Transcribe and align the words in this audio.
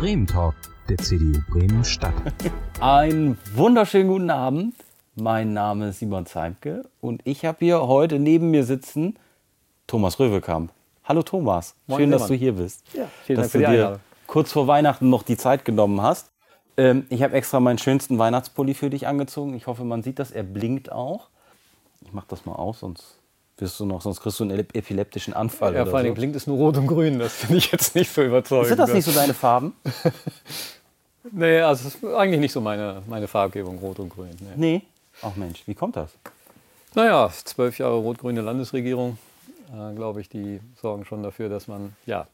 Bremen 0.00 0.26
Talk 0.26 0.54
der 0.88 0.96
CDU 0.96 1.42
Bremen 1.50 1.84
Stadt. 1.84 2.14
Einen 2.80 3.36
wunderschönen 3.54 4.08
guten 4.08 4.30
Abend. 4.30 4.74
Mein 5.14 5.52
Name 5.52 5.90
ist 5.90 5.98
Simon 5.98 6.24
Zeimke 6.24 6.88
und 7.02 7.20
ich 7.24 7.44
habe 7.44 7.58
hier 7.60 7.82
heute 7.82 8.18
neben 8.18 8.50
mir 8.50 8.64
sitzen 8.64 9.18
Thomas 9.86 10.18
Röwekamp. 10.18 10.72
Hallo 11.04 11.22
Thomas, 11.22 11.74
Moin, 11.86 12.00
schön, 12.00 12.10
dass 12.12 12.22
Simon. 12.22 12.38
du 12.38 12.38
hier 12.42 12.52
bist. 12.54 12.82
Ja, 12.94 13.08
vielen 13.26 13.40
dass 13.42 13.48
Dank 13.48 13.52
für 13.52 13.58
du 13.58 13.64
die 13.64 13.70
dir 13.72 13.78
Einladung. 13.88 14.00
kurz 14.26 14.52
vor 14.52 14.66
Weihnachten 14.66 15.10
noch 15.10 15.22
die 15.22 15.36
Zeit 15.36 15.66
genommen 15.66 16.00
hast. 16.00 16.30
Ähm, 16.78 17.04
ich 17.10 17.22
habe 17.22 17.34
extra 17.34 17.60
meinen 17.60 17.76
schönsten 17.76 18.18
Weihnachtspulli 18.18 18.72
für 18.72 18.88
dich 18.88 19.06
angezogen. 19.06 19.52
Ich 19.52 19.66
hoffe, 19.66 19.84
man 19.84 20.02
sieht 20.02 20.18
das. 20.18 20.30
Er 20.30 20.44
blinkt 20.44 20.90
auch. 20.90 21.28
Ich 22.00 22.14
mach 22.14 22.24
das 22.24 22.46
mal 22.46 22.54
aus, 22.54 22.80
sonst 22.80 23.19
wirst 23.60 23.78
du 23.80 23.84
noch, 23.86 24.02
sonst 24.02 24.20
kriegst 24.20 24.38
du 24.40 24.44
einen 24.44 24.58
ep- 24.60 24.74
epileptischen 24.76 25.34
Anfall. 25.34 25.74
Ja, 25.74 25.84
vor 25.86 25.98
allem 25.98 26.08
so. 26.08 26.14
blinkt 26.14 26.36
es 26.36 26.46
nur 26.46 26.56
rot 26.56 26.76
und 26.76 26.86
grün. 26.86 27.18
Das 27.18 27.34
finde 27.34 27.56
ich 27.58 27.70
jetzt 27.72 27.94
nicht 27.94 28.12
so 28.12 28.22
überzeugend. 28.22 28.68
Sind 28.68 28.78
das 28.78 28.92
nicht 28.92 29.04
so 29.04 29.12
deine 29.20 29.34
Farben? 29.34 29.74
Nee, 31.32 31.60
also 31.60 31.88
es 31.88 31.94
ist 31.96 32.04
eigentlich 32.04 32.40
nicht 32.40 32.52
so 32.52 32.60
meine, 32.60 33.02
meine 33.06 33.28
Farbgebung, 33.28 33.78
rot 33.78 33.98
und 33.98 34.08
grün. 34.08 34.30
Nee. 34.40 34.54
Nee. 34.56 34.82
Ach 35.22 35.36
Mensch, 35.36 35.62
wie 35.66 35.74
kommt 35.74 35.96
das? 35.96 36.10
Naja, 36.94 37.30
zwölf 37.44 37.78
Jahre 37.78 37.96
rot-grüne 37.96 38.40
Landesregierung, 38.40 39.18
äh, 39.72 39.94
glaube 39.94 40.20
ich, 40.22 40.28
die 40.28 40.60
sorgen 40.80 41.04
schon 41.04 41.22
dafür, 41.22 41.48
dass 41.48 41.68
man 41.68 41.94
ja 42.06 42.26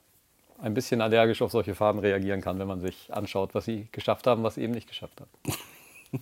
ein 0.63 0.73
bisschen 0.73 1.03
allergisch 1.03 1.43
auf 1.43 1.51
solche 1.51 1.75
Farben 1.75 1.99
reagieren 1.99 2.41
kann, 2.41 2.59
wenn 2.59 2.69
man 2.69 2.81
sich 2.81 3.13
anschaut, 3.13 3.55
was 3.55 3.67
sie 3.67 3.89
geschafft 3.93 4.27
haben, 4.27 4.43
was 4.45 4.55
sie 4.55 4.63
eben 4.63 4.73
nicht 4.73 4.89
geschafft 4.89 5.21
haben. 5.21 5.57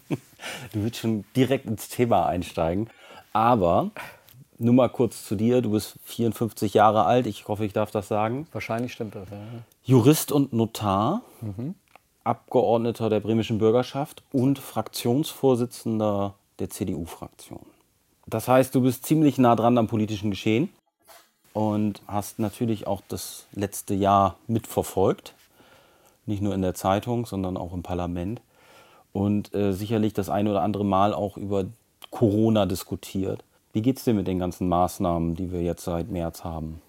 Du 0.72 0.82
willst 0.82 0.98
schon 0.98 1.24
direkt 1.36 1.66
ins 1.66 1.88
Thema 1.88 2.26
einsteigen. 2.26 2.88
Aber 3.32 3.90
nur 4.58 4.74
mal 4.74 4.88
kurz 4.88 5.24
zu 5.24 5.34
dir. 5.34 5.62
Du 5.62 5.70
bist 5.72 5.96
54 6.04 6.74
Jahre 6.74 7.04
alt. 7.04 7.26
Ich 7.26 7.46
hoffe, 7.48 7.64
ich 7.64 7.72
darf 7.72 7.90
das 7.90 8.08
sagen. 8.08 8.46
Wahrscheinlich 8.52 8.92
stimmt 8.92 9.14
das. 9.14 9.28
Ja. 9.30 9.36
Jurist 9.84 10.32
und 10.32 10.52
Notar, 10.52 11.22
Abgeordneter 12.24 13.10
der 13.10 13.20
bremischen 13.20 13.58
Bürgerschaft 13.58 14.22
und 14.32 14.58
Fraktionsvorsitzender 14.58 16.34
der 16.58 16.70
CDU-Fraktion. 16.70 17.66
Das 18.26 18.48
heißt, 18.48 18.74
du 18.74 18.80
bist 18.80 19.04
ziemlich 19.04 19.38
nah 19.38 19.54
dran 19.54 19.76
am 19.76 19.86
politischen 19.86 20.30
Geschehen 20.30 20.70
und 21.52 22.00
hast 22.06 22.38
natürlich 22.38 22.86
auch 22.86 23.02
das 23.08 23.46
letzte 23.52 23.94
Jahr 23.94 24.36
mitverfolgt. 24.46 25.34
Nicht 26.26 26.42
nur 26.42 26.54
in 26.54 26.62
der 26.62 26.74
Zeitung, 26.74 27.26
sondern 27.26 27.56
auch 27.56 27.74
im 27.74 27.82
Parlament. 27.82 28.40
Und 29.12 29.54
äh, 29.54 29.72
sicherlich 29.72 30.14
das 30.14 30.30
ein 30.30 30.48
oder 30.48 30.62
andere 30.62 30.84
Mal 30.84 31.12
auch 31.12 31.36
über 31.36 31.66
Corona 32.10 32.66
diskutiert. 32.66 33.44
Wie 33.74 33.82
geht's 33.82 34.04
dir 34.04 34.14
mit 34.14 34.28
den 34.28 34.38
ganzen 34.38 34.68
Maßnahmen, 34.68 35.34
die 35.34 35.50
wir 35.50 35.60
jetzt 35.60 35.84
seit 35.84 36.08
März 36.08 36.44
haben? 36.44 36.80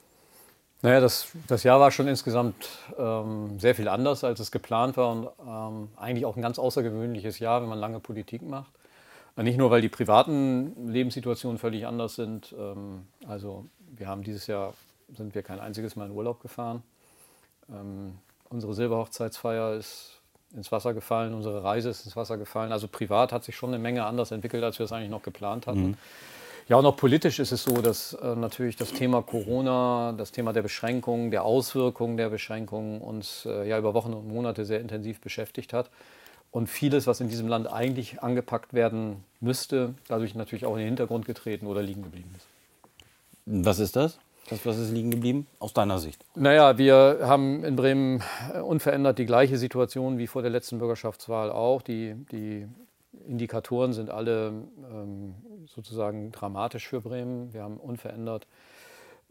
Naja, 0.84 1.00
das, 1.00 1.30
das 1.48 1.64
Jahr 1.64 1.80
war 1.80 1.90
schon 1.90 2.08
insgesamt 2.08 2.70
ähm, 2.96 3.60
sehr 3.60 3.74
viel 3.74 3.88
anders, 3.88 4.24
als 4.24 4.40
es 4.40 4.52
geplant 4.52 4.96
war 4.96 5.12
und 5.12 5.28
ähm, 5.48 5.90
eigentlich 5.96 6.28
auch 6.28 6.36
ein 6.36 6.44
ganz 6.44 6.60
außergewöhnliches 6.60 7.40
Jahr, 7.40 7.64
wenn 7.64 7.70
man 7.70 7.80
lange 7.80 8.00
Politik 8.00 8.44
macht. 8.44 8.72
Nicht 9.36 9.58
nur, 9.58 9.72
weil 9.72 9.82
die 9.82 9.90
privaten 9.90 10.88
Lebenssituationen 10.88 11.58
völlig 11.58 11.88
anders 11.88 12.14
sind. 12.14 12.54
Ähm, 12.56 13.08
also 13.28 13.66
wir 13.98 14.08
haben 14.08 14.22
dieses 14.22 14.46
Jahr, 14.46 14.76
sind 15.18 15.34
wir 15.34 15.42
kein 15.42 15.60
einziges 15.60 15.96
Mal 15.96 16.06
in 16.06 16.12
Urlaub 16.12 16.40
gefahren. 16.40 16.84
Ähm, 17.68 18.20
unsere 18.50 18.76
Silberhochzeitsfeier 18.76 19.74
ist 19.74 20.20
ins 20.56 20.72
Wasser 20.72 20.94
gefallen, 20.94 21.34
unsere 21.34 21.64
Reise 21.64 21.90
ist 21.90 22.06
ins 22.06 22.16
Wasser 22.16 22.38
gefallen. 22.38 22.72
Also 22.72 22.88
privat 22.88 23.32
hat 23.32 23.44
sich 23.44 23.56
schon 23.56 23.72
eine 23.72 23.80
Menge 23.80 24.06
anders 24.06 24.30
entwickelt, 24.30 24.64
als 24.64 24.78
wir 24.78 24.84
es 24.84 24.92
eigentlich 24.92 25.10
noch 25.10 25.24
geplant 25.24 25.66
hatten. 25.66 25.98
Ja, 26.68 26.78
und 26.78 26.86
auch 26.88 26.98
politisch 26.98 27.40
ist 27.40 27.52
es 27.52 27.64
so, 27.64 27.82
dass 27.82 28.14
äh, 28.14 28.36
natürlich 28.36 28.76
das 28.76 28.92
Thema 28.92 29.22
Corona, 29.22 30.16
das 30.18 30.32
Thema 30.32 30.52
der 30.52 30.64
Beschränkungen, 30.64 31.30
der 31.30 31.44
Auswirkungen 31.44 32.18
der 32.18 32.30
Beschränkungen 32.30 33.02
uns 33.02 33.46
äh, 33.46 33.70
ja 33.70 33.78
über 33.78 33.94
Wochen 33.94 34.14
und 34.14 34.28
Monate 34.28 34.66
sehr 34.66 34.80
intensiv 34.80 35.22
beschäftigt 35.22 35.74
hat. 35.74 35.92
Und 36.50 36.68
vieles, 36.68 37.06
was 37.06 37.20
in 37.20 37.30
diesem 37.30 37.48
Land 37.48 37.72
eigentlich 37.72 38.24
angepackt 38.24 38.74
werden 38.74 39.24
müsste, 39.42 39.94
dadurch 40.08 40.34
natürlich 40.34 40.66
auch 40.66 40.74
in 40.74 40.80
den 40.80 40.88
Hintergrund 40.88 41.26
getreten 41.26 41.68
oder 41.68 41.84
liegen 41.84 42.02
geblieben 42.02 42.34
ist. 42.36 42.48
Was 43.46 43.78
ist 43.78 43.96
das? 43.96 44.18
Das, 44.50 44.66
was 44.66 44.78
ist 44.78 44.92
liegen 44.92 45.12
geblieben? 45.12 45.48
Aus 45.60 45.74
deiner 45.74 46.00
Sicht. 46.00 46.24
Naja, 46.36 46.78
wir 46.78 47.20
haben 47.22 47.64
in 47.64 47.76
Bremen 47.76 48.24
äh, 48.54 48.60
unverändert 48.60 49.20
die 49.20 49.26
gleiche 49.26 49.58
Situation 49.58 50.18
wie 50.18 50.28
vor 50.28 50.42
der 50.42 50.52
letzten 50.52 50.80
Bürgerschaftswahl 50.80 51.52
auch. 51.52 51.84
Die, 51.84 52.16
die 52.32 52.68
Indikatoren 53.28 53.94
sind 53.94 54.10
alle 54.10 54.48
ähm, 54.92 55.36
sozusagen 55.68 56.32
dramatisch 56.32 56.88
für 56.88 57.02
Bremen. 57.02 57.54
Wir 57.54 57.64
haben 57.64 57.78
unverändert 57.78 58.48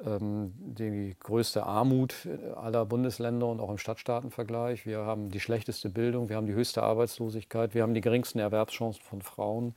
ähm, 0.04 0.52
die 0.56 1.14
größte 1.20 1.64
Armut 1.64 2.28
aller 2.56 2.84
Bundesländer 2.84 3.46
und 3.46 3.60
auch 3.60 3.70
im 3.70 3.78
Stadtstaatenvergleich. 3.78 4.86
Wir 4.86 5.00
haben 5.00 5.30
die 5.30 5.40
schlechteste 5.40 5.90
Bildung, 5.90 6.28
wir 6.28 6.36
haben 6.36 6.46
die 6.46 6.54
höchste 6.54 6.82
Arbeitslosigkeit, 6.82 7.74
wir 7.74 7.82
haben 7.82 7.94
die 7.94 8.00
geringsten 8.00 8.38
Erwerbschancen 8.38 9.02
von 9.02 9.22
Frauen. 9.22 9.74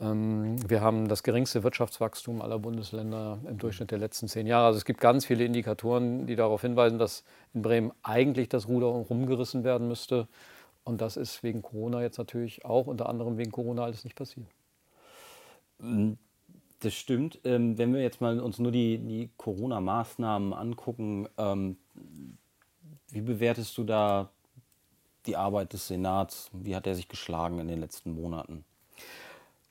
Ähm, 0.00 0.56
Wir 0.68 0.80
haben 0.80 1.08
das 1.08 1.22
geringste 1.22 1.62
Wirtschaftswachstum 1.62 2.42
aller 2.42 2.58
Bundesländer 2.58 3.38
im 3.48 3.58
Durchschnitt 3.58 3.90
der 3.90 3.98
letzten 3.98 4.28
zehn 4.28 4.46
Jahre. 4.46 4.66
Also 4.66 4.78
es 4.78 4.84
gibt 4.84 5.00
ganz 5.00 5.26
viele 5.26 5.44
Indikatoren, 5.44 6.26
die 6.26 6.36
darauf 6.36 6.62
hinweisen, 6.62 6.98
dass 6.98 7.24
in 7.54 7.62
Bremen 7.62 7.92
eigentlich 8.02 8.48
das 8.48 8.68
Ruder 8.68 8.86
rumgerissen 8.86 9.64
werden 9.64 9.88
müsste. 9.88 10.26
Und 10.84 11.00
das 11.00 11.16
ist 11.16 11.42
wegen 11.42 11.62
Corona 11.62 12.02
jetzt 12.02 12.18
natürlich 12.18 12.64
auch 12.64 12.86
unter 12.86 13.08
anderem 13.08 13.38
wegen 13.38 13.52
Corona 13.52 13.84
alles 13.84 14.04
nicht 14.04 14.16
passiert. 14.16 14.46
Das 16.80 16.94
stimmt. 16.94 17.40
Ähm, 17.44 17.78
wenn 17.78 17.92
wir 17.94 18.02
jetzt 18.02 18.20
mal 18.20 18.40
uns 18.40 18.58
nur 18.58 18.72
die, 18.72 18.98
die 18.98 19.30
Corona-Maßnahmen 19.36 20.52
angucken, 20.54 21.28
ähm, 21.36 21.76
wie 23.08 23.20
bewertest 23.20 23.76
du 23.78 23.84
da 23.84 24.30
die 25.26 25.36
Arbeit 25.36 25.72
des 25.72 25.88
Senats? 25.88 26.50
Wie 26.52 26.74
hat 26.74 26.86
er 26.86 26.94
sich 26.94 27.08
geschlagen 27.08 27.58
in 27.58 27.68
den 27.68 27.80
letzten 27.80 28.12
Monaten? 28.12 28.64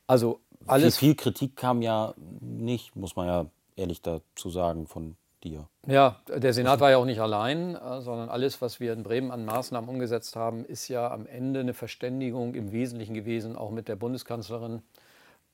Also 0.07 0.39
Alles 0.67 0.67
alles 0.67 0.97
viel, 0.97 1.09
viel 1.09 1.15
Kritik 1.15 1.55
kam 1.55 1.81
ja 1.81 2.13
nicht, 2.39 2.95
muss 2.95 3.15
man 3.15 3.27
ja 3.27 3.45
ehrlich 3.75 4.01
dazu 4.01 4.49
sagen, 4.49 4.87
von 4.87 5.15
dir. 5.43 5.67
Ja, 5.87 6.19
der 6.27 6.53
Senat 6.53 6.79
war 6.79 6.91
ja 6.91 6.97
auch 6.97 7.05
nicht 7.05 7.19
allein, 7.19 7.75
äh, 7.75 8.01
sondern 8.01 8.29
alles, 8.29 8.61
was 8.61 8.79
wir 8.79 8.93
in 8.93 9.03
Bremen 9.03 9.31
an 9.31 9.45
Maßnahmen 9.45 9.89
umgesetzt 9.89 10.35
haben, 10.35 10.65
ist 10.65 10.87
ja 10.87 11.09
am 11.11 11.25
Ende 11.25 11.61
eine 11.61 11.73
Verständigung 11.73 12.55
im 12.55 12.71
Wesentlichen 12.71 13.13
gewesen, 13.13 13.55
auch 13.55 13.71
mit 13.71 13.87
der 13.87 13.95
Bundeskanzlerin, 13.95 14.81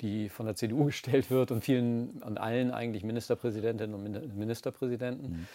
die 0.01 0.29
von 0.29 0.45
der 0.45 0.55
CDU 0.55 0.85
gestellt 0.85 1.31
wird 1.31 1.51
und 1.51 1.63
vielen 1.63 2.21
und 2.23 2.37
allen 2.37 2.71
eigentlich 2.71 3.03
Ministerpräsidentinnen 3.03 3.95
und 3.95 4.03
Min- 4.03 4.37
Ministerpräsidenten. 4.37 5.47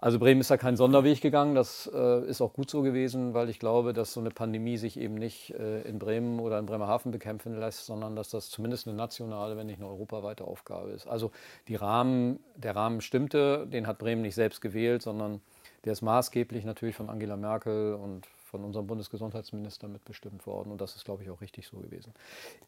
Also 0.00 0.20
Bremen 0.20 0.40
ist 0.40 0.50
da 0.50 0.56
keinen 0.56 0.76
Sonderweg 0.76 1.20
gegangen, 1.20 1.56
das 1.56 1.90
äh, 1.92 2.24
ist 2.26 2.40
auch 2.40 2.52
gut 2.52 2.70
so 2.70 2.82
gewesen, 2.82 3.34
weil 3.34 3.48
ich 3.48 3.58
glaube, 3.58 3.92
dass 3.92 4.12
so 4.12 4.20
eine 4.20 4.30
Pandemie 4.30 4.76
sich 4.76 4.96
eben 4.96 5.14
nicht 5.14 5.50
äh, 5.50 5.82
in 5.82 5.98
Bremen 5.98 6.38
oder 6.38 6.56
in 6.60 6.66
Bremerhaven 6.66 7.10
bekämpfen 7.10 7.58
lässt, 7.58 7.86
sondern 7.86 8.14
dass 8.14 8.30
das 8.30 8.48
zumindest 8.48 8.86
eine 8.86 8.96
nationale, 8.96 9.56
wenn 9.56 9.66
nicht 9.66 9.80
eine 9.80 9.88
europaweite 9.88 10.44
Aufgabe 10.44 10.90
ist. 10.90 11.08
Also 11.08 11.32
Rahmen, 11.68 12.38
der 12.54 12.76
Rahmen 12.76 13.00
stimmte, 13.00 13.66
den 13.66 13.88
hat 13.88 13.98
Bremen 13.98 14.22
nicht 14.22 14.36
selbst 14.36 14.60
gewählt, 14.60 15.02
sondern 15.02 15.40
der 15.84 15.94
ist 15.94 16.02
maßgeblich 16.02 16.64
natürlich 16.64 16.94
von 16.94 17.10
Angela 17.10 17.36
Merkel 17.36 17.94
und 17.94 18.26
von 18.48 18.64
unserem 18.64 18.86
Bundesgesundheitsminister 18.86 19.88
mitbestimmt 19.88 20.46
worden. 20.46 20.70
Und 20.72 20.80
das 20.80 20.96
ist, 20.96 21.04
glaube 21.04 21.22
ich, 21.22 21.30
auch 21.30 21.40
richtig 21.40 21.66
so 21.66 21.76
gewesen. 21.78 22.14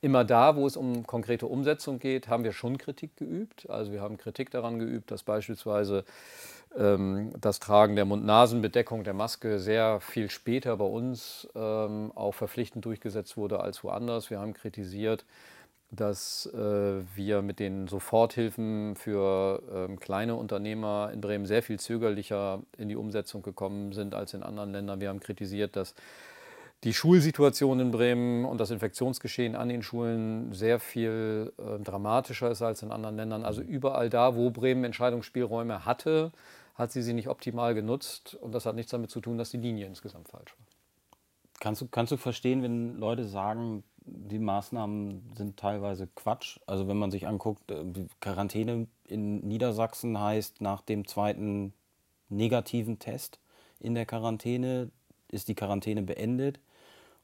Immer 0.00 0.24
da, 0.24 0.56
wo 0.56 0.66
es 0.66 0.76
um 0.76 1.06
konkrete 1.06 1.46
Umsetzung 1.46 1.98
geht, 1.98 2.28
haben 2.28 2.44
wir 2.44 2.52
schon 2.52 2.76
Kritik 2.76 3.16
geübt. 3.16 3.68
Also 3.70 3.90
wir 3.90 4.02
haben 4.02 4.18
Kritik 4.18 4.50
daran 4.50 4.78
geübt, 4.78 5.10
dass 5.10 5.22
beispielsweise 5.22 6.04
das 6.72 7.58
Tragen 7.58 7.96
der 7.96 8.04
Mund-Nasen-Bedeckung 8.04 9.02
der 9.02 9.12
Maske 9.12 9.58
sehr 9.58 10.00
viel 10.00 10.30
später 10.30 10.76
bei 10.76 10.84
uns 10.84 11.48
ähm, 11.56 12.12
auch 12.14 12.32
verpflichtend 12.32 12.84
durchgesetzt 12.84 13.36
wurde 13.36 13.60
als 13.60 13.82
woanders. 13.82 14.30
Wir 14.30 14.38
haben 14.38 14.54
kritisiert, 14.54 15.24
dass 15.90 16.46
äh, 16.54 17.02
wir 17.16 17.42
mit 17.42 17.58
den 17.58 17.88
Soforthilfen 17.88 18.94
für 18.94 19.62
ähm, 19.74 19.98
kleine 19.98 20.36
Unternehmer 20.36 21.10
in 21.12 21.20
Bremen 21.20 21.46
sehr 21.46 21.64
viel 21.64 21.80
zögerlicher 21.80 22.60
in 22.78 22.88
die 22.88 22.96
Umsetzung 22.96 23.42
gekommen 23.42 23.92
sind 23.92 24.14
als 24.14 24.34
in 24.34 24.44
anderen 24.44 24.70
Ländern. 24.70 25.00
Wir 25.00 25.08
haben 25.08 25.20
kritisiert, 25.20 25.74
dass 25.74 25.94
die 26.84 26.94
Schulsituation 26.94 27.80
in 27.80 27.90
Bremen 27.90 28.44
und 28.44 28.58
das 28.58 28.70
Infektionsgeschehen 28.70 29.54
an 29.56 29.68
den 29.68 29.82
Schulen 29.82 30.54
sehr 30.54 30.78
viel 30.78 31.52
äh, 31.58 31.82
dramatischer 31.82 32.50
ist 32.50 32.62
als 32.62 32.82
in 32.82 32.92
anderen 32.92 33.16
Ländern. 33.16 33.44
Also 33.44 33.60
überall 33.60 34.08
da, 34.08 34.36
wo 34.36 34.50
Bremen 34.50 34.84
Entscheidungsspielräume 34.84 35.84
hatte, 35.84 36.30
hat 36.80 36.90
sie 36.92 37.02
sie 37.02 37.12
nicht 37.12 37.28
optimal 37.28 37.74
genutzt. 37.74 38.34
Und 38.40 38.52
das 38.54 38.66
hat 38.66 38.74
nichts 38.74 38.90
damit 38.90 39.10
zu 39.10 39.20
tun, 39.20 39.38
dass 39.38 39.50
die 39.50 39.58
Linie 39.58 39.86
insgesamt 39.86 40.28
falsch 40.28 40.52
war. 40.52 40.66
Kannst 41.60 41.82
du, 41.82 41.88
kannst 41.88 42.10
du 42.10 42.16
verstehen, 42.16 42.62
wenn 42.62 42.96
Leute 42.96 43.26
sagen, 43.26 43.84
die 44.06 44.38
Maßnahmen 44.38 45.34
sind 45.36 45.58
teilweise 45.58 46.08
Quatsch? 46.08 46.58
Also 46.66 46.88
wenn 46.88 46.96
man 46.96 47.10
sich 47.10 47.26
anguckt, 47.26 47.70
äh, 47.70 47.84
Quarantäne 48.20 48.88
in 49.04 49.40
Niedersachsen 49.46 50.18
heißt 50.18 50.62
nach 50.62 50.80
dem 50.80 51.06
zweiten 51.06 51.74
negativen 52.30 52.98
Test 52.98 53.38
in 53.78 53.94
der 53.94 54.06
Quarantäne 54.06 54.90
ist 55.28 55.48
die 55.48 55.54
Quarantäne 55.54 56.02
beendet. 56.02 56.58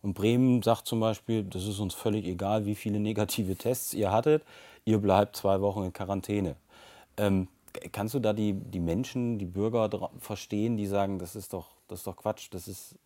Und 0.02 0.14
Bremen 0.14 0.62
sagt 0.62 0.86
zum 0.86 1.00
Beispiel, 1.00 1.42
das 1.44 1.66
ist 1.66 1.80
uns 1.80 1.94
völlig 1.94 2.26
egal, 2.26 2.66
wie 2.66 2.74
viele 2.74 3.00
negative 3.00 3.56
Tests 3.56 3.94
ihr 3.94 4.12
hattet, 4.12 4.44
ihr 4.84 4.98
bleibt 4.98 5.36
zwei 5.36 5.60
Wochen 5.60 5.82
in 5.84 5.92
Quarantäne. 5.92 6.56
Ähm, 7.16 7.48
kannst 7.92 8.14
du 8.14 8.18
da 8.18 8.32
die, 8.32 8.52
die 8.52 8.80
Menschen, 8.80 9.38
die 9.38 9.46
Bürger 9.46 10.10
verstehen, 10.18 10.76
die 10.76 10.86
sagen, 10.86 11.18
das 11.18 11.36
ist 11.36 11.52
doch, 11.52 11.76
das 11.88 12.00
ist 12.00 12.06
doch 12.06 12.16
Quatsch, 12.16 12.48
das 12.50 12.68
ist, 12.68 12.96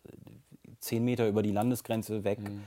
zehn 0.79 1.05
Meter 1.05 1.27
über 1.27 1.43
die 1.43 1.51
Landesgrenze 1.51 2.23
weg. 2.23 2.39
Mhm 2.39 2.63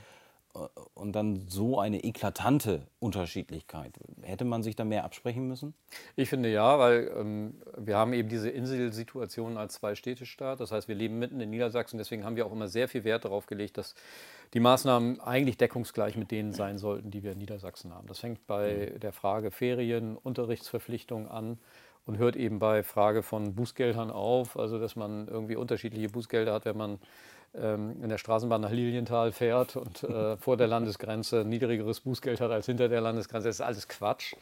und 0.93 1.13
dann 1.13 1.47
so 1.49 1.79
eine 1.79 2.03
eklatante 2.03 2.87
Unterschiedlichkeit. 2.99 3.93
Hätte 4.21 4.45
man 4.45 4.63
sich 4.63 4.75
da 4.75 4.85
mehr 4.85 5.03
absprechen 5.03 5.47
müssen? 5.47 5.73
Ich 6.15 6.29
finde 6.29 6.49
ja, 6.49 6.79
weil 6.79 7.11
ähm, 7.17 7.55
wir 7.77 7.97
haben 7.97 8.13
eben 8.13 8.29
diese 8.29 8.49
Inselsituation 8.49 9.57
als 9.57 9.75
zwei 9.75 9.95
Städtestaat. 9.95 10.59
Das 10.59 10.71
heißt, 10.71 10.87
wir 10.87 10.95
leben 10.95 11.19
mitten 11.19 11.41
in 11.41 11.49
Niedersachsen. 11.49 11.97
Deswegen 11.97 12.23
haben 12.23 12.35
wir 12.35 12.45
auch 12.45 12.53
immer 12.53 12.67
sehr 12.67 12.87
viel 12.87 13.03
Wert 13.03 13.25
darauf 13.25 13.47
gelegt, 13.47 13.77
dass 13.77 13.95
die 14.53 14.59
Maßnahmen 14.59 15.19
eigentlich 15.19 15.57
deckungsgleich 15.57 16.15
mit 16.15 16.31
denen 16.31 16.53
sein 16.53 16.77
sollten, 16.77 17.11
die 17.11 17.23
wir 17.23 17.33
in 17.33 17.39
Niedersachsen 17.39 17.93
haben. 17.93 18.07
Das 18.07 18.19
fängt 18.19 18.47
bei 18.47 18.91
mhm. 18.93 18.99
der 19.01 19.11
Frage 19.11 19.51
Ferien, 19.51 20.15
Unterrichtsverpflichtung 20.15 21.27
an 21.27 21.57
und 22.05 22.17
hört 22.17 22.35
eben 22.35 22.59
bei 22.59 22.83
Frage 22.83 23.23
von 23.23 23.55
Bußgeldern 23.55 24.11
auf. 24.11 24.57
Also, 24.57 24.79
dass 24.79 24.95
man 24.95 25.27
irgendwie 25.27 25.55
unterschiedliche 25.55 26.09
Bußgelder 26.09 26.53
hat, 26.53 26.65
wenn 26.65 26.77
man 26.77 26.99
ähm, 27.53 28.01
in 28.03 28.09
der 28.09 28.17
Straßenbahn 28.17 28.61
nach 28.61 28.71
Lilienthal 28.71 29.31
fährt 29.31 29.75
und 29.75 30.03
äh, 30.03 30.37
vor 30.37 30.57
der 30.57 30.67
Landesgrenze 30.67 31.43
niedrigeres 31.45 32.01
Bußgeld 32.01 32.41
hat 32.41 32.51
als 32.51 32.65
hinter 32.65 32.89
der 32.89 33.01
Landesgrenze. 33.01 33.47
Das 33.47 33.57
ist 33.57 33.61
alles 33.61 33.87
Quatsch. 33.87 34.35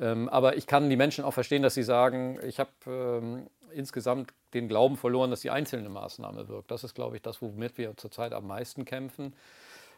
Ähm, 0.00 0.28
aber 0.28 0.56
ich 0.56 0.66
kann 0.66 0.88
die 0.88 0.96
Menschen 0.96 1.24
auch 1.24 1.34
verstehen, 1.34 1.62
dass 1.62 1.74
sie 1.74 1.82
sagen, 1.82 2.38
ich 2.46 2.60
habe 2.60 2.70
ähm, 2.86 3.46
insgesamt 3.72 4.32
den 4.54 4.68
Glauben 4.68 4.96
verloren, 4.96 5.30
dass 5.30 5.40
die 5.40 5.50
einzelne 5.50 5.88
Maßnahme 5.88 6.48
wirkt. 6.48 6.70
Das 6.70 6.84
ist, 6.84 6.94
glaube 6.94 7.16
ich, 7.16 7.22
das, 7.22 7.42
womit 7.42 7.78
wir 7.78 7.96
zurzeit 7.96 8.32
am 8.32 8.46
meisten 8.46 8.84
kämpfen. 8.84 9.34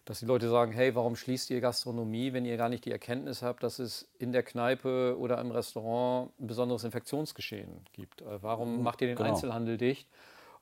Dass 0.04 0.19
die 0.19 0.26
Leute 0.26 0.49
sagen, 0.49 0.72
hey, 0.72 0.94
warum 0.94 1.14
schließt 1.14 1.50
ihr 1.50 1.60
Gastronomie, 1.60 2.32
wenn 2.32 2.44
ihr 2.44 2.56
gar 2.56 2.69
nicht 2.69 2.84
die 2.84 2.90
Erkenntnis 2.90 3.43
habt, 3.43 3.62
dass 3.62 3.78
es 3.78 4.08
in 4.19 4.32
der 4.32 4.43
Kneipe 4.43 5.16
oder 5.19 5.40
im 5.40 5.52
Restaurant 5.52 6.32
ein 6.40 6.49
besonderes 6.49 6.82
Infektionsgeschehen 6.84 7.84
gibt? 7.93 8.20
Äh, 8.22 8.43
warum 8.43 8.78
mhm, 8.78 8.82
macht 8.82 9.00
ihr 9.00 9.08
den 9.08 9.16
genau. 9.16 9.31
Einzelhandel 9.31 9.78
dicht? 9.78 10.08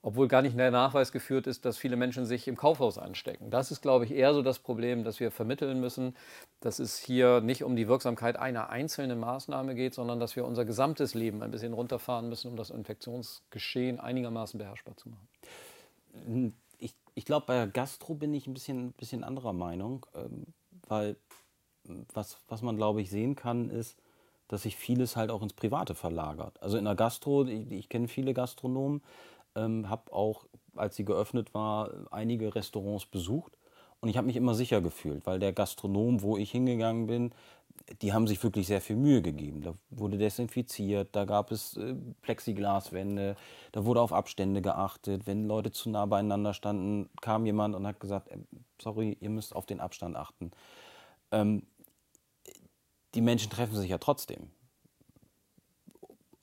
obwohl 0.03 0.29
gar 0.29 0.43
nicht 0.43 0.59
der 0.59 0.71
Nachweis 0.71 1.13
geführt 1.13 1.47
ist, 1.47 1.65
dass 1.65 1.77
viele 1.77 1.97
Menschen 1.97 2.25
sich 2.25 2.49
im 2.49 2.57
Kaufhaus 2.57 2.97
anstecken. 2.97 3.51
Das 3.51 3.71
ist, 3.71 3.83
glaube 3.83 4.07
ich, 4.07 4.13
eher 4.13 4.33
so 4.33 4.43
das 4.43 4.59
Problem, 4.59 5.05
das 5.05 5.21
wir 5.21 5.31
vermitteln 5.31 5.81
müssen, 5.81 6.17
dass 6.61 6.79
es 6.79 6.99
hier 6.99 7.41
nicht 7.41 7.65
um 7.65 7.77
die 7.77 7.87
Wirksamkeit 7.87 8.37
einer 8.37 8.71
einzelnen 8.71 9.19
Maßnahme 9.21 9.75
geht, 9.75 9.95
sondern 9.95 10.19
dass 10.19 10.37
wir 10.37 10.47
unser 10.47 10.65
gesamtes 10.65 11.15
Leben 11.15 11.43
ein 11.43 11.51
bisschen 11.51 11.75
runterfahren 11.75 12.29
müssen, 12.29 12.51
um 12.51 12.57
das 12.57 12.71
Infektionsgeschehen 12.71 14.01
einigermaßen 14.01 14.59
beherrschbar 14.59 14.97
zu 14.97 15.11
machen. 15.11 16.55
Ich, 17.15 17.25
glaube, 17.25 17.47
bei 17.47 17.67
Gastro 17.67 18.15
bin 18.15 18.35
ich 18.35 18.47
ein 18.47 18.55
bisschen, 18.55 18.93
bisschen 18.93 19.25
anderer 19.25 19.53
Meinung, 19.53 20.07
ähm, 20.15 20.47
weil 20.89 21.17
was, 22.15 22.39
was 22.49 22.63
man, 22.63 22.77
glaube 22.77 23.01
ich, 23.01 23.11
sehen 23.11 23.37
kann, 23.37 23.71
ist, 23.71 23.97
dass 24.49 24.63
sich 24.63 24.77
vieles 24.77 25.17
halt 25.17 25.31
auch 25.31 25.43
ins 25.43 25.53
Private 25.53 25.95
verlagert. 25.95 26.61
Also 26.63 26.77
in 26.77 26.85
der 26.85 26.95
Gastro, 26.95 27.47
ich, 27.47 27.71
ich 27.71 27.89
kenne 27.89 28.09
viele 28.09 28.35
Gastronomen, 28.35 29.03
ähm, 29.55 29.89
habe 29.89 30.13
auch, 30.13 30.47
als 30.75 30.97
sie 30.97 31.05
geöffnet 31.05 31.55
war, 31.55 31.91
einige 32.11 32.55
Restaurants 32.55 33.07
besucht. 33.07 33.57
Und 34.01 34.09
ich 34.09 34.17
habe 34.17 34.27
mich 34.27 34.37
immer 34.37 34.55
sicher 34.55 34.81
gefühlt, 34.81 35.27
weil 35.27 35.39
der 35.39 35.53
Gastronom, 35.53 36.23
wo 36.23 36.37
ich 36.37 36.51
hingegangen 36.51 37.07
bin, 37.07 37.33
die 38.03 38.13
haben 38.13 38.27
sich 38.27 38.43
wirklich 38.43 38.67
sehr 38.67 38.81
viel 38.81 38.97
Mühe 38.97 39.21
gegeben. 39.21 39.63
Da 39.63 39.75
wurde 39.91 40.17
desinfiziert, 40.17 41.09
da 41.13 41.25
gab 41.25 41.51
es 41.51 41.77
äh, 41.77 41.95
Plexiglaswände, 42.23 43.37
da 43.73 43.85
wurde 43.85 44.01
auf 44.01 44.13
Abstände 44.13 44.63
geachtet. 44.63 45.27
Wenn 45.27 45.47
Leute 45.47 45.73
zu 45.73 45.91
nah 45.91 46.07
beieinander 46.07 46.55
standen, 46.55 47.11
kam 47.21 47.47
jemand 47.47 47.75
und 47.75 47.87
hat 47.87 48.01
gesagt, 48.01 48.29
äh, 48.29 48.39
sorry, 48.81 49.17
ihr 49.21 49.31
müsst 49.31 49.55
auf 49.55 49.67
den 49.67 49.81
Abstand 49.81 50.17
achten. 50.17 50.51
Ähm, 51.31 51.63
die 53.15 53.21
Menschen 53.21 53.51
treffen 53.51 53.77
sich 53.77 53.91
ja 53.91 53.99
trotzdem 53.99 54.51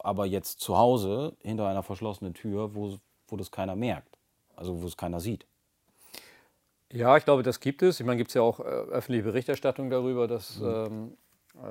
aber 0.08 0.26
jetzt 0.26 0.62
zu 0.62 0.78
Hause 0.78 1.36
hinter 1.42 1.68
einer 1.68 1.84
verschlossenen 1.84 2.34
Tür, 2.34 2.76
wo, 2.76 2.98
wo 3.28 3.36
das 3.36 3.52
keiner 3.52 3.76
merkt, 3.76 4.18
also 4.56 4.82
wo 4.82 4.88
es 4.88 4.96
keiner 4.96 5.20
sieht. 5.20 5.46
Ja, 6.94 7.18
ich 7.18 7.26
glaube, 7.26 7.44
das 7.44 7.60
gibt 7.60 7.82
es. 7.82 8.00
Ich 8.00 8.06
meine, 8.06 8.18
gibt 8.18 8.30
es 8.30 8.36
ja 8.36 8.42
auch 8.42 8.60
äh, 8.60 8.64
öffentliche 8.64 9.24
Berichterstattung 9.24 9.90
darüber, 9.90 10.28
dass 10.28 10.60
mhm. 10.60 10.68
ähm, 10.68 11.18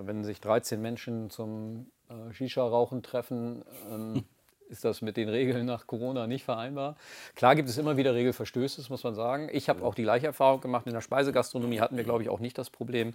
wenn 0.02 0.24
sich 0.24 0.40
13 0.40 0.80
Menschen 0.80 1.30
zum 1.30 1.90
äh, 2.08 2.32
Shisha-Rauchen 2.32 3.02
treffen, 3.02 3.64
ähm, 3.90 4.24
ist 4.68 4.84
das 4.84 5.02
mit 5.02 5.16
den 5.16 5.28
Regeln 5.28 5.66
nach 5.66 5.86
Corona 5.86 6.26
nicht 6.26 6.44
vereinbar. 6.44 6.96
Klar 7.34 7.54
gibt 7.54 7.68
es 7.68 7.78
immer 7.78 7.96
wieder 7.96 8.14
Regelverstöße, 8.14 8.80
das 8.80 8.90
muss 8.90 9.04
man 9.04 9.14
sagen. 9.14 9.48
Ich 9.52 9.68
habe 9.68 9.84
auch 9.84 9.94
die 9.94 10.02
gleiche 10.02 10.26
Erfahrung 10.26 10.60
gemacht. 10.60 10.86
In 10.86 10.92
der 10.92 11.00
Speisegastronomie 11.00 11.80
hatten 11.80 11.96
wir, 11.96 12.04
glaube 12.04 12.22
ich, 12.22 12.28
auch 12.28 12.40
nicht 12.40 12.58
das 12.58 12.70
Problem, 12.70 13.14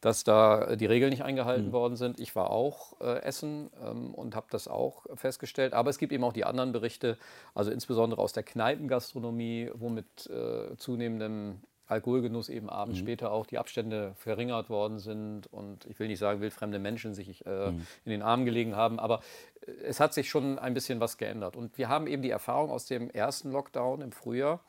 dass 0.00 0.24
da 0.24 0.76
die 0.76 0.86
Regeln 0.86 1.10
nicht 1.10 1.22
eingehalten 1.22 1.68
mhm. 1.68 1.72
worden 1.72 1.96
sind. 1.96 2.20
Ich 2.20 2.34
war 2.36 2.50
auch 2.50 3.00
äh, 3.00 3.22
essen 3.22 3.70
ähm, 3.84 4.14
und 4.14 4.34
habe 4.36 4.46
das 4.50 4.68
auch 4.68 5.06
festgestellt. 5.14 5.72
Aber 5.72 5.90
es 5.90 5.98
gibt 5.98 6.12
eben 6.12 6.24
auch 6.24 6.32
die 6.32 6.44
anderen 6.44 6.72
Berichte, 6.72 7.18
also 7.54 7.70
insbesondere 7.70 8.20
aus 8.20 8.32
der 8.32 8.42
Kneipengastronomie, 8.42 9.70
wo 9.74 9.88
mit 9.88 10.26
äh, 10.30 10.76
zunehmendem 10.76 11.60
Alkoholgenuss 11.86 12.48
eben 12.48 12.70
abends 12.70 12.98
mhm. 12.98 13.04
später 13.04 13.32
auch 13.32 13.46
die 13.46 13.58
Abstände 13.58 14.14
verringert 14.16 14.70
worden 14.70 14.98
sind 14.98 15.46
und 15.52 15.84
ich 15.86 15.98
will 15.98 16.08
nicht 16.08 16.18
sagen, 16.18 16.40
wildfremde 16.40 16.78
Menschen 16.78 17.14
sich 17.14 17.44
äh, 17.46 17.70
mhm. 17.70 17.86
in 18.04 18.10
den 18.10 18.22
Armen 18.22 18.44
gelegen 18.44 18.76
haben, 18.76 18.98
aber 18.98 19.20
äh, 19.66 19.70
es 19.84 20.00
hat 20.00 20.14
sich 20.14 20.30
schon 20.30 20.58
ein 20.58 20.74
bisschen 20.74 21.00
was 21.00 21.18
geändert. 21.18 21.56
Und 21.56 21.76
wir 21.78 21.88
haben 21.88 22.06
eben 22.06 22.22
die 22.22 22.30
Erfahrung 22.30 22.70
aus 22.70 22.86
dem 22.86 23.10
ersten 23.10 23.50
Lockdown 23.50 24.00
im 24.00 24.12
Frühjahr, 24.12 24.60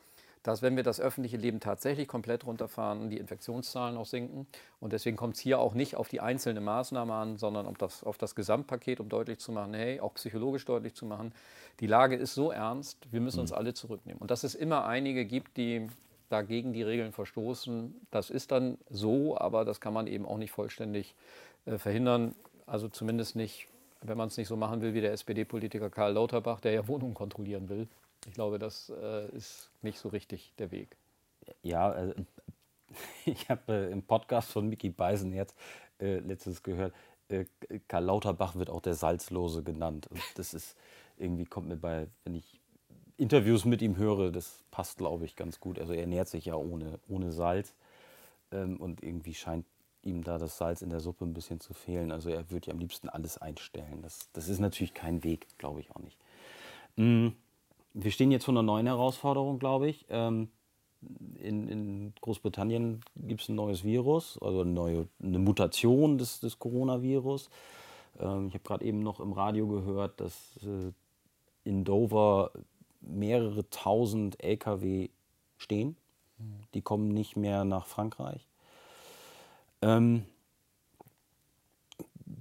dass 0.44 0.60
wenn 0.60 0.76
wir 0.76 0.82
das 0.82 1.00
öffentliche 1.00 1.38
Leben 1.38 1.58
tatsächlich 1.58 2.06
komplett 2.06 2.44
runterfahren, 2.44 3.08
die 3.08 3.16
Infektionszahlen 3.16 3.96
auch 3.96 4.04
sinken. 4.04 4.46
Und 4.78 4.92
deswegen 4.92 5.16
kommt 5.16 5.36
es 5.36 5.40
hier 5.40 5.58
auch 5.58 5.72
nicht 5.72 5.96
auf 5.96 6.08
die 6.08 6.20
einzelne 6.20 6.60
Maßnahme 6.60 7.14
an, 7.14 7.38
sondern 7.38 7.66
auf 7.66 7.78
das, 7.78 8.04
auf 8.04 8.18
das 8.18 8.34
Gesamtpaket, 8.34 9.00
um 9.00 9.08
deutlich 9.08 9.38
zu 9.38 9.52
machen, 9.52 9.72
hey, 9.72 10.00
auch 10.00 10.12
psychologisch 10.14 10.66
deutlich 10.66 10.94
zu 10.94 11.06
machen, 11.06 11.32
die 11.80 11.86
Lage 11.86 12.14
ist 12.14 12.34
so 12.34 12.50
ernst, 12.50 13.10
wir 13.10 13.22
müssen 13.22 13.40
uns 13.40 13.52
mhm. 13.52 13.56
alle 13.56 13.74
zurücknehmen. 13.74 14.20
Und 14.20 14.30
dass 14.30 14.44
es 14.44 14.54
immer 14.54 14.84
einige 14.84 15.24
gibt, 15.24 15.56
die 15.56 15.88
dagegen 16.28 16.72
die 16.72 16.82
Regeln 16.82 17.12
verstoßen. 17.12 17.94
Das 18.10 18.30
ist 18.30 18.52
dann 18.52 18.78
so, 18.90 19.38
aber 19.38 19.64
das 19.64 19.80
kann 19.80 19.94
man 19.94 20.06
eben 20.06 20.26
auch 20.26 20.38
nicht 20.38 20.50
vollständig 20.50 21.14
äh, 21.66 21.78
verhindern. 21.78 22.34
Also 22.66 22.88
zumindest 22.88 23.36
nicht, 23.36 23.68
wenn 24.00 24.16
man 24.16 24.28
es 24.28 24.36
nicht 24.36 24.48
so 24.48 24.56
machen 24.56 24.80
will 24.80 24.94
wie 24.94 25.00
der 25.00 25.12
SPD-Politiker 25.12 25.90
Karl 25.90 26.12
Lauterbach, 26.12 26.60
der 26.60 26.72
ja 26.72 26.88
Wohnungen 26.88 27.14
kontrollieren 27.14 27.68
will. 27.68 27.88
Ich 28.26 28.34
glaube, 28.34 28.58
das 28.58 28.90
äh, 28.90 29.28
ist 29.34 29.70
nicht 29.82 29.98
so 29.98 30.08
richtig 30.08 30.52
der 30.58 30.70
Weg. 30.70 30.96
Ja, 31.62 31.92
äh, 31.94 32.14
ich 33.26 33.48
habe 33.48 33.72
äh, 33.72 33.92
im 33.92 34.02
Podcast 34.02 34.50
von 34.50 34.68
Mickey 34.68 34.90
Beisen 34.90 35.32
jetzt 35.32 35.56
äh, 36.00 36.18
letztens 36.18 36.62
gehört, 36.62 36.94
äh, 37.28 37.44
Karl 37.88 38.04
Lauterbach 38.04 38.54
wird 38.54 38.70
auch 38.70 38.80
der 38.80 38.94
Salzlose 38.94 39.62
genannt. 39.62 40.06
Und 40.08 40.20
das 40.36 40.54
ist 40.54 40.76
irgendwie 41.16 41.44
kommt 41.44 41.68
mir 41.68 41.76
bei, 41.76 42.08
wenn 42.24 42.34
ich 42.34 42.60
Interviews 43.16 43.64
mit 43.64 43.82
ihm 43.82 43.96
höre, 43.96 44.30
das 44.32 44.64
passt, 44.70 44.98
glaube 44.98 45.24
ich, 45.24 45.36
ganz 45.36 45.60
gut. 45.60 45.78
Also 45.78 45.92
er 45.92 46.00
ernährt 46.00 46.28
sich 46.28 46.46
ja 46.46 46.56
ohne, 46.56 46.98
ohne 47.08 47.32
Salz 47.32 47.74
ähm, 48.50 48.76
und 48.78 49.02
irgendwie 49.02 49.34
scheint 49.34 49.66
ihm 50.02 50.22
da 50.22 50.38
das 50.38 50.58
Salz 50.58 50.82
in 50.82 50.90
der 50.90 51.00
Suppe 51.00 51.24
ein 51.24 51.34
bisschen 51.34 51.60
zu 51.60 51.74
fehlen. 51.74 52.12
Also 52.12 52.30
er 52.30 52.50
würde 52.50 52.68
ja 52.68 52.72
am 52.72 52.78
liebsten 52.78 53.08
alles 53.08 53.38
einstellen. 53.38 54.00
Das, 54.02 54.28
das 54.32 54.48
ist 54.48 54.58
natürlich 54.58 54.94
kein 54.94 55.24
Weg, 55.24 55.46
glaube 55.58 55.80
ich 55.80 55.90
auch 55.90 56.00
nicht. 56.00 56.18
Mhm. 56.96 57.34
Wir 57.94 58.10
stehen 58.10 58.32
jetzt 58.32 58.44
vor 58.44 58.52
einer 58.52 58.62
neuen 58.62 58.86
Herausforderung, 58.86 59.58
glaube 59.58 59.88
ich. 59.88 60.06
Ähm, 60.08 60.48
in, 61.38 61.68
in, 61.68 62.12
Großbritannien 62.20 63.02
gibt 63.14 63.42
es 63.42 63.48
ein 63.48 63.54
neues 63.54 63.84
Virus, 63.84 64.38
also 64.40 64.62
eine, 64.62 64.70
neue, 64.70 65.08
eine 65.22 65.38
Mutation 65.38 66.18
des, 66.18 66.40
des 66.40 66.58
Coronavirus. 66.58 67.50
Ähm, 68.18 68.48
ich 68.48 68.54
habe 68.54 68.64
gerade 68.64 68.84
eben 68.84 69.00
noch 69.00 69.20
im 69.20 69.32
Radio 69.32 69.68
gehört, 69.68 70.20
dass 70.20 70.58
äh, 70.64 70.92
in 71.64 71.84
Dover 71.84 72.50
mehrere 73.06 73.68
tausend 73.70 74.42
Lkw 74.42 75.10
stehen. 75.56 75.96
Die 76.74 76.82
kommen 76.82 77.08
nicht 77.08 77.36
mehr 77.36 77.64
nach 77.64 77.86
Frankreich. 77.86 78.48
Ähm, 79.82 80.24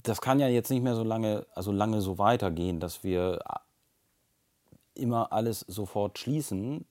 das 0.04 0.22
kann 0.22 0.40
ja 0.40 0.48
jetzt 0.48 0.70
nicht 0.70 0.84
mehr 0.84 0.96
so 0.96 1.04
lange, 1.04 1.46
also 1.54 1.72
lange 1.72 2.02
so 2.02 2.18
weitergehen, 2.18 2.80
dass 2.80 3.04
wir 3.04 3.40
immer 4.96 5.32
alles 5.32 5.62
sofort 5.62 6.20
schließen. 6.20 6.86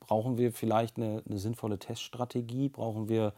Brauchen 0.00 0.38
wir 0.38 0.52
vielleicht 0.52 0.96
eine, 0.96 1.22
eine 1.28 1.38
sinnvolle 1.38 1.78
Teststrategie? 1.78 2.68
Brauchen 2.68 3.08
wir, 3.08 3.32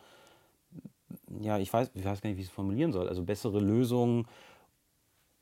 ja, 1.40 1.58
ich 1.58 1.72
weiß, 1.72 1.90
ich 1.94 2.04
weiß 2.04 2.20
gar 2.20 2.30
nicht, 2.30 2.36
wie 2.36 2.42
ich 2.42 2.48
es 2.48 2.54
formulieren 2.54 2.92
soll, 2.92 3.08
also 3.08 3.22
bessere 3.22 3.60
Lösungen, 3.60 4.26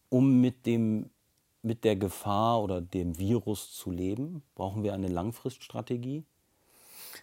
um 0.09 0.41
mit 0.41 0.67
dem 0.67 1.11
mit 1.63 1.85
der 1.85 1.97
Gefahr 1.97 2.63
oder 2.63 2.81
dem 2.81 3.19
Virus 3.19 3.73
zu 3.73 3.91
leben? 3.91 4.43
Brauchen 4.55 4.83
wir 4.83 4.95
eine 4.95 5.09
Langfriststrategie? 5.09 6.25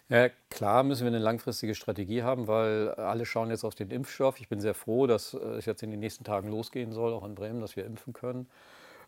Ja, 0.10 0.30
klar 0.50 0.84
müssen 0.84 1.02
wir 1.02 1.08
eine 1.08 1.20
langfristige 1.20 1.74
Strategie 1.74 2.24
haben, 2.24 2.48
weil 2.48 2.92
alle 2.92 3.26
schauen 3.26 3.50
jetzt 3.50 3.64
auf 3.64 3.76
den 3.76 3.90
Impfstoff. 3.90 4.40
Ich 4.40 4.50
bin 4.50 4.60
sehr 4.60 4.74
froh, 4.74 5.08
dass 5.08 5.34
es 5.34 5.66
jetzt 5.66 5.82
in 5.84 5.92
den 5.92 6.00
nächsten 6.00 6.24
Tagen 6.24 6.50
losgehen 6.50 6.92
soll, 6.92 7.14
auch 7.14 7.26
in 7.26 7.36
Bremen, 7.36 7.62
dass 7.62 7.76
wir 7.76 7.86
impfen 7.86 8.14
können. 8.14 8.48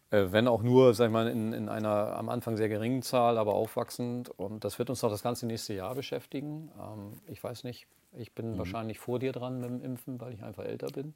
Äh, 0.10 0.28
wenn 0.32 0.48
auch 0.48 0.64
nur, 0.64 0.94
sag 0.94 1.08
ich 1.08 1.12
mal, 1.12 1.28
in, 1.28 1.54
in, 1.54 1.70
einer 1.70 2.16
am 2.16 2.30
Anfang 2.30 2.56
sehr 2.58 2.70
geringen 2.70 3.02
Zahl, 3.02 3.38
aber 3.38 3.54
aufwachsend. 3.54 4.30
Und 4.30 4.64
das 4.64 4.80
wird 4.80 4.90
uns 4.90 5.02
noch 5.02 5.10
das 5.10 5.22
ganze 5.22 5.46
nächste 5.46 5.74
Jahr 5.74 5.96
beschäftigen. 5.96 6.72
Ähm, 6.80 7.14
ich 7.28 7.44
weiß 7.44 7.64
nicht, 7.64 7.88
ich 8.14 8.34
bin 8.34 8.54
mhm. 8.54 8.58
wahrscheinlich 8.58 9.00
vor 9.00 9.20
dir 9.20 9.34
dran 9.34 9.60
mit 9.60 9.70
dem 9.70 9.84
Impfen, 9.84 10.20
weil 10.22 10.34
ich 10.34 10.44
einfach 10.44 10.64
älter 10.64 10.88
bin. 10.88 11.14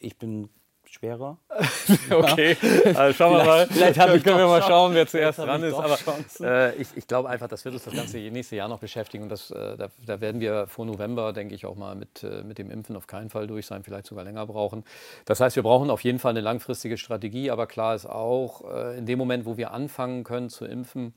Ich 0.00 0.18
bin 0.18 0.50
schwerer. 0.90 1.38
okay, 2.10 2.56
also 2.94 3.14
schauen 3.14 3.36
wir 3.36 3.44
mal. 3.44 3.66
Vielleicht 3.66 3.98
ich 3.98 4.24
können 4.24 4.38
wir 4.38 4.46
mal 4.46 4.62
schauen, 4.62 4.94
wer 4.94 5.06
zuerst 5.06 5.38
dran 5.38 5.62
ist. 5.62 5.74
Aber 5.74 5.96
äh, 6.40 6.74
ich, 6.76 6.88
ich 6.96 7.06
glaube 7.06 7.28
einfach, 7.28 7.48
das 7.48 7.64
wird 7.64 7.74
uns 7.74 7.84
das 7.84 7.94
ganze 7.94 8.18
nächste 8.18 8.56
Jahr 8.56 8.68
noch 8.68 8.80
beschäftigen. 8.80 9.24
Und 9.24 9.28
das, 9.28 9.50
äh, 9.50 9.76
da, 9.76 9.88
da 10.04 10.20
werden 10.20 10.40
wir 10.40 10.66
vor 10.66 10.86
November, 10.86 11.32
denke 11.32 11.54
ich, 11.54 11.64
auch 11.64 11.76
mal 11.76 11.94
mit, 11.94 12.24
äh, 12.24 12.42
mit 12.42 12.58
dem 12.58 12.70
Impfen 12.70 12.96
auf 12.96 13.06
keinen 13.06 13.30
Fall 13.30 13.46
durch 13.46 13.66
sein, 13.66 13.84
vielleicht 13.84 14.06
sogar 14.06 14.24
länger 14.24 14.46
brauchen. 14.46 14.84
Das 15.26 15.40
heißt, 15.40 15.56
wir 15.56 15.62
brauchen 15.62 15.90
auf 15.90 16.02
jeden 16.02 16.18
Fall 16.18 16.30
eine 16.30 16.40
langfristige 16.40 16.98
Strategie. 16.98 17.50
Aber 17.50 17.66
klar 17.66 17.94
ist 17.94 18.06
auch, 18.06 18.64
äh, 18.72 18.98
in 18.98 19.06
dem 19.06 19.18
Moment, 19.18 19.46
wo 19.46 19.56
wir 19.56 19.72
anfangen 19.72 20.24
können 20.24 20.50
zu 20.50 20.64
impfen, 20.64 21.14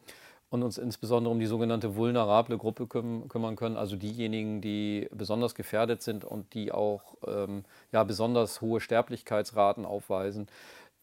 und 0.53 0.62
uns 0.62 0.77
insbesondere 0.77 1.31
um 1.31 1.39
die 1.39 1.48
sogenannte 1.48 1.95
vulnerable 1.95 2.60
Gruppe 2.60 2.86
küm 2.86 3.27
kümmern 3.27 3.55
können, 3.55 3.75
also 3.75 3.95
diejenigen, 3.95 4.62
die 4.62 5.10
besonders 5.12 5.55
gefährdet 5.55 6.03
sind 6.03 6.25
und 6.25 6.53
die 6.53 6.72
auch 6.72 7.15
ähm, 7.25 7.65
ja, 7.91 8.03
besonders 8.03 8.62
hohe 8.62 8.79
Sterblichkeitsraten 8.79 9.83
aufweisen, 9.83 10.45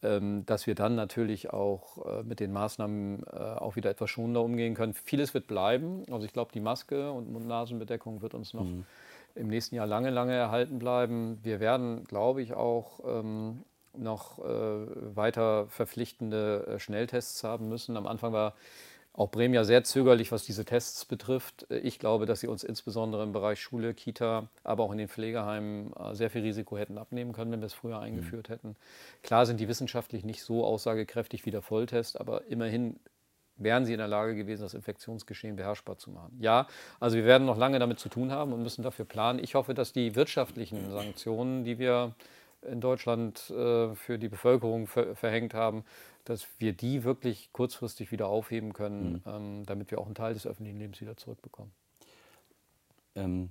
ähm, 0.03 0.45
dass 0.45 0.67
wir 0.67 0.75
dann 0.75 0.95
natürlich 0.95 1.49
auch 1.49 1.97
äh, 2.05 2.23
mit 2.23 2.39
den 2.39 2.53
Maßnahmen 2.53 3.23
äh, 3.23 3.35
auch 3.35 3.75
wieder 3.75 3.89
etwas 3.89 4.09
schonender 4.09 4.41
umgehen 4.41 4.73
können. 4.73 4.93
Vieles 4.93 5.33
wird 5.33 5.47
bleiben. 5.47 6.05
Also 6.09 6.25
ich 6.25 6.31
glaube, 6.31 6.51
die 6.53 6.61
Maske 6.61 7.11
und 7.11 7.29
Mund-Nasen-Bedeckung 7.29 8.21
wird 8.21 8.33
uns 8.33 8.53
noch 8.53 8.67
im 9.35 9.47
nächsten 9.49 9.75
Jahr 9.75 9.85
lange, 9.85 10.11
lange 10.11 10.33
erhalten 10.33 10.79
bleiben. 10.79 11.39
Wir 11.43 11.59
werden, 11.59 12.05
glaube 12.05 12.41
ich, 12.41 12.53
auch 12.53 13.01
ähm, 13.05 13.63
noch 13.97 14.39
äh, 14.39 14.45
weiter 15.13 15.67
verpflichtende 15.67 16.67
äh, 16.67 16.79
Schnelltests 16.79 17.43
haben 17.43 17.67
müssen. 17.67 17.97
Am 17.97 18.07
Anfang 18.07 18.31
war 18.31 18.53
auch 19.13 19.29
Bremen 19.29 19.53
ja 19.53 19.63
sehr 19.63 19.83
zögerlich, 19.83 20.31
was 20.31 20.45
diese 20.45 20.63
Tests 20.63 21.05
betrifft. 21.05 21.67
Ich 21.69 21.99
glaube, 21.99 22.25
dass 22.25 22.39
sie 22.39 22.47
uns 22.47 22.63
insbesondere 22.63 23.23
im 23.23 23.33
Bereich 23.33 23.59
Schule, 23.59 23.93
Kita, 23.93 24.47
aber 24.63 24.83
auch 24.83 24.91
in 24.91 24.97
den 24.97 25.09
Pflegeheimen 25.09 25.91
äh, 25.93 26.15
sehr 26.15 26.29
viel 26.29 26.41
Risiko 26.41 26.77
hätten 26.77 26.97
abnehmen 26.97 27.33
können, 27.33 27.51
wenn 27.51 27.59
wir 27.59 27.65
es 27.65 27.73
früher 27.73 27.99
eingeführt 27.99 28.49
hätten. 28.49 28.75
Klar 29.21 29.45
sind 29.45 29.59
die 29.59 29.67
wissenschaftlich 29.67 30.23
nicht 30.23 30.43
so 30.43 30.65
aussagekräftig 30.65 31.45
wie 31.45 31.51
der 31.51 31.61
Volltest, 31.61 32.19
aber 32.19 32.45
immerhin 32.45 32.99
wären 33.57 33.85
sie 33.85 33.93
in 33.93 33.99
der 33.99 34.07
Lage 34.07 34.35
gewesen, 34.35 34.63
das 34.63 34.73
Infektionsgeschehen 34.73 35.55
beherrschbar 35.55 35.97
zu 35.97 36.09
machen. 36.09 36.37
Ja, 36.39 36.67
also 36.99 37.17
wir 37.17 37.25
werden 37.25 37.45
noch 37.45 37.57
lange 37.57 37.79
damit 37.79 37.99
zu 37.99 38.09
tun 38.09 38.31
haben 38.31 38.53
und 38.53 38.63
müssen 38.63 38.81
dafür 38.81 39.05
planen. 39.05 39.39
Ich 39.39 39.55
hoffe, 39.55 39.73
dass 39.73 39.93
die 39.93 40.15
wirtschaftlichen 40.15 40.89
Sanktionen, 40.89 41.63
die 41.63 41.77
wir 41.77 42.15
in 42.63 42.81
Deutschland 42.81 43.49
äh, 43.49 43.95
für 43.95 44.19
die 44.19 44.29
Bevölkerung 44.29 44.87
ver 44.87 45.15
verhängt 45.15 45.53
haben, 45.53 45.83
dass 46.25 46.47
wir 46.59 46.73
die 46.73 47.03
wirklich 47.03 47.51
kurzfristig 47.51 48.11
wieder 48.11 48.27
aufheben 48.27 48.73
können, 48.73 49.23
ähm, 49.25 49.65
damit 49.65 49.91
wir 49.91 49.99
auch 49.99 50.05
einen 50.05 50.15
Teil 50.15 50.33
des 50.33 50.45
öffentlichen 50.45 50.77
Lebens 50.77 51.01
wieder 51.01 51.17
zurückbekommen. 51.17 51.71
Ähm, 53.15 53.49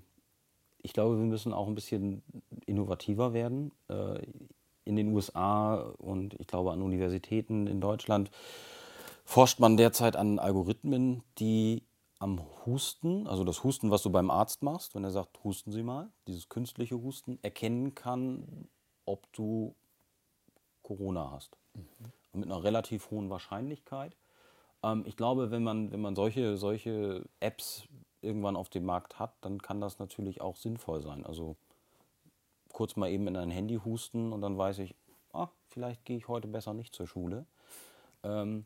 ich 0.82 0.92
glaube, 0.92 1.18
wir 1.18 1.26
müssen 1.26 1.52
auch 1.52 1.66
ein 1.66 1.74
bisschen 1.74 2.22
innovativer 2.66 3.32
werden. 3.32 3.72
Äh, 3.88 4.20
in 4.84 4.96
den 4.96 5.12
USA 5.14 5.74
und 5.98 6.34
ich 6.40 6.46
glaube 6.46 6.72
an 6.72 6.82
Universitäten 6.82 7.66
in 7.66 7.80
Deutschland 7.80 8.30
forscht 9.24 9.60
man 9.60 9.76
derzeit 9.76 10.16
an 10.16 10.38
Algorithmen, 10.38 11.22
die 11.38 11.84
am 12.18 12.40
Husten, 12.66 13.26
also 13.26 13.44
das 13.44 13.62
Husten, 13.64 13.90
was 13.90 14.02
du 14.02 14.10
beim 14.10 14.30
Arzt 14.30 14.62
machst, 14.62 14.94
wenn 14.94 15.04
er 15.04 15.10
sagt, 15.10 15.42
husten 15.44 15.72
Sie 15.72 15.82
mal, 15.82 16.10
dieses 16.26 16.48
künstliche 16.48 17.00
Husten, 17.00 17.38
erkennen 17.42 17.94
kann, 17.94 18.68
ob 19.10 19.32
du 19.32 19.74
Corona 20.82 21.30
hast. 21.30 21.56
Und 22.32 22.40
mit 22.40 22.50
einer 22.50 22.62
relativ 22.62 23.10
hohen 23.10 23.30
Wahrscheinlichkeit. 23.30 24.16
Ähm, 24.82 25.04
ich 25.06 25.16
glaube, 25.16 25.50
wenn 25.50 25.62
man, 25.62 25.92
wenn 25.92 26.00
man 26.00 26.14
solche, 26.14 26.56
solche 26.56 27.24
Apps 27.40 27.84
irgendwann 28.22 28.56
auf 28.56 28.68
dem 28.68 28.84
Markt 28.84 29.18
hat, 29.18 29.32
dann 29.40 29.60
kann 29.60 29.80
das 29.80 29.98
natürlich 29.98 30.40
auch 30.40 30.56
sinnvoll 30.56 31.02
sein. 31.02 31.24
Also 31.24 31.56
kurz 32.72 32.96
mal 32.96 33.10
eben 33.10 33.26
in 33.26 33.36
ein 33.36 33.50
Handy 33.50 33.76
husten 33.84 34.32
und 34.32 34.42
dann 34.42 34.56
weiß 34.56 34.78
ich, 34.80 34.94
ah, 35.32 35.48
vielleicht 35.68 36.04
gehe 36.04 36.16
ich 36.16 36.28
heute 36.28 36.48
besser 36.48 36.74
nicht 36.74 36.94
zur 36.94 37.06
Schule. 37.06 37.46
Ähm, 38.22 38.64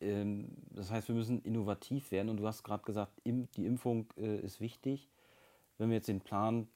ähm, 0.00 0.48
das 0.70 0.90
heißt, 0.90 1.08
wir 1.08 1.14
müssen 1.14 1.42
innovativ 1.42 2.10
werden 2.10 2.28
und 2.28 2.38
du 2.38 2.46
hast 2.46 2.62
gerade 2.62 2.84
gesagt, 2.84 3.12
die 3.24 3.66
Impfung 3.66 4.06
äh, 4.16 4.38
ist 4.38 4.60
wichtig. 4.60 5.08
Wenn 5.78 5.90
wir 5.90 5.96
jetzt 5.96 6.08
den 6.08 6.20
Plan 6.20 6.68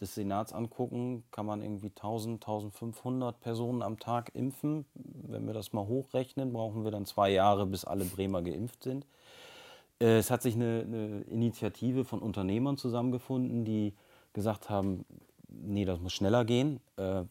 des 0.00 0.14
Senats 0.14 0.52
angucken, 0.52 1.24
kann 1.30 1.46
man 1.46 1.62
irgendwie 1.62 1.88
1000, 1.88 2.42
1500 2.42 3.40
Personen 3.40 3.82
am 3.82 3.98
Tag 3.98 4.34
impfen. 4.34 4.84
Wenn 4.94 5.46
wir 5.46 5.54
das 5.54 5.72
mal 5.72 5.86
hochrechnen, 5.86 6.52
brauchen 6.52 6.84
wir 6.84 6.90
dann 6.90 7.06
zwei 7.06 7.30
Jahre, 7.30 7.66
bis 7.66 7.84
alle 7.84 8.04
Bremer 8.04 8.42
geimpft 8.42 8.82
sind. 8.82 9.06
Äh, 10.00 10.18
Es 10.18 10.30
hat 10.30 10.42
sich 10.42 10.54
eine, 10.54 10.82
eine 10.86 11.20
Initiative 11.22 12.04
von 12.04 12.20
Unternehmern 12.20 12.76
zusammengefunden, 12.76 13.64
die 13.64 13.94
gesagt 14.32 14.68
haben, 14.70 15.04
nee, 15.48 15.84
das 15.84 16.00
muss 16.00 16.12
schneller 16.12 16.44
gehen. 16.44 16.80
Äh, 16.96 17.24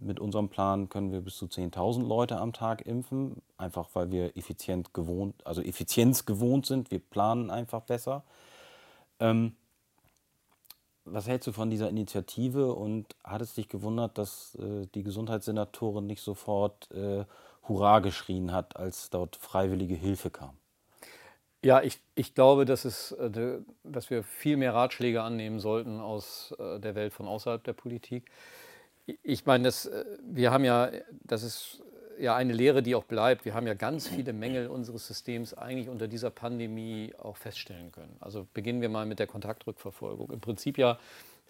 Mit 0.00 0.20
unserem 0.20 0.48
Plan 0.48 0.88
können 0.88 1.12
wir 1.12 1.20
bis 1.20 1.36
zu 1.36 1.46
10.000 1.46 2.06
Leute 2.06 2.38
am 2.38 2.52
Tag 2.54 2.86
impfen, 2.86 3.42
einfach 3.58 3.90
weil 3.94 4.10
wir 4.10 4.36
effizient 4.36 4.94
gewohnt, 4.94 5.34
also 5.46 5.60
Effizienz 5.62 6.24
gewohnt 6.24 6.64
sind. 6.66 6.90
Wir 6.90 6.98
planen 7.00 7.50
einfach 7.50 7.82
besser. 7.82 8.24
Ähm, 9.20 9.54
was 11.06 11.26
hältst 11.28 11.46
du 11.48 11.52
von 11.52 11.70
dieser 11.70 11.88
Initiative 11.88 12.74
und 12.74 13.16
hat 13.24 13.42
es 13.42 13.54
dich 13.54 13.68
gewundert, 13.68 14.18
dass 14.18 14.54
äh, 14.56 14.86
die 14.94 15.02
Gesundheitssenatorin 15.02 16.06
nicht 16.06 16.22
sofort 16.22 16.90
äh, 16.92 17.24
Hurra 17.68 18.00
geschrien 18.00 18.52
hat, 18.52 18.76
als 18.76 19.10
dort 19.10 19.36
freiwillige 19.36 19.94
Hilfe 19.94 20.30
kam? 20.30 20.56
Ja, 21.64 21.82
ich, 21.82 22.00
ich 22.14 22.34
glaube, 22.34 22.64
dass, 22.64 22.84
es, 22.84 23.12
äh, 23.12 23.58
dass 23.82 24.10
wir 24.10 24.22
viel 24.22 24.56
mehr 24.56 24.74
Ratschläge 24.74 25.22
annehmen 25.22 25.58
sollten 25.58 26.00
aus 26.00 26.54
äh, 26.58 26.78
der 26.78 26.94
Welt 26.94 27.12
von 27.12 27.26
außerhalb 27.26 27.62
der 27.64 27.72
Politik. 27.72 28.30
Ich- 29.06 29.18
Ich 29.22 29.46
meine, 29.46 29.64
das, 29.64 29.86
äh, 29.86 30.04
wir 30.22 30.52
haben 30.52 30.64
ja, 30.64 30.90
das 31.24 31.42
ist 31.42 31.82
ja 32.18 32.36
eine 32.36 32.52
Lehre, 32.52 32.82
die 32.82 32.94
auch 32.94 33.04
bleibt. 33.04 33.44
Wir 33.44 33.54
haben 33.54 33.66
ja 33.66 33.74
ganz 33.74 34.08
viele 34.08 34.32
Mängel 34.32 34.68
unseres 34.68 35.06
Systems 35.06 35.54
eigentlich 35.54 35.88
unter 35.88 36.08
dieser 36.08 36.30
Pandemie 36.30 37.12
auch 37.18 37.36
feststellen 37.36 37.92
können. 37.92 38.16
Also 38.20 38.46
beginnen 38.54 38.80
wir 38.80 38.88
mal 38.88 39.06
mit 39.06 39.18
der 39.18 39.26
Kontaktrückverfolgung. 39.26 40.30
Im 40.30 40.40
Prinzip 40.40 40.78
ja 40.78 40.98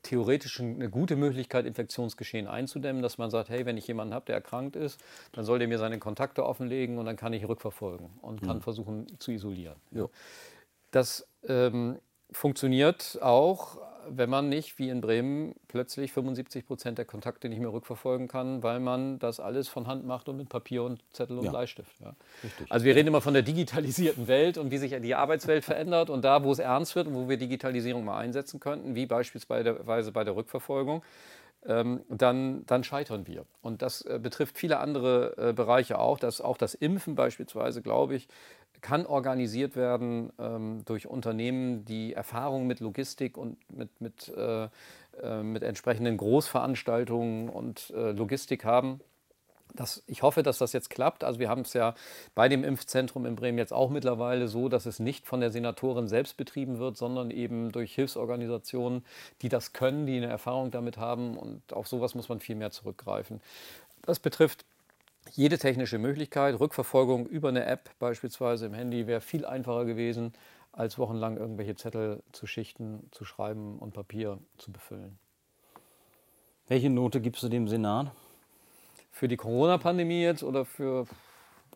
theoretisch 0.02 0.60
eine 0.60 0.88
gute 0.88 1.16
Möglichkeit, 1.16 1.66
Infektionsgeschehen 1.66 2.46
einzudämmen, 2.46 3.02
dass 3.02 3.18
man 3.18 3.30
sagt, 3.30 3.48
hey, 3.48 3.66
wenn 3.66 3.76
ich 3.76 3.86
jemanden 3.86 4.14
habe, 4.14 4.26
der 4.26 4.36
erkrankt 4.36 4.76
ist, 4.76 5.00
dann 5.32 5.44
soll 5.44 5.58
der 5.58 5.68
mir 5.68 5.78
seine 5.78 5.98
Kontakte 5.98 6.44
offenlegen 6.44 6.98
und 6.98 7.06
dann 7.06 7.16
kann 7.16 7.32
ich 7.32 7.48
rückverfolgen 7.48 8.10
und 8.22 8.42
kann 8.42 8.60
versuchen 8.60 9.06
zu 9.18 9.32
isolieren. 9.32 9.76
Ja. 9.90 10.08
Das 10.92 11.26
ähm, 11.48 11.98
funktioniert 12.30 13.18
auch, 13.20 13.78
wenn 14.08 14.30
man 14.30 14.48
nicht, 14.48 14.78
wie 14.78 14.88
in 14.88 15.00
Bremen, 15.00 15.54
plötzlich 15.68 16.12
75 16.12 16.66
Prozent 16.66 16.98
der 16.98 17.04
Kontakte 17.04 17.48
nicht 17.48 17.58
mehr 17.58 17.72
rückverfolgen 17.72 18.28
kann, 18.28 18.62
weil 18.62 18.80
man 18.80 19.18
das 19.18 19.40
alles 19.40 19.68
von 19.68 19.86
Hand 19.86 20.06
macht 20.06 20.28
und 20.28 20.36
mit 20.36 20.48
Papier 20.48 20.82
und 20.82 21.00
Zettel 21.12 21.38
und 21.38 21.44
Ja. 21.44 21.50
Bleistift. 21.50 21.92
Ja. 22.00 22.14
Also 22.68 22.84
wir 22.84 22.94
reden 22.94 23.08
immer 23.08 23.20
von 23.20 23.34
der 23.34 23.42
digitalisierten 23.42 24.28
Welt 24.28 24.58
und 24.58 24.70
wie 24.70 24.78
sich 24.78 24.94
die 25.00 25.14
Arbeitswelt 25.14 25.64
verändert 25.64 26.10
und 26.10 26.24
da, 26.24 26.44
wo 26.44 26.52
es 26.52 26.58
ernst 26.58 26.96
wird 26.96 27.06
und 27.06 27.14
wo 27.14 27.28
wir 27.28 27.36
Digitalisierung 27.36 28.04
mal 28.04 28.18
einsetzen 28.18 28.60
könnten, 28.60 28.94
wie 28.94 29.06
beispielsweise 29.06 30.12
bei 30.12 30.24
der 30.24 30.36
Rückverfolgung, 30.36 31.02
ähm, 31.68 32.02
dann, 32.08 32.64
dann 32.66 32.84
scheitern 32.84 33.26
wir. 33.26 33.44
Und 33.60 33.82
das 33.82 34.02
äh, 34.02 34.18
betrifft 34.22 34.58
viele 34.58 34.78
andere 34.78 35.34
äh, 35.36 35.52
Bereiche 35.52 35.98
auch. 35.98 36.18
Das, 36.18 36.40
auch 36.40 36.56
das 36.56 36.74
Impfen 36.74 37.14
beispielsweise, 37.14 37.82
glaube 37.82 38.14
ich, 38.14 38.28
kann 38.80 39.06
organisiert 39.06 39.76
werden 39.76 40.32
ähm, 40.38 40.84
durch 40.84 41.06
Unternehmen, 41.06 41.84
die 41.84 42.12
Erfahrung 42.12 42.66
mit 42.66 42.80
Logistik 42.80 43.36
und 43.36 43.58
mit, 43.70 44.00
mit, 44.00 44.28
äh, 44.36 44.68
äh, 45.22 45.42
mit 45.42 45.62
entsprechenden 45.62 46.16
Großveranstaltungen 46.16 47.48
und 47.48 47.90
äh, 47.90 48.12
Logistik 48.12 48.64
haben. 48.64 49.00
Das, 49.74 50.02
ich 50.06 50.22
hoffe, 50.22 50.42
dass 50.42 50.58
das 50.58 50.72
jetzt 50.72 50.90
klappt. 50.90 51.22
Also 51.24 51.38
wir 51.38 51.48
haben 51.48 51.62
es 51.62 51.72
ja 51.74 51.94
bei 52.34 52.48
dem 52.48 52.64
Impfzentrum 52.64 53.26
in 53.26 53.36
Bremen 53.36 53.58
jetzt 53.58 53.72
auch 53.72 53.90
mittlerweile 53.90 54.48
so, 54.48 54.68
dass 54.68 54.86
es 54.86 55.00
nicht 55.00 55.26
von 55.26 55.40
der 55.40 55.50
Senatorin 55.50 56.08
selbst 56.08 56.36
betrieben 56.36 56.78
wird, 56.78 56.96
sondern 56.96 57.30
eben 57.30 57.72
durch 57.72 57.94
Hilfsorganisationen, 57.94 59.04
die 59.42 59.48
das 59.48 59.72
können, 59.72 60.06
die 60.06 60.16
eine 60.16 60.26
Erfahrung 60.26 60.70
damit 60.70 60.96
haben. 60.96 61.36
Und 61.36 61.72
auf 61.72 61.88
sowas 61.88 62.14
muss 62.14 62.28
man 62.28 62.40
viel 62.40 62.56
mehr 62.56 62.70
zurückgreifen. 62.70 63.40
Das 64.02 64.20
betrifft 64.20 64.64
jede 65.32 65.58
technische 65.58 65.98
Möglichkeit. 65.98 66.58
Rückverfolgung 66.58 67.26
über 67.26 67.48
eine 67.48 67.64
App 67.66 67.90
beispielsweise 67.98 68.66
im 68.66 68.74
Handy 68.74 69.06
wäre 69.06 69.20
viel 69.20 69.44
einfacher 69.44 69.84
gewesen, 69.84 70.32
als 70.72 70.98
wochenlang 70.98 71.36
irgendwelche 71.36 71.74
Zettel 71.74 72.22
zu 72.32 72.46
schichten, 72.46 73.08
zu 73.10 73.24
schreiben 73.24 73.78
und 73.78 73.92
Papier 73.94 74.38
zu 74.58 74.72
befüllen. 74.72 75.18
Welche 76.68 76.90
Note 76.90 77.20
gibst 77.20 77.42
du 77.42 77.48
dem 77.48 77.68
Senat? 77.68 78.10
Für 79.10 79.28
die 79.28 79.36
Corona-Pandemie 79.36 80.22
jetzt 80.22 80.42
oder 80.42 80.64
für 80.64 81.06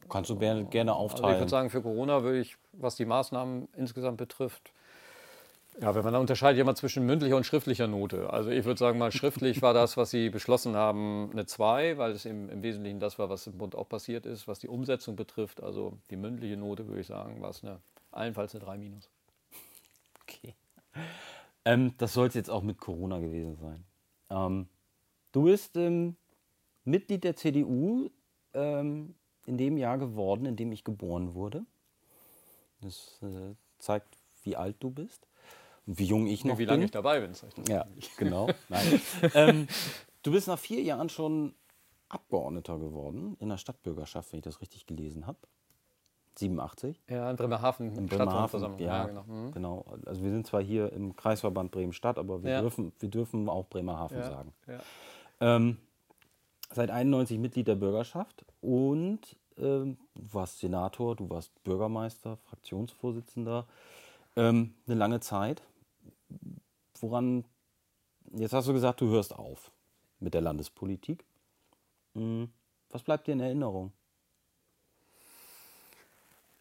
Kannst 0.09 0.29
du 0.29 0.37
gerne, 0.37 0.65
gerne 0.65 0.93
Also 0.93 1.07
ich 1.07 1.15
aufteilen. 1.15 1.39
würde 1.39 1.51
sagen, 1.51 1.71
für 1.71 1.83
Corona 1.83 2.23
würde 2.23 2.41
ich, 2.41 2.57
was 2.73 2.97
die 2.97 3.05
Maßnahmen 3.05 3.69
insgesamt 3.77 4.19
betrifft, 4.19 4.73
ja, 5.79 5.95
wenn 5.95 6.05
man 6.05 6.13
da 6.13 6.19
unterscheidet 6.19 6.59
ja 6.59 6.65
mal 6.65 6.75
zwischen 6.75 7.07
mündlicher 7.07 7.37
und 7.37 7.45
schriftlicher 7.45 7.87
Note. 7.87 8.31
Also 8.31 8.51
ich 8.51 8.65
würde 8.65 8.79
sagen 8.79 8.99
mal, 8.99 9.13
schriftlich 9.13 9.63
war 9.63 9.73
das, 9.73 9.97
was 9.97 10.11
Sie 10.11 10.29
beschlossen 10.29 10.77
haben, 10.77 11.31
eine 11.33 11.47
2, 11.47 11.97
weil 11.97 12.13
es 12.13 12.25
im, 12.25 12.51
im 12.51 12.63
Wesentlichen 12.63 13.01
das 13.01 13.19
war, 13.19 13.31
was 13.31 13.47
im 13.47 13.57
Bund 13.57 13.75
auch 13.75 13.89
passiert 13.89 14.27
ist. 14.27 14.49
Was 14.49 14.59
die 14.59 14.69
Umsetzung 14.69 15.17
betrifft, 15.17 15.63
also 15.63 15.99
die 16.11 16.17
mündliche 16.17 16.57
Note, 16.57 16.87
würde 16.87 17.01
ich 17.01 17.07
sagen, 17.07 17.41
war 17.41 17.51
es 17.51 17.63
eine, 17.63 17.81
allenfalls 18.11 18.55
eine 18.55 18.65
3 18.65 18.79
minus. 18.79 19.09
Okay. 20.23 20.55
Ähm, 21.65 21.95
das 21.99 22.13
soll 22.13 22.29
es 22.29 22.35
jetzt 22.35 22.51
auch 22.51 22.63
mit 22.63 22.79
Corona 22.79 23.19
gewesen 23.19 23.57
sein. 23.57 23.85
Ähm, 24.29 24.69
du 25.33 25.45
bist 25.45 25.77
ähm, 25.77 26.17
Mitglied 26.85 27.25
der 27.25 27.37
CDU 27.37 28.11
ähm, 28.55 29.15
in 29.47 29.57
dem 29.57 29.77
Jahr 29.77 29.99
geworden, 29.99 30.47
in 30.47 30.57
dem 30.57 30.73
ich 30.73 30.85
geboren 30.85 31.35
wurde. 31.35 31.65
Das 32.81 33.19
äh, 33.23 33.55
zeigt, 33.79 34.19
wie 34.43 34.57
alt 34.57 34.77
du 34.81 34.91
bist 34.91 35.30
wie 35.99 36.05
jung 36.05 36.27
ich 36.27 36.45
noch 36.45 36.55
wie 36.59 36.63
bin. 36.65 36.69
lange 36.69 36.85
ich 36.85 36.91
dabei 36.91 37.21
bin. 37.21 37.33
Ja, 37.69 37.87
genau. 38.17 38.49
Nein. 38.69 39.01
ähm, 39.35 39.69
du 40.23 40.33
bist 40.33 40.47
nach 40.49 40.59
vier 40.59 40.83
Jahren 40.83 41.09
schon 41.09 41.55
Abgeordneter 42.09 42.79
geworden 42.79 43.37
in 43.41 43.49
der 43.49 43.57
Stadtbürgerschaft, 43.57 44.33
wenn 44.33 44.39
ich 44.39 44.45
das 44.45 44.61
richtig 44.61 44.87
gelesen 44.87 45.27
habe. 45.27 45.39
87. 46.37 47.01
Ja, 47.09 47.29
in 47.31 47.37
Bremerhaven, 47.37 47.95
In 47.97 48.09
Stadtversammlung. 48.09 48.79
ja, 48.81 48.99
Ja, 49.03 49.07
genau. 49.07 49.25
Mhm. 49.25 49.53
genau. 49.53 49.85
Also 50.07 50.23
wir 50.23 50.31
sind 50.31 50.47
zwar 50.47 50.63
hier 50.63 50.93
im 50.93 51.15
Kreisverband 51.17 51.71
Bremen-Stadt, 51.73 52.19
aber 52.19 52.43
wir, 52.43 52.51
Ja. 52.53 52.61
dürfen, 52.61 52.93
wir 52.99 53.09
dürfen 53.09 53.49
auch 53.49 53.67
Bremerhaven 53.69 54.19
Ja, 54.19 54.25
sagen. 54.29 54.55
Ähm, 55.41 55.77
seit 56.73 56.91
91 56.91 57.39
Mitglied 57.39 57.67
der 57.69 57.75
Bürgerschaft 57.75 58.45
und 58.61 59.37
ähm, 59.59 59.99
du 60.15 60.35
warst 60.35 60.61
Senator, 60.61 61.17
du 61.17 61.29
warst 61.29 61.53
Bürgermeister, 61.65 62.37
Fraktionsvorsitzender, 62.39 63.67
ähm, 64.37 64.75
eine 64.87 64.97
lange 64.97 65.21
Zeit. 65.21 65.63
Woran, 67.01 67.45
jetzt 68.33 68.53
hast 68.53 68.69
du 68.69 68.73
gesagt, 68.73 69.01
du 69.01 69.09
hörst 69.09 69.35
auf 69.35 69.71
mit 70.19 70.35
der 70.35 70.41
Landespolitik. 70.41 71.25
Hm, 72.15 72.51
Was 72.91 73.03
bleibt 73.03 73.27
dir 73.27 73.33
in 73.33 73.41
Erinnerung? 73.41 73.93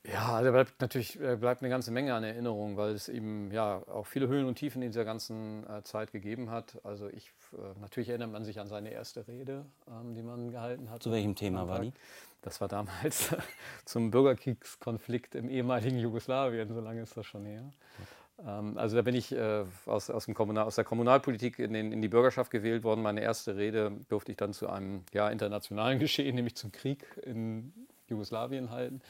Ja, 0.05 0.35
also 0.35 0.51
bleibt 0.51 0.79
natürlich 0.79 1.19
äh, 1.19 1.35
bleibt 1.35 1.61
eine 1.61 1.69
ganze 1.69 1.91
Menge 1.91 2.13
an 2.13 2.23
Erinnerungen, 2.23 2.77
weil 2.77 2.93
es 2.93 3.09
eben 3.09 3.51
ja 3.51 3.83
auch 3.87 4.07
viele 4.07 4.27
Höhen 4.27 4.45
und 4.45 4.55
Tiefen 4.55 4.81
in 4.81 4.89
dieser 4.89 5.03
ganzen 5.03 5.69
äh, 5.69 5.83
Zeit 5.83 6.11
gegeben 6.11 6.49
hat. 6.49 6.79
Also 6.83 7.09
ich 7.09 7.31
äh, 7.53 7.79
natürlich 7.79 8.09
erinnert 8.09 8.31
man 8.31 8.45
sich 8.45 8.59
an 8.59 8.67
seine 8.67 8.91
erste 8.91 9.27
Rede, 9.27 9.65
ähm, 9.87 10.15
die 10.15 10.23
man 10.23 10.51
gehalten 10.51 10.89
hat. 10.89 11.03
Zu 11.03 11.11
welchem 11.11 11.35
Thema 11.35 11.67
war 11.67 11.81
die? 11.81 11.93
Das 12.41 12.61
war 12.61 12.69
damals 12.69 13.35
zum 13.85 14.09
Bürgerkriegskonflikt 14.09 15.35
im 15.35 15.49
ehemaligen 15.49 15.99
Jugoslawien, 15.99 16.73
so 16.73 16.79
lange 16.79 17.01
ist 17.01 17.17
das 17.17 17.25
schon 17.25 17.45
her. 17.45 17.69
Ähm, 17.99 18.07
also 18.45 18.95
da 18.95 19.01
bin 19.01 19.15
ich 19.15 19.31
äh, 19.31 19.63
aus, 19.85 20.09
aus, 20.09 20.27
Kommunal, 20.33 20.65
aus 20.65 20.75
der 20.75 20.85
Kommunalpolitik 20.85 21.59
in, 21.59 21.73
den, 21.73 21.91
in 21.91 22.01
die 22.01 22.07
Bürgerschaft 22.07 22.51
gewählt 22.51 22.83
worden. 22.83 23.01
Meine 23.01 23.21
erste 23.21 23.57
Rede 23.57 23.91
durfte 24.07 24.31
ich 24.31 24.37
dann 24.37 24.53
zu 24.53 24.69
einem 24.69 25.03
ja, 25.13 25.29
internationalen 25.29 25.99
Geschehen, 25.99 26.35
nämlich 26.35 26.55
zum 26.55 26.71
Krieg 26.71 27.05
in 27.23 27.73
Jugoslawien 28.07 28.71
halten. 28.71 29.01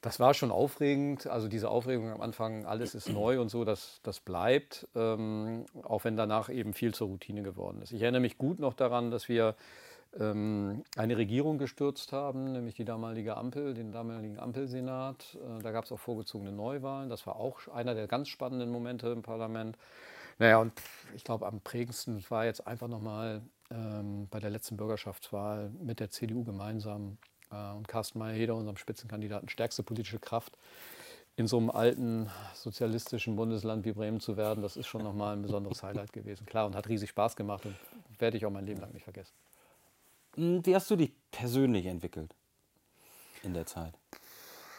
Das 0.00 0.20
war 0.20 0.34
schon 0.34 0.50
aufregend. 0.50 1.26
Also 1.26 1.48
diese 1.48 1.70
Aufregung 1.70 2.10
am 2.10 2.20
Anfang, 2.20 2.66
alles 2.66 2.94
ist 2.94 3.08
neu 3.08 3.40
und 3.40 3.48
so, 3.48 3.64
das, 3.64 4.00
das 4.02 4.20
bleibt, 4.20 4.86
ähm, 4.94 5.64
auch 5.82 6.04
wenn 6.04 6.16
danach 6.16 6.50
eben 6.50 6.74
viel 6.74 6.92
zur 6.92 7.08
Routine 7.08 7.42
geworden 7.42 7.80
ist. 7.80 7.92
Ich 7.92 8.02
erinnere 8.02 8.20
mich 8.20 8.36
gut 8.36 8.58
noch 8.58 8.74
daran, 8.74 9.10
dass 9.10 9.28
wir 9.30 9.54
ähm, 10.18 10.84
eine 10.96 11.16
Regierung 11.16 11.58
gestürzt 11.58 12.12
haben, 12.12 12.52
nämlich 12.52 12.74
die 12.74 12.84
damalige 12.84 13.36
Ampel, 13.36 13.74
den 13.74 13.92
damaligen 13.92 14.38
Ampelsenat. 14.38 15.36
Äh, 15.36 15.62
da 15.62 15.72
gab 15.72 15.84
es 15.84 15.92
auch 15.92 15.98
vorgezogene 15.98 16.52
Neuwahlen. 16.52 17.08
Das 17.08 17.26
war 17.26 17.36
auch 17.36 17.68
einer 17.68 17.94
der 17.94 18.06
ganz 18.06 18.28
spannenden 18.28 18.70
Momente 18.70 19.08
im 19.08 19.22
Parlament. 19.22 19.76
Naja, 20.38 20.58
und 20.58 20.72
ich 21.14 21.24
glaube, 21.24 21.46
am 21.46 21.60
prägendsten 21.60 22.24
war 22.28 22.44
jetzt 22.44 22.66
einfach 22.66 22.88
nochmal 22.88 23.42
ähm, 23.70 24.28
bei 24.30 24.40
der 24.40 24.50
letzten 24.50 24.76
Bürgerschaftswahl 24.76 25.70
mit 25.80 26.00
der 26.00 26.10
CDU 26.10 26.44
gemeinsam 26.44 27.18
äh, 27.50 27.72
und 27.72 27.88
Carsten 27.88 28.18
Mayer-Heder, 28.18 28.54
unserem 28.54 28.76
Spitzenkandidaten, 28.76 29.48
stärkste 29.48 29.82
politische 29.82 30.18
Kraft 30.18 30.58
in 31.36 31.46
so 31.48 31.58
einem 31.58 31.70
alten 31.70 32.30
sozialistischen 32.54 33.34
Bundesland 33.34 33.84
wie 33.84 33.92
Bremen 33.92 34.20
zu 34.20 34.36
werden, 34.36 34.62
das 34.62 34.76
ist 34.76 34.86
schon 34.86 35.02
nochmal 35.02 35.36
ein 35.36 35.42
besonderes 35.42 35.82
Highlight 35.82 36.12
gewesen. 36.12 36.46
Klar, 36.46 36.66
und 36.66 36.76
hat 36.76 36.88
riesig 36.88 37.10
Spaß 37.10 37.34
gemacht 37.34 37.66
und 37.66 37.74
werde 38.18 38.36
ich 38.36 38.46
auch 38.46 38.50
mein 38.50 38.66
Leben 38.66 38.80
lang 38.80 38.92
nicht 38.92 39.02
vergessen. 39.02 39.34
Hm, 40.36 40.64
Wie 40.64 40.74
hast 40.74 40.90
du 40.90 40.96
dich 40.96 41.12
persönlich 41.30 41.86
entwickelt 41.86 42.34
in 43.42 43.54
der 43.54 43.66
Zeit? 43.66 43.94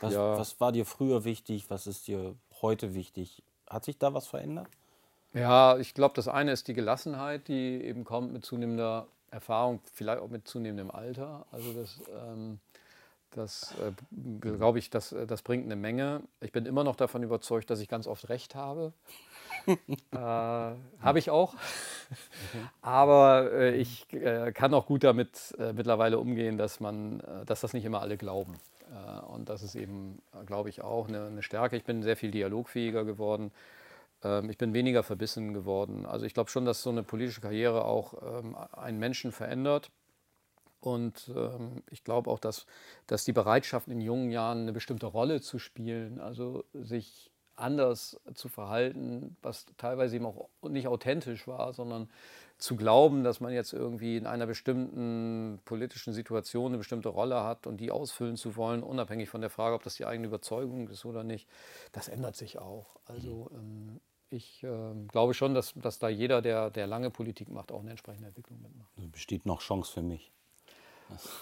Was, 0.01 0.13
Ja. 0.13 0.37
was 0.37 0.59
war 0.59 0.71
dir 0.71 0.85
früher 0.85 1.23
wichtig? 1.23 1.69
Was 1.69 1.87
ist 1.87 2.07
dir 2.07 2.35
heute 2.61 2.93
wichtig? 2.93 3.43
Hat 3.69 3.85
sich 3.85 3.97
da 3.97 4.13
was 4.13 4.27
verändert? 4.27 4.67
Ja, 5.33 5.77
ich 5.77 5.93
glaube, 5.93 6.15
das 6.15 6.27
eine 6.27 6.51
ist 6.51 6.67
die 6.67 6.73
Gelassenheit, 6.73 7.47
die 7.47 7.81
eben 7.83 8.03
kommt 8.03 8.31
mit 8.31 8.45
zunehmender 8.45 9.07
Erfahrung, 9.31 9.81
vielleicht 9.93 10.21
auch 10.21 10.29
mit 10.29 10.47
zunehmendem 10.47 10.91
Alter. 10.91 11.45
Also 11.51 11.73
das, 11.73 11.99
ähm, 12.09 12.59
das 13.31 13.73
äh, 13.81 13.91
glaube 14.39 14.79
ich, 14.79 14.89
das, 14.89 15.11
äh, 15.11 15.27
das 15.27 15.41
bringt 15.41 15.65
eine 15.65 15.75
Menge. 15.75 16.21
Ich 16.39 16.53
bin 16.53 16.65
immer 16.65 16.83
noch 16.85 16.95
davon 16.95 17.21
überzeugt, 17.23 17.69
dass 17.69 17.79
ich 17.81 17.89
ganz 17.89 18.07
oft 18.07 18.29
recht 18.29 18.55
habe. 18.55 18.93
Äh, 19.67 20.17
habe 20.17 21.19
ich 21.19 21.29
auch. 21.29 21.55
Aber 22.81 23.51
äh, 23.51 23.75
ich 23.75 24.11
äh, 24.13 24.51
kann 24.51 24.73
auch 24.73 24.85
gut 24.85 25.03
damit 25.03 25.55
äh, 25.57 25.73
mittlerweile 25.73 26.19
umgehen, 26.19 26.57
dass 26.57 26.79
man, 26.79 27.19
äh, 27.21 27.45
dass 27.45 27.61
das 27.61 27.73
nicht 27.73 27.85
immer 27.85 28.01
alle 28.01 28.17
glauben. 28.17 28.55
Und 29.27 29.49
das 29.49 29.63
ist 29.63 29.75
eben, 29.75 30.21
glaube 30.45 30.69
ich, 30.69 30.83
auch 30.83 31.09
eine, 31.09 31.25
eine 31.25 31.41
Stärke. 31.41 31.75
Ich 31.75 31.83
bin 31.83 32.03
sehr 32.03 32.15
viel 32.15 32.29
dialogfähiger 32.29 33.03
geworden. 33.03 33.51
Ähm, 34.23 34.49
ich 34.49 34.57
bin 34.57 34.73
weniger 34.73 35.03
verbissen 35.03 35.53
geworden. 35.53 36.05
Also 36.05 36.25
ich 36.25 36.33
glaube 36.33 36.49
schon, 36.49 36.65
dass 36.65 36.81
so 36.81 36.89
eine 36.89 37.03
politische 37.03 37.41
Karriere 37.41 37.85
auch 37.85 38.13
ähm, 38.21 38.55
einen 38.73 38.99
Menschen 38.99 39.31
verändert. 39.31 39.91
Und 40.81 41.31
ähm, 41.35 41.83
ich 41.89 42.03
glaube 42.03 42.29
auch, 42.29 42.39
dass, 42.39 42.65
dass 43.07 43.25
die 43.25 43.33
Bereitschaft 43.33 43.87
in 43.87 44.01
jungen 44.01 44.31
Jahren 44.31 44.61
eine 44.61 44.73
bestimmte 44.73 45.07
Rolle 45.07 45.41
zu 45.41 45.57
spielen, 45.57 46.19
also 46.19 46.63
sich 46.73 47.31
anders 47.55 48.19
zu 48.33 48.49
verhalten, 48.49 49.37
was 49.41 49.65
teilweise 49.77 50.15
eben 50.15 50.25
auch 50.25 50.49
nicht 50.67 50.87
authentisch 50.87 51.47
war, 51.47 51.73
sondern 51.73 52.09
zu 52.57 52.75
glauben, 52.75 53.23
dass 53.23 53.41
man 53.41 53.53
jetzt 53.53 53.73
irgendwie 53.73 54.17
in 54.17 54.27
einer 54.27 54.45
bestimmten 54.45 55.59
politischen 55.65 56.13
Situation 56.13 56.67
eine 56.67 56.77
bestimmte 56.77 57.09
Rolle 57.09 57.43
hat 57.43 57.67
und 57.67 57.77
die 57.77 57.91
ausfüllen 57.91 58.37
zu 58.37 58.55
wollen, 58.55 58.81
unabhängig 58.81 59.29
von 59.29 59.41
der 59.41 59.49
Frage, 59.49 59.75
ob 59.75 59.83
das 59.83 59.95
die 59.95 60.05
eigene 60.05 60.27
Überzeugung 60.27 60.87
ist 60.87 61.05
oder 61.05 61.23
nicht, 61.23 61.49
das 61.91 62.07
ändert 62.07 62.35
sich 62.35 62.57
auch. 62.57 62.95
Also 63.07 63.49
ähm, 63.53 63.99
ich 64.29 64.63
ähm, 64.63 65.07
glaube 65.09 65.33
schon, 65.33 65.53
dass, 65.53 65.73
dass 65.75 65.99
da 65.99 66.07
jeder, 66.07 66.41
der, 66.41 66.69
der 66.69 66.87
lange 66.87 67.09
Politik 67.09 67.49
macht, 67.49 67.71
auch 67.71 67.81
eine 67.81 67.91
entsprechende 67.91 68.27
Entwicklung 68.27 68.61
mitmacht. 68.61 68.89
Also 68.95 69.09
besteht 69.09 69.45
noch 69.45 69.61
Chance 69.61 69.91
für 69.91 70.01
mich. 70.01 70.31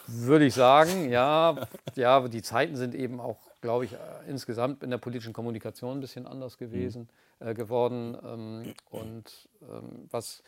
Würde 0.07 0.45
ich 0.45 0.53
sagen, 0.53 1.09
ja. 1.09 1.67
Ja, 1.95 2.27
die 2.27 2.41
Zeiten 2.41 2.75
sind 2.75 2.95
eben 2.95 3.19
auch, 3.19 3.37
glaube 3.63 3.85
ich, 3.85 3.93
äh, 3.93 3.97
insgesamt 4.27 4.83
in 4.83 4.91
der 4.91 4.99
politischen 4.99 5.33
Kommunikation 5.33 5.97
ein 5.97 6.01
bisschen 6.01 6.27
anders 6.27 6.57
gewesen, 6.57 7.09
äh, 7.39 7.53
geworden. 7.55 8.15
Ähm, 8.23 8.73
und 8.91 9.49
ähm, 9.61 10.07
was, 10.11 10.43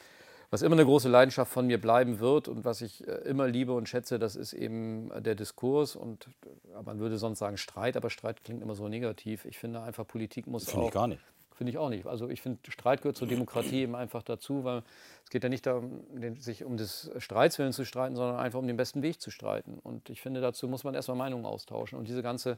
was 0.51 0.62
immer 0.62 0.75
eine 0.75 0.86
große 0.86 1.10
Leidenschaft 1.10 1.51
von 1.51 1.65
mir 1.65 1.80
bleiben 1.80 2.19
wird 2.19 2.47
und 2.47 2.65
was 2.65 2.82
ich 2.82 3.08
äh, 3.08 3.12
immer 3.23 3.47
liebe 3.47 3.73
und 3.73 3.89
schätze, 3.89 4.19
das 4.19 4.36
ist 4.36 4.54
eben 4.54 5.10
äh, 5.12 5.21
der 5.21 5.36
Diskurs. 5.36 5.95
Und 5.95 6.28
äh, 6.45 6.84
man 6.84 6.99
würde 6.99 7.17
sonst 7.17 7.39
sagen 7.39 7.58
Streit, 7.58 7.97
aber 7.97 8.10
Streit 8.10 8.43
klingt 8.43 8.62
immer 8.62 8.75
so 8.75 8.88
negativ. 8.88 9.45
Ich 9.45 9.58
finde 9.58 9.82
einfach, 9.82 10.06
Politik 10.06 10.45
muss 10.45 10.65
Finde 10.65 10.84
auch 10.84 10.88
ich 10.89 10.93
gar 10.93 11.08
nicht. 11.08 11.21
Finde 11.56 11.72
ich 11.72 11.78
auch 11.78 11.89
nicht. 11.89 12.06
Also 12.06 12.28
ich 12.28 12.41
finde, 12.41 12.60
Streit 12.70 13.02
gehört 13.02 13.15
zur 13.15 13.30
Demokratie 13.30 13.84
eben 13.84 13.96
einfach 13.96 14.24
dazu, 14.24 14.65
weil 14.65 14.84
es 15.24 15.30
geht 15.30 15.41
ja 15.41 15.50
nicht 15.50 15.65
darum, 15.65 16.02
sich 16.38 16.65
um 16.65 16.76
des 16.76 17.10
Streits 17.18 17.58
willen 17.58 17.72
zu 17.72 17.86
streiten, 17.86 18.18
sondern 18.18 18.36
einfach 18.38 18.60
um 18.60 18.68
den 18.68 18.76
besten 18.76 19.02
Weg 19.02 19.22
zu 19.22 19.32
streiten. 19.32 19.80
Und 19.82 20.10
ich 20.10 20.22
finde, 20.22 20.41
dazu 20.41 20.68
muss 20.68 20.84
man 20.84 20.96
erstmal 20.96 21.15
Meinungen 21.18 21.46
austauschen. 21.46 21.98
Und 21.98 22.10
diese 22.10 22.22
ganze 22.22 22.58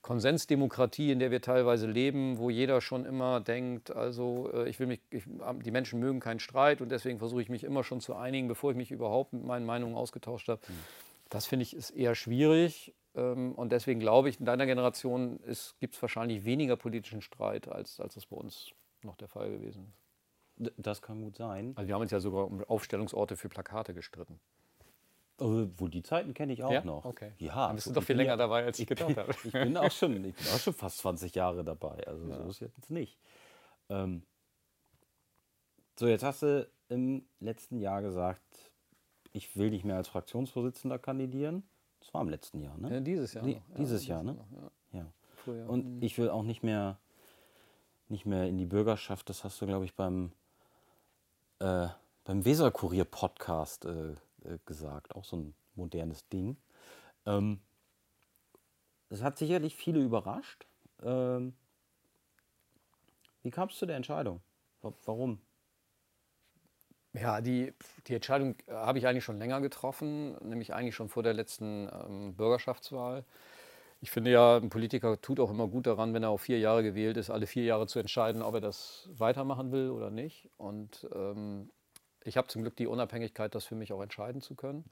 Konsensdemokratie, 0.00 1.12
in 1.12 1.18
der 1.18 1.30
wir 1.30 1.42
teilweise 1.42 1.86
leben, 1.86 2.38
wo 2.38 2.48
jeder 2.48 2.80
schon 2.80 3.04
immer 3.04 3.40
denkt, 3.40 3.94
also 3.94 4.50
äh, 4.54 4.66
ich 4.70 4.80
will 4.80 4.86
mich, 4.86 5.00
ich, 5.10 5.24
die 5.62 5.70
Menschen 5.70 6.00
mögen 6.00 6.18
keinen 6.18 6.40
Streit 6.40 6.80
und 6.80 6.90
deswegen 6.90 7.18
versuche 7.18 7.42
ich 7.42 7.50
mich 7.50 7.64
immer 7.64 7.84
schon 7.84 8.00
zu 8.00 8.16
einigen, 8.16 8.48
bevor 8.48 8.70
ich 8.70 8.78
mich 8.78 8.90
überhaupt 8.90 9.34
mit 9.34 9.44
meinen 9.44 9.66
Meinungen 9.66 9.94
ausgetauscht 9.94 10.48
habe. 10.48 10.62
Das 11.28 11.44
finde 11.44 11.64
ich 11.64 11.76
ist 11.76 11.90
eher 11.90 12.14
schwierig. 12.14 12.94
Ähm, 13.18 13.52
Und 13.54 13.70
deswegen 13.72 14.00
glaube 14.00 14.28
ich, 14.28 14.38
in 14.40 14.46
deiner 14.46 14.66
Generation 14.66 15.38
gibt 15.80 15.94
es 15.94 16.02
wahrscheinlich 16.02 16.44
weniger 16.44 16.76
politischen 16.76 17.20
Streit, 17.22 17.68
als, 17.68 18.00
als 18.00 18.14
das 18.14 18.26
bei 18.26 18.36
uns 18.36 18.70
noch 19.02 19.16
der 19.16 19.28
Fall 19.28 19.50
gewesen 19.50 19.92
ist. 20.58 20.72
Das 20.76 21.02
kann 21.02 21.22
gut 21.22 21.36
sein. 21.36 21.72
Also 21.76 21.86
wir 21.88 21.94
haben 21.94 22.02
uns 22.02 22.10
ja 22.10 22.18
sogar 22.20 22.46
um 22.46 22.64
Aufstellungsorte 22.64 23.36
für 23.36 23.48
Plakate 23.48 23.94
gestritten. 23.94 24.40
Äh, 25.40 25.44
Wohl 25.78 25.88
die 25.90 26.02
Zeiten 26.02 26.34
kenne 26.34 26.52
ich 26.52 26.64
auch 26.64 26.72
Ja? 26.72 26.84
noch. 26.84 27.04
Okay. 27.04 27.30
Ja, 27.38 27.68
Dann 27.68 27.76
bist 27.76 27.86
du 27.86 27.90
ich 27.90 27.94
doch 27.94 28.02
viel 28.02 28.16
länger 28.16 28.30
ja- 28.30 28.36
dabei, 28.36 28.64
als 28.64 28.78
ich 28.80 28.86
gedacht 28.88 29.16
habe. 29.16 29.32
Ich 29.44 29.52
bin 29.52 29.76
auch 29.76 29.92
schon, 29.92 30.24
ich 30.24 30.34
bin 30.34 30.46
auch 30.48 30.58
schon 30.58 30.74
fast 30.74 30.98
20 30.98 31.34
Jahre 31.36 31.62
dabei. 31.62 32.04
Also 32.08 32.26
so 32.34 32.48
ist 32.48 32.60
jetzt 32.60 32.90
nicht. 32.90 33.18
Ähm, 33.88 34.22
so, 35.96 36.06
jetzt 36.08 36.24
hast 36.24 36.42
du 36.42 36.68
im 36.88 37.24
letzten 37.40 37.78
Jahr 37.78 38.02
gesagt, 38.02 38.72
ich 39.32 39.56
will 39.56 39.70
nicht 39.70 39.84
mehr 39.84 39.96
als 39.96 40.08
Fraktionsvorsitzender 40.08 40.98
kandidieren. 40.98 41.62
Das 42.00 42.14
war 42.14 42.22
im 42.22 42.28
letzten 42.28 42.60
Jahr, 42.60 42.76
ne? 42.78 42.92
Ja, 42.94 43.00
dieses 43.00 43.34
Jahr 43.34 43.44
Die- 43.44 43.54
noch. 43.54 43.68
Ja, 43.70 43.74
dieses 43.76 44.06
Jahr, 44.06 44.22
ne? 44.22 44.34
noch, 44.34 44.50
ja. 44.52 44.70
Ja. 45.00 45.06
Früher. 45.36 45.68
Und 45.68 46.02
ich 46.02 46.16
will 46.18 46.30
auch 46.30 46.42
nicht 46.42 46.62
mehr, 46.62 46.98
nicht 48.08 48.24
mehr 48.26 48.46
in 48.48 48.56
die 48.56 48.66
Bürgerschaft. 48.66 49.28
Das 49.28 49.44
hast 49.44 49.60
du, 49.60 49.66
glaube 49.66 49.84
ich, 49.84 49.94
beim, 49.94 50.32
äh, 51.58 51.88
beim 52.24 52.44
Weserkurier-Podcast 52.44 53.84
äh, 53.84 54.10
äh, 54.44 54.58
gesagt. 54.66 55.14
Auch 55.14 55.24
so 55.24 55.36
ein 55.36 55.54
modernes 55.74 56.26
Ding. 56.28 56.56
Ähm, 57.26 57.60
das 59.10 59.22
hat 59.22 59.38
sicherlich 59.38 59.74
viele 59.76 60.00
überrascht. 60.00 60.66
Ähm, 61.02 61.54
wie 63.42 63.50
kam 63.50 63.68
es 63.68 63.76
zu 63.78 63.86
der 63.86 63.96
Entscheidung? 63.96 64.40
Wa- 64.82 64.92
Warum? 65.04 65.40
Ja, 67.20 67.40
die, 67.40 67.72
die 68.06 68.14
Entscheidung 68.14 68.56
äh, 68.66 68.72
habe 68.72 68.98
ich 68.98 69.06
eigentlich 69.06 69.24
schon 69.24 69.38
länger 69.38 69.60
getroffen, 69.60 70.36
nämlich 70.46 70.74
eigentlich 70.74 70.94
schon 70.94 71.08
vor 71.08 71.22
der 71.22 71.34
letzten 71.34 71.88
ähm, 71.88 72.34
Bürgerschaftswahl. 72.34 73.24
Ich 74.00 74.10
finde 74.10 74.30
ja, 74.30 74.56
ein 74.58 74.70
Politiker 74.70 75.20
tut 75.20 75.40
auch 75.40 75.50
immer 75.50 75.66
gut 75.66 75.86
daran, 75.86 76.14
wenn 76.14 76.22
er 76.22 76.30
auf 76.30 76.42
vier 76.42 76.58
Jahre 76.60 76.82
gewählt 76.82 77.16
ist, 77.16 77.30
alle 77.30 77.46
vier 77.46 77.64
Jahre 77.64 77.86
zu 77.86 77.98
entscheiden, 77.98 78.42
ob 78.42 78.54
er 78.54 78.60
das 78.60 79.08
weitermachen 79.12 79.72
will 79.72 79.90
oder 79.90 80.10
nicht. 80.10 80.48
Und 80.56 81.08
ähm, 81.14 81.70
ich 82.22 82.36
habe 82.36 82.46
zum 82.48 82.62
Glück 82.62 82.76
die 82.76 82.86
Unabhängigkeit, 82.86 83.54
das 83.54 83.64
für 83.64 83.74
mich 83.74 83.92
auch 83.92 84.02
entscheiden 84.02 84.40
zu 84.40 84.54
können. 84.54 84.84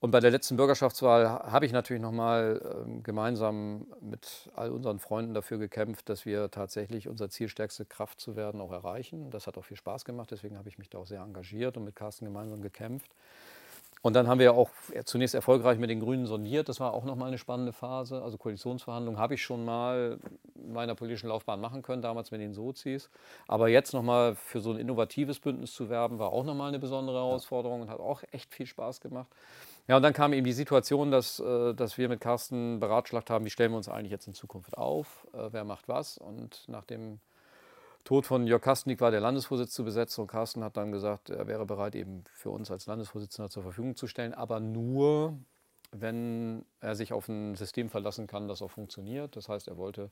Und 0.00 0.12
bei 0.12 0.20
der 0.20 0.30
letzten 0.30 0.56
Bürgerschaftswahl 0.56 1.28
habe 1.28 1.66
ich 1.66 1.72
natürlich 1.72 2.00
nochmal 2.00 2.84
ähm, 2.86 3.02
gemeinsam 3.02 3.86
mit 4.00 4.50
all 4.54 4.70
unseren 4.70 4.98
Freunden 4.98 5.34
dafür 5.34 5.58
gekämpft, 5.58 6.08
dass 6.08 6.24
wir 6.24 6.50
tatsächlich 6.50 7.06
unser 7.06 7.28
Ziel, 7.28 7.48
stärkste 7.48 7.84
Kraft 7.84 8.18
zu 8.18 8.34
werden, 8.34 8.62
auch 8.62 8.72
erreichen. 8.72 9.30
Das 9.30 9.46
hat 9.46 9.58
auch 9.58 9.64
viel 9.66 9.76
Spaß 9.76 10.06
gemacht, 10.06 10.30
deswegen 10.30 10.56
habe 10.56 10.70
ich 10.70 10.78
mich 10.78 10.88
da 10.88 10.98
auch 10.98 11.06
sehr 11.06 11.20
engagiert 11.20 11.76
und 11.76 11.84
mit 11.84 11.96
Carsten 11.96 12.24
gemeinsam 12.24 12.62
gekämpft. 12.62 13.10
Und 14.02 14.14
dann 14.14 14.28
haben 14.28 14.40
wir 14.40 14.54
auch 14.54 14.70
zunächst 15.04 15.34
erfolgreich 15.34 15.78
mit 15.78 15.90
den 15.90 16.00
Grünen 16.00 16.24
sondiert. 16.24 16.70
Das 16.70 16.80
war 16.80 16.94
auch 16.94 17.04
nochmal 17.04 17.28
eine 17.28 17.36
spannende 17.36 17.72
Phase. 17.72 18.22
Also 18.22 18.38
Koalitionsverhandlungen 18.38 19.20
habe 19.20 19.34
ich 19.34 19.42
schon 19.42 19.64
mal 19.64 20.18
in 20.54 20.72
meiner 20.72 20.94
politischen 20.94 21.28
Laufbahn 21.28 21.60
machen 21.60 21.82
können, 21.82 22.00
damals 22.00 22.30
mit 22.30 22.40
den 22.40 22.54
Sozis. 22.54 23.10
Aber 23.46 23.68
jetzt 23.68 23.92
nochmal 23.92 24.36
für 24.36 24.60
so 24.60 24.70
ein 24.70 24.78
innovatives 24.78 25.38
Bündnis 25.38 25.74
zu 25.74 25.90
werben, 25.90 26.18
war 26.18 26.32
auch 26.32 26.44
nochmal 26.44 26.68
eine 26.68 26.78
besondere 26.78 27.18
Herausforderung 27.18 27.82
und 27.82 27.90
hat 27.90 28.00
auch 28.00 28.22
echt 28.32 28.54
viel 28.54 28.66
Spaß 28.66 29.00
gemacht. 29.00 29.28
Ja, 29.86 29.96
und 29.96 30.02
dann 30.02 30.12
kam 30.12 30.32
eben 30.32 30.46
die 30.46 30.52
Situation, 30.52 31.10
dass, 31.10 31.40
äh, 31.40 31.74
dass 31.74 31.98
wir 31.98 32.08
mit 32.08 32.20
Carsten 32.20 32.80
beratschlagt 32.80 33.28
haben, 33.28 33.44
wie 33.44 33.50
stellen 33.50 33.72
wir 33.72 33.76
uns 33.76 33.88
eigentlich 33.88 34.12
jetzt 34.12 34.26
in 34.26 34.34
Zukunft 34.34 34.78
auf, 34.78 35.26
äh, 35.34 35.48
wer 35.50 35.64
macht 35.64 35.88
was. 35.88 36.16
Und 36.16 36.64
nach 36.68 36.84
dem 36.84 37.20
Tod 38.04 38.26
von 38.26 38.46
Jörg 38.46 38.62
Kastenik 38.62 39.00
war 39.00 39.10
der 39.10 39.20
Landesvorsitz 39.20 39.72
zu 39.72 39.84
besetzen 39.84 40.22
und 40.22 40.26
Carsten 40.26 40.64
hat 40.64 40.76
dann 40.76 40.92
gesagt, 40.92 41.30
er 41.30 41.46
wäre 41.46 41.66
bereit, 41.66 41.94
eben 41.94 42.24
für 42.32 42.50
uns 42.50 42.70
als 42.70 42.86
Landesvorsitzender 42.86 43.50
zur 43.50 43.62
Verfügung 43.62 43.96
zu 43.96 44.06
stellen, 44.06 44.34
aber 44.34 44.58
nur, 44.60 45.38
wenn 45.92 46.64
er 46.80 46.96
sich 46.96 47.12
auf 47.12 47.28
ein 47.28 47.54
System 47.56 47.90
verlassen 47.90 48.26
kann, 48.26 48.48
das 48.48 48.62
auch 48.62 48.70
funktioniert. 48.70 49.36
Das 49.36 49.48
heißt, 49.48 49.68
er 49.68 49.76
wollte 49.76 50.10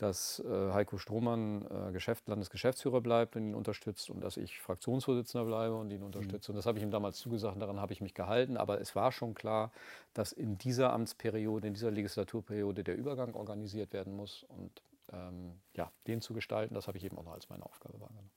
dass 0.00 0.40
äh, 0.40 0.72
Heiko 0.72 0.96
Strohmann 0.96 1.66
äh, 1.66 1.92
Geschäft, 1.92 2.26
Landesgeschäftsführer 2.26 3.00
bleibt 3.00 3.36
und 3.36 3.48
ihn 3.48 3.54
unterstützt 3.54 4.08
und 4.08 4.22
dass 4.22 4.38
ich 4.38 4.58
Fraktionsvorsitzender 4.58 5.44
bleibe 5.44 5.76
und 5.76 5.90
ihn 5.90 6.02
unterstütze. 6.02 6.50
Mhm. 6.50 6.54
Und 6.54 6.56
das 6.56 6.66
habe 6.66 6.78
ich 6.78 6.84
ihm 6.84 6.90
damals 6.90 7.18
zugesagt 7.18 7.54
und 7.54 7.60
daran 7.60 7.80
habe 7.80 7.92
ich 7.92 8.00
mich 8.00 8.14
gehalten. 8.14 8.56
Aber 8.56 8.80
es 8.80 8.96
war 8.96 9.12
schon 9.12 9.34
klar, 9.34 9.72
dass 10.14 10.32
in 10.32 10.56
dieser 10.56 10.92
Amtsperiode, 10.94 11.68
in 11.68 11.74
dieser 11.74 11.90
Legislaturperiode 11.90 12.82
der 12.82 12.96
Übergang 12.96 13.34
organisiert 13.34 13.92
werden 13.92 14.16
muss. 14.16 14.46
Und 14.48 14.82
ähm, 15.12 15.60
ja, 15.74 15.90
den 16.06 16.20
zu 16.20 16.34
gestalten, 16.34 16.74
das 16.74 16.86
habe 16.86 16.98
ich 16.98 17.04
eben 17.04 17.18
auch 17.18 17.24
noch 17.24 17.32
als 17.32 17.48
meine 17.48 17.64
Aufgabe 17.64 18.00
wahrgenommen. 18.00 18.30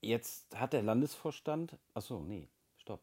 Jetzt 0.00 0.56
hat 0.56 0.72
der 0.72 0.82
Landesvorstand, 0.82 1.76
achso, 1.92 2.20
nee, 2.20 2.48
stopp. 2.78 3.02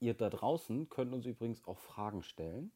Ihr 0.00 0.14
da 0.14 0.30
draußen 0.30 0.88
könnt 0.88 1.12
uns 1.12 1.26
übrigens 1.26 1.62
auch 1.66 1.78
Fragen 1.78 2.22
stellen 2.22 2.72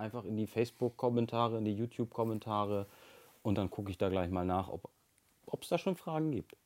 einfach 0.00 0.24
in 0.24 0.36
die 0.36 0.46
Facebook-Kommentare, 0.46 1.58
in 1.58 1.64
die 1.66 1.74
YouTube-Kommentare 1.74 2.86
und 3.42 3.56
dann 3.56 3.70
gucke 3.70 3.90
ich 3.90 3.98
da 3.98 4.08
gleich 4.08 4.30
mal 4.30 4.46
nach, 4.46 4.68
ob 4.68 5.62
es 5.62 5.68
da 5.68 5.78
schon 5.78 5.96
Fragen 5.96 6.32
gibt. 6.32 6.56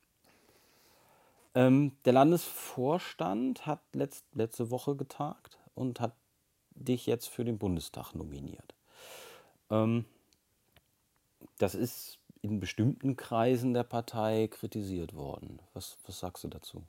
Ähm, 1.53 1.91
der 2.05 2.13
Landesvorstand 2.13 3.65
hat 3.65 3.81
letzt, 3.93 4.25
letzte 4.33 4.71
Woche 4.71 4.95
getagt 4.95 5.59
und 5.73 5.99
hat 5.99 6.15
dich 6.75 7.05
jetzt 7.05 7.27
für 7.27 7.43
den 7.43 7.57
Bundestag 7.57 8.13
nominiert. 8.13 8.75
Ähm, 9.69 10.05
das 11.57 11.75
ist 11.75 12.19
in 12.41 12.59
bestimmten 12.59 13.15
Kreisen 13.15 13.73
der 13.73 13.83
Partei 13.83 14.47
kritisiert 14.51 15.15
worden. 15.15 15.59
Was, 15.73 15.97
was 16.05 16.19
sagst 16.19 16.43
du 16.43 16.47
dazu? 16.47 16.83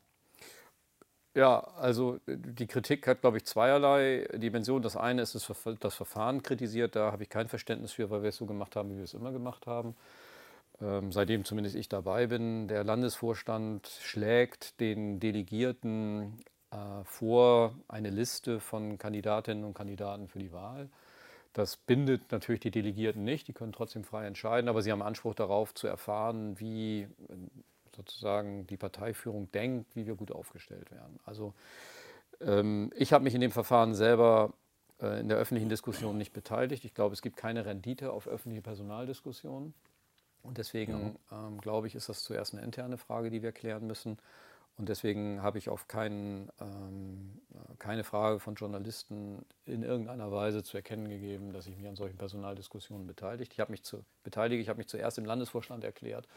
Ja, 1.35 1.61
also 1.77 2.19
die 2.27 2.67
Kritik 2.67 3.07
hat, 3.07 3.21
glaube 3.21 3.37
ich, 3.37 3.45
zweierlei 3.45 4.27
Dimensionen. 4.35 4.83
Das 4.83 4.97
eine 4.97 5.21
ist 5.23 5.35
das 5.35 5.95
Verfahren 5.95 6.43
kritisiert. 6.43 6.97
Da 6.97 7.13
habe 7.13 7.25
ich 7.25 7.29
kein 7.29 7.49
Verständnis 7.49 7.93
für, 7.93 8.09
weil 8.09 8.23
wir 8.23 8.31
es 8.31 8.37
so 8.37 8.47
gemacht 8.47 8.75
haben, 8.75 8.91
wie 8.91 8.97
wir 8.97 9.05
es 9.05 9.13
immer 9.13 9.33
gemacht 9.33 9.67
haben. 9.67 9.95
Ähm, 10.81 11.13
seitdem 11.13 11.45
zumindest 11.45 11.77
ich 11.77 11.89
dabei 11.89 12.27
bin. 12.27 12.69
Der 12.69 12.85
Landesvorstand 12.85 13.87
schlägt 14.03 14.81
den 14.81 15.21
Delegierten 15.21 16.39
vor 17.05 17.75
eine 17.89 18.11
Liste 18.11 18.61
von 18.61 18.99
Kandidatinnen 18.99 19.65
und 19.65 19.75
Kandidaten 19.75 20.29
für 20.29 20.39
die 20.39 20.53
Wahl. 20.53 20.89
Das 21.53 21.77
bindet 21.77 22.31
natürlich 22.33 22.61
die 22.61 22.71
Delegierten 22.71 23.25
nicht, 23.25 23.49
die 23.49 23.53
können 23.53 23.73
trotzdem 23.73 24.05
frei 24.05 24.27
entscheiden, 24.27 24.69
aber 24.69 24.83
sie 24.83 24.93
haben 24.93 25.03
Anspruch 25.03 25.35
darauf 25.35 25.75
zu 25.75 25.87
erfahren, 25.87 26.61
wie 26.61 27.09
sozusagen 27.97 28.67
die 28.67 28.77
Parteiführung 28.77 29.51
denkt, 29.53 29.97
wie 29.97 30.07
wir 30.07 30.15
gut 30.15 30.31
aufgestellt 30.31 30.91
werden. 30.91 31.19
Also 31.25 31.55
ähm, 32.41 32.93
ich 32.95 33.13
habe 33.13 33.25
mich 33.25 33.35
in 33.35 33.41
dem 33.41 33.53
Verfahren 33.53 33.95
selber 33.95 34.53
äh, 35.01 35.21
in 35.21 35.29
der 35.29 35.39
öffentlichen 35.39 35.69
Diskussion 35.69 36.19
nicht 36.19 36.33
beteiligt. 36.33 36.85
Ich 36.85 36.95
glaube, 36.95 37.15
es 37.15 37.23
gibt 37.23 37.37
keine 37.37 37.65
Rendite 37.65 38.13
auf 38.13 38.29
öffentliche 38.29 38.63
Personaldiskussionen. 38.63 39.75
Und 40.43 40.59
deswegen 40.59 41.17
ähm, 41.33 41.61
glaube 41.61 41.87
ich, 41.87 41.95
ist 41.95 42.09
das 42.09 42.23
zuerst 42.23 42.55
eine 42.55 42.63
interne 42.63 42.99
Frage, 42.99 43.31
die 43.31 43.43
wir 43.43 43.53
klären 43.53 43.87
müssen. 43.87 44.19
Und 44.79 44.91
deswegen 44.91 45.43
habe 45.43 45.57
ich 45.57 45.71
auf 45.71 45.89
keinen, 45.89 46.51
ähm, 46.61 47.41
keine 47.79 48.05
Frage 48.05 48.41
von 48.41 48.57
Journalisten 48.57 49.45
in 49.65 49.83
irgendeiner 49.83 50.31
Weise 50.31 50.63
zu 50.63 50.77
erkennen 50.77 51.09
gegeben, 51.09 51.53
dass 51.53 51.67
ich 51.67 51.77
mich 51.77 51.89
an 51.89 51.97
solchen 51.97 52.19
Personaldiskussionen 52.19 53.07
beteiligt. 53.07 53.53
Ich 53.55 53.61
habe 53.61 53.73
mich 53.73 53.83
zu 53.85 54.05
beteilige, 54.23 54.61
ich 54.61 54.69
habe 54.69 54.79
mich 54.79 54.89
zuerst 54.89 55.17
im 55.17 55.25
Landesvorstand 55.25 55.83
erklärt 55.83 56.29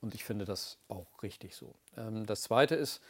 und 0.00 0.14
ich 0.14 0.24
finde 0.24 0.46
das 0.46 0.78
auch 0.88 1.22
richtig 1.22 1.54
so. 1.54 1.74
Ähm, 1.96 2.24
das 2.24 2.42
Zweite 2.42 2.76
ist, 2.76 3.02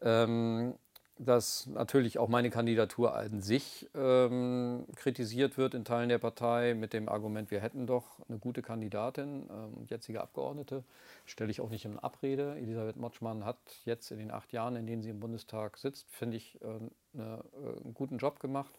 ähm, 0.00 0.74
dass 1.22 1.66
natürlich 1.66 2.18
auch 2.18 2.28
meine 2.28 2.48
Kandidatur 2.48 3.14
an 3.14 3.42
sich 3.42 3.88
ähm, 3.94 4.86
kritisiert 4.96 5.58
wird 5.58 5.74
in 5.74 5.84
Teilen 5.84 6.08
der 6.08 6.18
Partei 6.18 6.72
mit 6.72 6.94
dem 6.94 7.10
Argument, 7.10 7.50
wir 7.50 7.60
hätten 7.60 7.86
doch 7.86 8.06
eine 8.28 8.38
gute 8.38 8.62
Kandidatin, 8.62 9.46
ähm, 9.50 9.86
jetzige 9.86 10.22
Abgeordnete, 10.22 10.82
stelle 11.26 11.50
ich 11.50 11.60
auch 11.60 11.68
nicht 11.68 11.84
in 11.84 11.98
Abrede. 11.98 12.56
Elisabeth 12.56 12.96
Motschmann 12.96 13.44
hat 13.44 13.58
jetzt 13.84 14.10
in 14.10 14.18
den 14.18 14.30
acht 14.30 14.52
Jahren, 14.52 14.76
in 14.76 14.86
denen 14.86 15.02
sie 15.02 15.10
im 15.10 15.20
Bundestag 15.20 15.76
sitzt, 15.76 16.08
finde 16.10 16.38
ich, 16.38 16.58
äh, 16.62 16.66
eine, 17.14 17.44
äh, 17.52 17.82
einen 17.84 17.94
guten 17.94 18.16
Job 18.16 18.40
gemacht. 18.40 18.72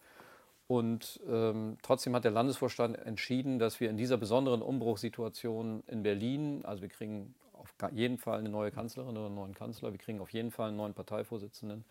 Und 0.65 1.19
ähm, 1.29 1.77
trotzdem 1.83 2.15
hat 2.15 2.23
der 2.23 2.31
Landesvorstand 2.31 2.97
entschieden, 2.97 3.59
dass 3.59 3.79
wir 3.79 3.89
in 3.89 3.97
dieser 3.97 4.17
besonderen 4.17 4.63
Umbruchssituation 4.63 5.83
in 5.85 6.01
Berlin, 6.01 6.61
also 6.63 6.81
wir 6.81 6.89
kriegen 6.89 7.35
auf 7.53 7.91
jeden 7.91 8.17
Fall 8.17 8.39
eine 8.39 8.49
neue 8.49 8.71
Kanzlerin 8.71 9.11
oder 9.11 9.27
einen 9.27 9.35
neuen 9.35 9.53
Kanzler. 9.53 9.91
Wir 9.91 9.99
kriegen 9.99 10.19
auf 10.19 10.31
jeden 10.31 10.49
Fall 10.49 10.69
einen 10.69 10.77
neuen 10.77 10.93
Parteivorsitzenden 10.93 11.83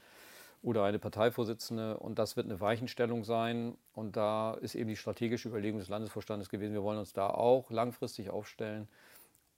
oder 0.62 0.85
eine 0.85 0.99
Parteivorsitzende. 0.99 1.99
Und 1.99 2.18
das 2.18 2.37
wird 2.37 2.46
eine 2.46 2.61
Weichenstellung 2.61 3.25
sein. 3.25 3.77
Und 3.94 4.16
da 4.16 4.55
ist 4.55 4.75
eben 4.75 4.88
die 4.88 4.96
strategische 4.96 5.49
Überlegung 5.49 5.79
des 5.79 5.88
Landesvorstandes 5.88 6.49
gewesen, 6.49 6.75
wir 6.75 6.83
wollen 6.83 6.99
uns 6.99 7.12
da 7.12 7.29
auch 7.29 7.70
langfristig 7.70 8.31
aufstellen. 8.31 8.88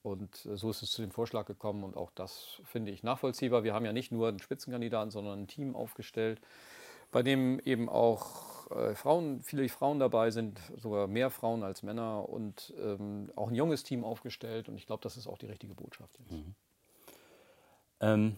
Und 0.01 0.35
so 0.35 0.69
ist 0.69 0.81
es 0.81 0.91
zu 0.91 1.01
dem 1.01 1.11
Vorschlag 1.11 1.45
gekommen. 1.45 1.83
Und 1.83 1.95
auch 1.95 2.11
das 2.11 2.61
finde 2.65 2.91
ich 2.91 3.03
nachvollziehbar. 3.03 3.63
Wir 3.63 3.73
haben 3.73 3.85
ja 3.85 3.93
nicht 3.93 4.11
nur 4.11 4.27
einen 4.27 4.39
Spitzenkandidaten, 4.39 5.11
sondern 5.11 5.41
ein 5.41 5.47
Team 5.47 5.75
aufgestellt, 5.75 6.41
bei 7.11 7.23
dem 7.23 7.59
eben 7.59 7.87
auch 7.89 8.69
äh, 8.71 8.95
Frauen, 8.95 9.41
viele 9.43 9.67
Frauen 9.69 9.99
dabei 9.99 10.31
sind, 10.31 10.59
sogar 10.77 11.07
mehr 11.07 11.29
Frauen 11.29 11.63
als 11.63 11.83
Männer 11.83 12.27
und 12.27 12.73
ähm, 12.77 13.31
auch 13.35 13.49
ein 13.49 13.55
junges 13.55 13.83
Team 13.83 14.03
aufgestellt. 14.03 14.67
Und 14.67 14.75
ich 14.75 14.87
glaube, 14.87 15.03
das 15.03 15.15
ist 15.15 15.27
auch 15.27 15.37
die 15.37 15.45
richtige 15.45 15.73
Botschaft 15.73 16.19
jetzt. 16.19 16.31
Mhm. 16.31 16.55
Ähm, 18.01 18.35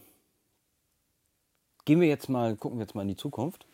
gehen 1.85 2.01
wir 2.01 2.07
jetzt 2.07 2.29
mal, 2.29 2.55
gucken 2.55 2.79
wir 2.79 2.85
jetzt 2.85 2.95
mal 2.95 3.03
in 3.03 3.09
die 3.09 3.15
Zukunft. 3.15 3.65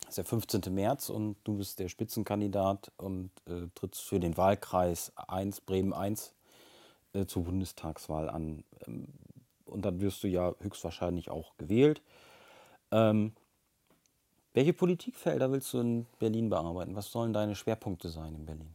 Das 0.00 0.10
ist 0.10 0.18
der 0.18 0.24
15. 0.24 0.74
März 0.74 1.10
und 1.10 1.36
du 1.44 1.58
bist 1.58 1.78
der 1.78 1.88
Spitzenkandidat 1.88 2.90
und 2.96 3.30
äh, 3.46 3.68
trittst 3.74 4.02
für 4.02 4.18
den 4.18 4.38
Wahlkreis 4.38 5.12
1, 5.16 5.60
Bremen 5.60 5.92
1 5.92 6.32
äh, 7.12 7.26
zur 7.26 7.44
Bundestagswahl 7.44 8.30
an. 8.30 8.64
Ähm, 8.86 9.08
und 9.66 9.84
dann 9.84 10.00
wirst 10.00 10.22
du 10.22 10.28
ja 10.28 10.54
höchstwahrscheinlich 10.60 11.30
auch 11.30 11.58
gewählt. 11.58 12.00
Ähm, 12.90 13.32
welche 14.54 14.72
Politikfelder 14.72 15.52
willst 15.52 15.74
du 15.74 15.80
in 15.80 16.06
Berlin 16.18 16.48
bearbeiten? 16.48 16.96
Was 16.96 17.12
sollen 17.12 17.34
deine 17.34 17.54
Schwerpunkte 17.54 18.08
sein 18.08 18.34
in 18.34 18.46
Berlin? 18.46 18.74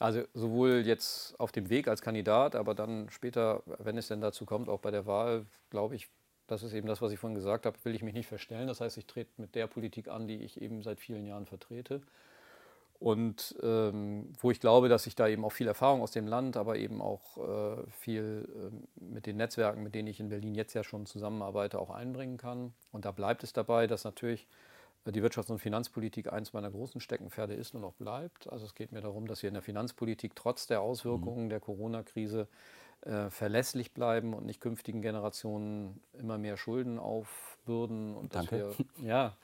Also 0.00 0.24
sowohl 0.34 0.82
jetzt 0.84 1.38
auf 1.38 1.52
dem 1.52 1.70
Weg 1.70 1.86
als 1.86 2.02
Kandidat, 2.02 2.56
aber 2.56 2.74
dann 2.74 3.10
später, 3.10 3.62
wenn 3.78 3.96
es 3.96 4.08
denn 4.08 4.20
dazu 4.20 4.44
kommt, 4.44 4.68
auch 4.68 4.80
bei 4.80 4.90
der 4.90 5.06
Wahl, 5.06 5.46
glaube 5.70 5.94
ich, 5.94 6.08
das 6.50 6.62
ist 6.62 6.72
eben 6.72 6.88
das, 6.88 7.00
was 7.00 7.12
ich 7.12 7.18
vorhin 7.18 7.36
gesagt 7.36 7.66
habe, 7.66 7.76
will 7.84 7.94
ich 7.94 8.02
mich 8.02 8.14
nicht 8.14 8.26
verstellen. 8.26 8.66
Das 8.66 8.80
heißt, 8.80 8.96
ich 8.98 9.06
trete 9.06 9.30
mit 9.36 9.54
der 9.54 9.66
Politik 9.66 10.08
an, 10.08 10.26
die 10.26 10.36
ich 10.36 10.60
eben 10.60 10.82
seit 10.82 10.98
vielen 10.98 11.26
Jahren 11.26 11.46
vertrete. 11.46 12.00
Und 12.98 13.56
ähm, 13.62 14.30
wo 14.40 14.50
ich 14.50 14.60
glaube, 14.60 14.90
dass 14.90 15.06
ich 15.06 15.14
da 15.14 15.26
eben 15.26 15.44
auch 15.44 15.52
viel 15.52 15.66
Erfahrung 15.68 16.02
aus 16.02 16.10
dem 16.10 16.26
Land, 16.26 16.58
aber 16.58 16.76
eben 16.76 17.00
auch 17.00 17.38
äh, 17.38 17.90
viel 17.90 18.46
äh, 18.54 19.02
mit 19.02 19.24
den 19.24 19.38
Netzwerken, 19.38 19.82
mit 19.82 19.94
denen 19.94 20.08
ich 20.08 20.20
in 20.20 20.28
Berlin 20.28 20.54
jetzt 20.54 20.74
ja 20.74 20.84
schon 20.84 21.06
zusammenarbeite, 21.06 21.78
auch 21.78 21.88
einbringen 21.88 22.36
kann. 22.36 22.74
Und 22.92 23.06
da 23.06 23.10
bleibt 23.10 23.42
es 23.42 23.54
dabei, 23.54 23.86
dass 23.86 24.04
natürlich 24.04 24.46
äh, 25.06 25.12
die 25.12 25.22
Wirtschafts- 25.22 25.50
und 25.50 25.60
Finanzpolitik 25.60 26.30
eins 26.30 26.52
meiner 26.52 26.70
großen 26.70 27.00
Steckenpferde 27.00 27.54
ist 27.54 27.74
und 27.74 27.84
auch 27.84 27.94
bleibt. 27.94 28.52
Also 28.52 28.66
es 28.66 28.74
geht 28.74 28.92
mir 28.92 29.00
darum, 29.00 29.26
dass 29.26 29.42
wir 29.42 29.48
in 29.48 29.54
der 29.54 29.62
Finanzpolitik 29.62 30.36
trotz 30.36 30.66
der 30.66 30.82
Auswirkungen 30.82 31.44
mhm. 31.44 31.50
der 31.50 31.60
Corona-Krise 31.60 32.48
äh, 33.02 33.30
verlässlich 33.30 33.92
bleiben 33.92 34.34
und 34.34 34.44
nicht 34.44 34.60
künftigen 34.60 35.00
Generationen 35.00 36.00
immer 36.12 36.38
mehr 36.38 36.56
Schulden 36.56 36.98
aufbürden 36.98 38.14
und 38.14 38.34
dass 38.34 38.46
Danke. 38.46 38.74
wir 38.96 39.06
ja 39.08 39.36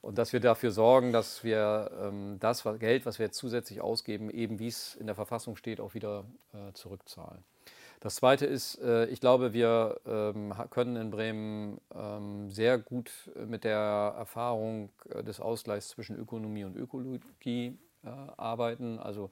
und 0.00 0.18
dass 0.18 0.32
wir 0.32 0.40
dafür 0.40 0.70
sorgen, 0.70 1.12
dass 1.12 1.44
wir 1.44 1.90
ähm, 2.00 2.38
das 2.40 2.64
was, 2.64 2.78
Geld, 2.78 3.06
was 3.06 3.18
wir 3.18 3.26
jetzt 3.26 3.38
zusätzlich 3.38 3.80
ausgeben, 3.80 4.30
eben 4.30 4.58
wie 4.58 4.68
es 4.68 4.96
in 4.96 5.06
der 5.06 5.14
Verfassung 5.14 5.56
steht, 5.56 5.80
auch 5.80 5.94
wieder 5.94 6.24
äh, 6.52 6.72
zurückzahlen. 6.72 7.44
Das 8.00 8.16
Zweite 8.16 8.44
ist, 8.44 8.78
äh, 8.82 9.06
ich 9.06 9.20
glaube, 9.20 9.54
wir 9.54 9.98
ähm, 10.06 10.52
können 10.68 10.96
in 10.96 11.10
Bremen 11.10 11.80
ähm, 11.94 12.50
sehr 12.50 12.78
gut 12.78 13.10
mit 13.46 13.64
der 13.64 14.14
Erfahrung 14.18 14.90
äh, 15.08 15.22
des 15.22 15.40
Ausgleichs 15.40 15.88
zwischen 15.88 16.18
Ökonomie 16.18 16.64
und 16.64 16.76
Ökologie 16.76 17.78
äh, 18.04 18.08
arbeiten. 18.36 18.98
Also 18.98 19.30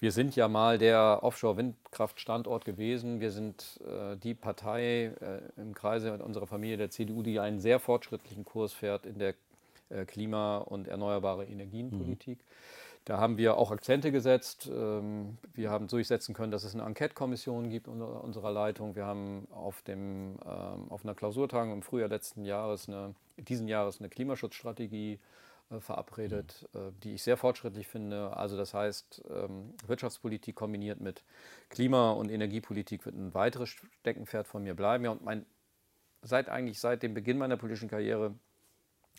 wir 0.00 0.12
sind 0.12 0.34
ja 0.34 0.48
mal 0.48 0.78
der 0.78 1.20
Offshore-Windkraftstandort 1.22 2.64
gewesen. 2.64 3.20
Wir 3.20 3.30
sind 3.30 3.80
äh, 3.86 4.16
die 4.16 4.34
Partei 4.34 5.12
äh, 5.20 5.60
im 5.60 5.74
Kreise 5.74 6.12
unserer 6.24 6.46
Familie 6.46 6.78
der 6.78 6.90
CDU, 6.90 7.22
die 7.22 7.38
einen 7.38 7.60
sehr 7.60 7.78
fortschrittlichen 7.78 8.46
Kurs 8.46 8.72
fährt 8.72 9.04
in 9.04 9.18
der 9.18 9.34
äh, 9.90 10.06
Klima- 10.06 10.58
und 10.58 10.88
erneuerbare 10.88 11.44
Energienpolitik. 11.44 12.38
Mhm. 12.38 12.44
Da 13.04 13.18
haben 13.18 13.36
wir 13.36 13.56
auch 13.58 13.70
Akzente 13.70 14.10
gesetzt. 14.10 14.70
Ähm, 14.72 15.36
wir 15.52 15.70
haben 15.70 15.86
durchsetzen 15.88 16.34
können, 16.34 16.52
dass 16.52 16.64
es 16.64 16.74
eine 16.74 16.84
Enquete-Kommission 16.84 17.68
gibt 17.68 17.86
unter 17.86 18.24
unserer 18.24 18.52
Leitung. 18.52 18.94
Wir 18.94 19.04
haben 19.04 19.48
auf, 19.50 19.82
dem, 19.82 20.38
ähm, 20.46 20.90
auf 20.90 21.04
einer 21.04 21.14
Klausurtagung 21.14 21.74
im 21.74 21.82
Frühjahr 21.82 22.08
letzten 22.08 22.44
Jahres 22.44 22.88
eine, 22.88 23.14
diesen 23.36 23.68
Jahres 23.68 24.00
eine 24.00 24.08
Klimaschutzstrategie 24.08 25.14
äh, 25.14 25.18
verabredet, 25.78 26.68
äh, 26.74 26.90
die 27.04 27.14
ich 27.14 27.22
sehr 27.22 27.36
fortschrittlich 27.36 27.86
finde. 27.86 28.36
Also 28.36 28.56
das 28.56 28.74
heißt, 28.74 29.22
ähm, 29.30 29.74
Wirtschaftspolitik 29.86 30.56
kombiniert 30.56 31.00
mit 31.00 31.22
Klima- 31.68 32.10
und 32.10 32.30
Energiepolitik 32.30 33.06
wird 33.06 33.14
ein 33.14 33.32
weiteres 33.34 33.68
Steckenpferd 33.68 34.48
von 34.48 34.64
mir 34.64 34.74
bleiben. 34.74 35.04
Ja, 35.04 35.12
und 35.12 35.24
mein, 35.24 35.46
seit 36.22 36.48
eigentlich 36.48 36.80
seit 36.80 37.02
dem 37.02 37.14
Beginn 37.14 37.38
meiner 37.38 37.56
politischen 37.56 37.88
Karriere 37.88 38.34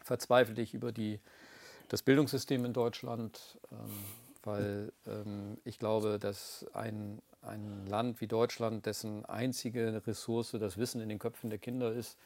verzweifle 0.03 0.61
ich 0.61 0.73
über 0.73 0.91
die, 0.91 1.19
das 1.87 2.03
Bildungssystem 2.03 2.65
in 2.65 2.73
Deutschland, 2.73 3.59
ähm, 3.71 3.77
weil 4.43 4.91
ähm, 5.05 5.57
ich 5.63 5.79
glaube, 5.79 6.19
dass 6.19 6.65
ein, 6.73 7.21
ein 7.41 7.85
Land 7.87 8.19
wie 8.19 8.27
Deutschland, 8.27 8.85
dessen 8.85 9.23
einzige 9.25 10.01
Ressource 10.05 10.51
das 10.59 10.77
Wissen 10.77 10.99
in 10.99 11.07
den 11.07 11.19
Köpfen 11.19 11.49
der 11.49 11.59
Kinder 11.59 11.93
ist, 11.93 12.17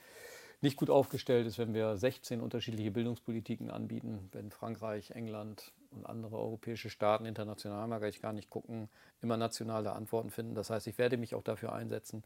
nicht 0.66 0.78
gut 0.78 0.90
aufgestellt 0.90 1.46
ist, 1.46 1.60
wenn 1.60 1.74
wir 1.74 1.96
16 1.96 2.42
unterschiedliche 2.42 2.92
Bildungspolitiken 2.92 3.70
anbieten, 3.70 4.30
wenn 4.32 4.50
Frankreich, 4.50 5.12
England 5.12 5.72
und 5.92 6.06
andere 6.06 6.38
europäische 6.38 6.90
Staaten, 6.90 7.26
international 7.26 7.88
mag 7.88 8.04
ich 8.04 8.20
gar 8.20 8.34
nicht 8.34 8.50
gucken, 8.50 8.90
immer 9.22 9.38
nationale 9.38 9.94
Antworten 9.94 10.32
finden. 10.32 10.56
Das 10.56 10.72
heißt, 10.72 10.88
ich 10.88 10.98
werde 10.98 11.18
mich 11.18 11.36
auch 11.36 11.44
dafür 11.44 11.72
einsetzen, 11.72 12.24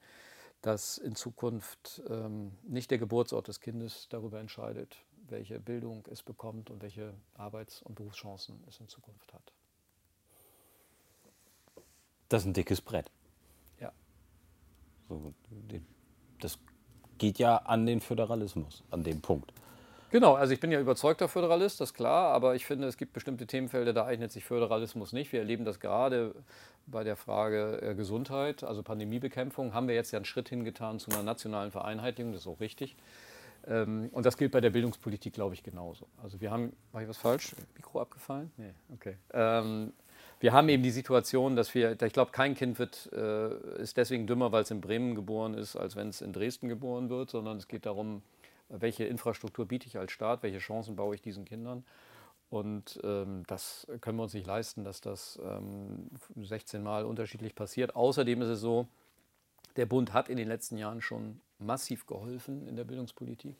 dass 0.62 0.98
in 0.98 1.16
Zukunft 1.16 2.02
ähm, 2.10 2.54
nicht 2.64 2.90
der 2.92 2.98
Geburtsort 2.98 3.50
des 3.50 3.60
Kindes 3.60 4.08
darüber 4.10 4.40
entscheidet, 4.40 4.98
welche 5.28 5.60
Bildung 5.60 6.08
es 6.10 6.24
bekommt 6.24 6.70
und 6.70 6.82
welche 6.82 7.14
Arbeits- 7.36 7.82
und 7.82 7.96
Berufschancen 7.96 8.64
es 8.70 8.80
in 8.80 8.88
Zukunft 8.88 9.34
hat. 9.34 9.54
Das 12.30 12.44
ist 12.44 12.48
ein 12.48 12.54
dickes 12.54 12.80
Brett. 12.80 13.12
Ja. 13.82 13.92
So, 15.10 15.34
das 15.68 15.82
geht 17.20 17.38
ja 17.38 17.58
an 17.58 17.86
den 17.86 18.02
Föderalismus, 18.02 18.84
an 18.90 19.04
dem 19.04 19.22
Punkt. 19.22 19.54
Genau, 20.12 20.34
also 20.34 20.54
ich 20.54 20.60
bin 20.60 20.72
ja 20.72 20.80
überzeugter 20.80 21.28
Föderalist, 21.28 21.80
das 21.80 21.90
ist 21.90 21.94
klar, 21.94 22.34
aber 22.34 22.56
ich 22.56 22.66
finde, 22.66 22.88
es 22.88 22.98
gibt 22.98 23.14
bestimmte 23.14 23.46
Themenfelder, 23.46 23.94
da 23.94 24.06
eignet 24.06 24.32
sich 24.32 24.44
Föderalismus 24.44 25.14
nicht. 25.14 25.32
Wir 25.32 25.42
erleben 25.42 25.66
das 25.66 25.80
gerade 25.80 26.34
bei 26.88 27.04
der 27.04 27.16
Frage 27.16 27.80
äh, 27.84 27.94
Gesundheit, 27.94 28.64
also 28.64 28.82
Pandemiebekämpfung, 28.82 29.76
haben 29.76 29.88
wir 29.88 29.94
jetzt 29.94 30.10
ja 30.12 30.18
einen 30.18 30.26
Schritt 30.26 30.50
hingetan 30.50 30.98
zu 30.98 31.12
einer 31.12 31.22
nationalen 31.22 31.70
Vereinheitlichung, 31.70 32.32
das 32.34 32.42
ist 32.42 32.48
auch 32.48 32.60
richtig. 32.60 32.96
Ähm, 33.68 34.10
und 34.12 34.26
das 34.26 34.38
gilt 34.38 34.52
bei 34.52 34.62
der 34.62 34.72
Bildungspolitik, 34.72 35.34
glaube 35.34 35.54
ich, 35.54 35.62
genauso. 35.62 36.08
Also 36.24 36.42
wir 36.42 36.50
haben, 36.50 36.74
war 36.92 37.04
ich 37.04 37.08
was 37.08 37.18
falsch? 37.18 37.56
Mikro 37.76 38.02
abgefallen? 38.02 38.52
Nee, 38.58 38.74
okay. 38.92 39.16
Wir 40.40 40.54
haben 40.54 40.70
eben 40.70 40.84
die 40.84 40.92
Situation, 40.92 41.56
dass 41.56 41.76
wir, 41.76 42.02
ich 42.02 42.14
glaube, 42.14 42.32
kein 42.32 42.56
Kind 42.56 42.80
wird, 42.80 43.12
äh, 43.12 43.82
ist 43.82 43.98
deswegen 43.98 44.26
dümmer, 44.26 44.52
weil 44.52 44.64
es 44.64 44.72
in 44.72 44.80
Bremen 44.80 45.16
geboren 45.16 45.54
ist, 45.54 45.76
als 45.76 45.98
wenn 45.98 46.10
es 46.10 46.22
in 46.22 46.32
Dresden 46.32 46.70
geboren 46.70 47.10
wird, 47.10 47.30
sondern 47.30 47.58
es 47.58 47.68
geht 47.68 47.86
darum, 47.86 48.22
welche 48.70 49.04
Infrastruktur 49.04 49.66
biete 49.66 49.88
ich 49.88 49.98
als 49.98 50.12
Staat, 50.12 50.44
welche 50.44 50.60
Chancen 50.60 50.96
baue 50.96 51.16
ich 51.16 51.22
diesen 51.22 51.44
Kindern. 51.44 51.84
Und 52.50 53.00
ähm, 53.04 53.44
das 53.48 53.86
können 54.02 54.18
wir 54.18 54.24
uns 54.24 54.34
nicht 54.34 54.48
leisten, 54.48 54.84
dass 54.84 55.02
das 55.02 55.40
ähm, 55.44 56.10
16 56.36 56.82
Mal 56.82 57.06
unterschiedlich 57.06 57.54
passiert. 57.54 57.96
Außerdem 57.96 58.42
ist 58.42 58.48
es 58.48 58.62
so, 58.62 58.88
der 59.76 59.86
Bund 59.86 60.14
hat 60.14 60.30
in 60.30 60.38
den 60.38 60.48
letzten 60.48 60.78
Jahren 60.78 61.02
schon 61.02 61.42
massiv 61.60 62.08
geholfen 62.08 62.68
in 62.68 62.76
der 62.76 62.86
Bildungspolitik 62.86 63.56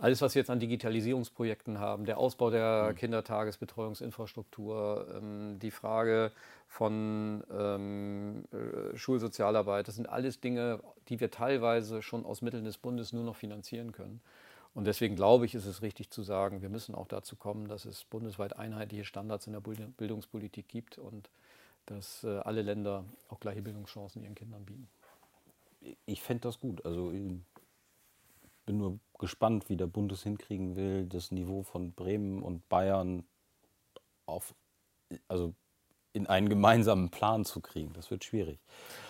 alles, 0.00 0.22
was 0.22 0.34
wir 0.34 0.40
jetzt 0.40 0.50
an 0.50 0.60
Digitalisierungsprojekten 0.60 1.78
haben, 1.78 2.06
der 2.06 2.18
Ausbau 2.18 2.50
der 2.50 2.90
mhm. 2.90 2.96
Kindertagesbetreuungsinfrastruktur, 2.96 5.06
ähm, 5.14 5.58
die 5.58 5.70
Frage 5.70 6.32
von 6.66 7.44
ähm, 7.52 8.44
äh, 8.52 8.96
Schulsozialarbeit, 8.96 9.88
das 9.88 9.96
sind 9.96 10.08
alles 10.08 10.40
Dinge, 10.40 10.80
die 11.08 11.20
wir 11.20 11.30
teilweise 11.30 12.00
schon 12.00 12.24
aus 12.24 12.40
Mitteln 12.40 12.64
des 12.64 12.78
Bundes 12.78 13.12
nur 13.12 13.24
noch 13.24 13.36
finanzieren 13.36 13.92
können. 13.92 14.22
Und 14.72 14.86
deswegen 14.86 15.16
glaube 15.16 15.44
ich, 15.44 15.54
ist 15.54 15.66
es 15.66 15.82
richtig 15.82 16.08
zu 16.10 16.22
sagen, 16.22 16.62
wir 16.62 16.70
müssen 16.70 16.94
auch 16.94 17.08
dazu 17.08 17.36
kommen, 17.36 17.68
dass 17.68 17.84
es 17.84 18.04
bundesweit 18.04 18.56
einheitliche 18.56 19.04
Standards 19.04 19.46
in 19.46 19.52
der 19.52 19.60
Bildungspolitik 19.60 20.66
gibt 20.68 20.96
und 20.96 21.28
dass 21.86 22.24
äh, 22.24 22.38
alle 22.38 22.62
Länder 22.62 23.04
auch 23.28 23.40
gleiche 23.40 23.62
Bildungschancen 23.62 24.22
ihren 24.22 24.34
Kindern 24.34 24.64
bieten. 24.64 24.88
Ich 26.06 26.22
fände 26.22 26.42
das 26.42 26.60
gut. 26.60 26.86
Also 26.86 27.12
bin 28.70 28.78
nur 28.78 29.00
gespannt, 29.18 29.68
wie 29.68 29.76
der 29.76 29.88
Bund 29.88 30.12
es 30.12 30.22
hinkriegen 30.22 30.76
will, 30.76 31.04
das 31.04 31.32
Niveau 31.32 31.64
von 31.64 31.92
Bremen 31.92 32.40
und 32.40 32.68
Bayern 32.68 33.24
auf, 34.26 34.54
also 35.26 35.54
in 36.12 36.28
einen 36.28 36.48
gemeinsamen 36.48 37.10
Plan 37.10 37.44
zu 37.44 37.60
kriegen. 37.60 37.92
Das 37.94 38.12
wird 38.12 38.24
schwierig. 38.24 38.60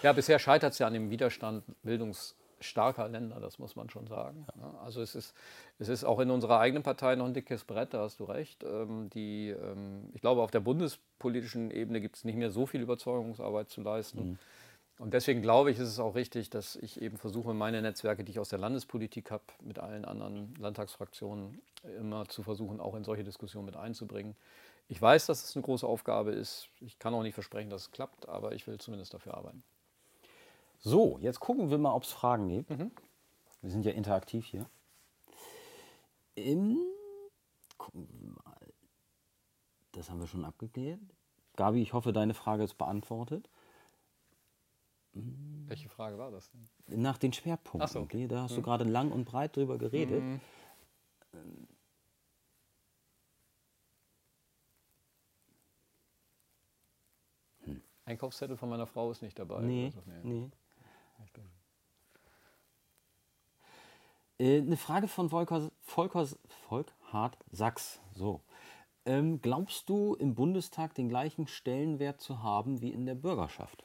Ja, 0.02 0.14
bisher 0.14 0.38
scheitert 0.38 0.72
es 0.72 0.78
ja 0.78 0.86
an 0.86 0.94
dem 0.94 1.10
Widerstand 1.10 1.64
bildungsstarker 1.82 3.06
Länder, 3.08 3.38
das 3.38 3.58
muss 3.58 3.76
man 3.76 3.90
schon 3.90 4.06
sagen. 4.06 4.46
Ja. 4.58 4.80
Also 4.82 5.02
es 5.02 5.14
ist, 5.14 5.34
es 5.78 5.90
ist 5.90 6.04
auch 6.04 6.20
in 6.20 6.30
unserer 6.30 6.58
eigenen 6.58 6.82
Partei 6.82 7.14
noch 7.16 7.26
ein 7.26 7.34
dickes 7.34 7.64
Brett, 7.64 7.92
da 7.92 8.00
hast 8.00 8.18
du 8.18 8.24
recht. 8.24 8.64
Ähm, 8.64 9.10
die, 9.10 9.50
ähm, 9.50 10.08
ich 10.14 10.22
glaube, 10.22 10.40
auf 10.40 10.50
der 10.50 10.60
bundespolitischen 10.60 11.70
Ebene 11.70 12.00
gibt 12.00 12.16
es 12.16 12.24
nicht 12.24 12.36
mehr 12.36 12.50
so 12.50 12.64
viel 12.64 12.80
Überzeugungsarbeit 12.80 13.68
zu 13.68 13.82
leisten. 13.82 14.30
Mhm. 14.30 14.38
Und 15.00 15.14
deswegen 15.14 15.40
glaube 15.40 15.70
ich, 15.70 15.78
ist 15.78 15.88
es 15.88 15.98
auch 15.98 16.14
richtig, 16.14 16.50
dass 16.50 16.76
ich 16.76 17.00
eben 17.00 17.16
versuche, 17.16 17.54
meine 17.54 17.80
Netzwerke, 17.80 18.22
die 18.22 18.32
ich 18.32 18.38
aus 18.38 18.50
der 18.50 18.58
Landespolitik 18.58 19.30
habe, 19.30 19.42
mit 19.62 19.78
allen 19.78 20.04
anderen 20.04 20.54
Landtagsfraktionen 20.56 21.62
immer 21.98 22.28
zu 22.28 22.42
versuchen, 22.42 22.80
auch 22.80 22.94
in 22.94 23.02
solche 23.02 23.24
Diskussionen 23.24 23.64
mit 23.64 23.76
einzubringen. 23.76 24.36
Ich 24.88 25.00
weiß, 25.00 25.24
dass 25.24 25.42
es 25.42 25.56
eine 25.56 25.64
große 25.64 25.86
Aufgabe 25.86 26.32
ist. 26.32 26.68
Ich 26.80 26.98
kann 26.98 27.14
auch 27.14 27.22
nicht 27.22 27.32
versprechen, 27.32 27.70
dass 27.70 27.84
es 27.84 27.92
klappt, 27.92 28.28
aber 28.28 28.52
ich 28.52 28.66
will 28.66 28.76
zumindest 28.76 29.14
dafür 29.14 29.38
arbeiten. 29.38 29.62
So, 30.80 31.16
jetzt 31.22 31.40
gucken 31.40 31.70
wir 31.70 31.78
mal, 31.78 31.94
ob 31.94 32.02
es 32.02 32.12
Fragen 32.12 32.50
gibt. 32.50 32.68
Mhm. 32.68 32.90
Wir 33.62 33.70
sind 33.70 33.86
ja 33.86 33.92
interaktiv 33.92 34.44
hier. 34.44 34.66
Im, 36.34 36.76
gucken 37.78 38.06
wir 38.10 38.32
mal. 38.44 38.72
Das 39.92 40.10
haben 40.10 40.20
wir 40.20 40.26
schon 40.26 40.44
abgeklärt. 40.44 41.00
Gabi, 41.56 41.80
ich 41.80 41.94
hoffe, 41.94 42.12
deine 42.12 42.34
Frage 42.34 42.64
ist 42.64 42.76
beantwortet. 42.76 43.48
Welche 45.12 45.88
Frage 45.88 46.18
war 46.18 46.30
das 46.30 46.50
denn? 46.50 47.02
Nach 47.02 47.18
den 47.18 47.32
Schwerpunkten. 47.32 47.88
So. 47.88 48.00
Okay, 48.00 48.28
da 48.28 48.42
hast 48.42 48.50
hm. 48.50 48.56
du 48.56 48.62
gerade 48.62 48.84
lang 48.84 49.12
und 49.12 49.24
breit 49.24 49.56
drüber 49.56 49.78
geredet. 49.78 50.20
Hm. 50.20 50.40
Hm. 51.32 51.68
Einkaufszettel 58.04 58.56
von 58.56 58.68
meiner 58.68 58.86
Frau 58.86 59.10
ist 59.10 59.22
nicht 59.22 59.38
dabei. 59.38 59.60
Nee, 59.60 59.92
so. 59.94 60.02
nee. 60.06 60.20
nee. 60.22 60.50
Äh, 64.40 64.62
eine 64.62 64.78
Frage 64.78 65.06
von 65.06 65.28
Volker, 65.28 65.70
Volker, 65.82 66.26
Volkhard 66.68 67.36
Sachs. 67.52 68.00
So. 68.14 68.40
Ähm, 69.04 69.42
glaubst 69.42 69.88
du, 69.88 70.14
im 70.14 70.34
Bundestag 70.34 70.94
den 70.94 71.10
gleichen 71.10 71.46
Stellenwert 71.46 72.20
zu 72.20 72.42
haben 72.42 72.80
wie 72.80 72.90
in 72.90 73.04
der 73.04 73.14
Bürgerschaft? 73.14 73.84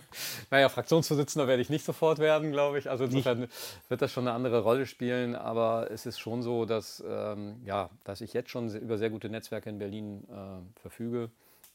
naja, 0.50 0.68
Fraktionsvorsitzender 0.68 1.48
werde 1.48 1.62
ich 1.62 1.70
nicht 1.70 1.84
sofort 1.84 2.18
werden, 2.18 2.52
glaube 2.52 2.78
ich. 2.78 2.90
Also 2.90 3.04
insofern 3.04 3.40
nicht. 3.40 3.52
wird 3.88 4.02
das 4.02 4.12
schon 4.12 4.26
eine 4.26 4.34
andere 4.34 4.60
Rolle 4.62 4.86
spielen. 4.86 5.34
Aber 5.34 5.90
es 5.90 6.06
ist 6.06 6.18
schon 6.18 6.42
so, 6.42 6.64
dass, 6.64 7.02
ähm, 7.06 7.60
ja, 7.64 7.90
dass 8.04 8.20
ich 8.20 8.32
jetzt 8.32 8.50
schon 8.50 8.74
über 8.74 8.98
sehr 8.98 9.10
gute 9.10 9.28
Netzwerke 9.28 9.70
in 9.70 9.78
Berlin 9.78 10.24
äh, 10.28 10.80
verfüge. 10.80 11.30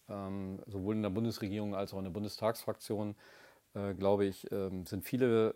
Ähm, 0.10 0.60
sowohl 0.68 0.96
in 0.96 1.04
der 1.04 1.10
Bundesregierung 1.10 1.76
als 1.76 1.94
auch 1.94 2.00
in 2.00 2.06
der 2.06 2.12
Bundestagsfraktion, 2.12 3.16
äh, 3.76 3.94
glaube 3.94 4.26
ich, 4.26 4.52
ähm, 4.52 4.86
sind 4.86 5.06
viele 5.06 5.56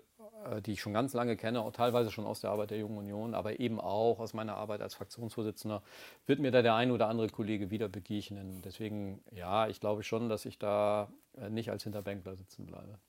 die 0.66 0.74
ich 0.74 0.82
schon 0.82 0.94
ganz 0.94 1.14
lange 1.14 1.36
kenne, 1.38 1.62
auch 1.62 1.72
teilweise 1.72 2.12
schon 2.12 2.26
aus 2.26 2.42
der 2.42 2.52
Arbeit 2.52 2.72
der 2.72 2.78
Jungen 2.78 2.98
Union, 2.98 3.34
aber 3.34 3.60
eben 3.60 3.80
auch 3.80 4.20
aus 4.20 4.34
meiner 4.34 4.56
Arbeit 4.56 4.82
als 4.82 4.96
Fraktionsvorsitzender, 4.96 5.84
wird 6.26 6.40
mir 6.40 6.52
da 6.52 6.62
der 6.62 6.76
ein 6.76 6.92
oder 6.92 7.08
andere 7.08 7.30
Kollege 7.30 7.70
wieder 7.70 7.90
begegnen. 7.90 8.62
Deswegen, 8.64 9.22
ja, 9.32 9.68
ich 9.68 9.80
glaube 9.80 10.04
schon, 10.04 10.30
dass 10.30 10.46
ich 10.46 10.60
da 10.60 11.10
äh, 11.38 11.50
nicht 11.50 11.70
als 11.70 11.84
Hinterbänkler 11.84 12.36
sitzen 12.36 12.66
bleibe. 12.66 13.00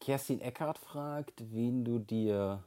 Kerstin 0.00 0.40
Eckhardt 0.40 0.78
fragt, 0.78 1.42
wen 1.52 1.84
du 1.84 1.98
dir. 1.98 2.64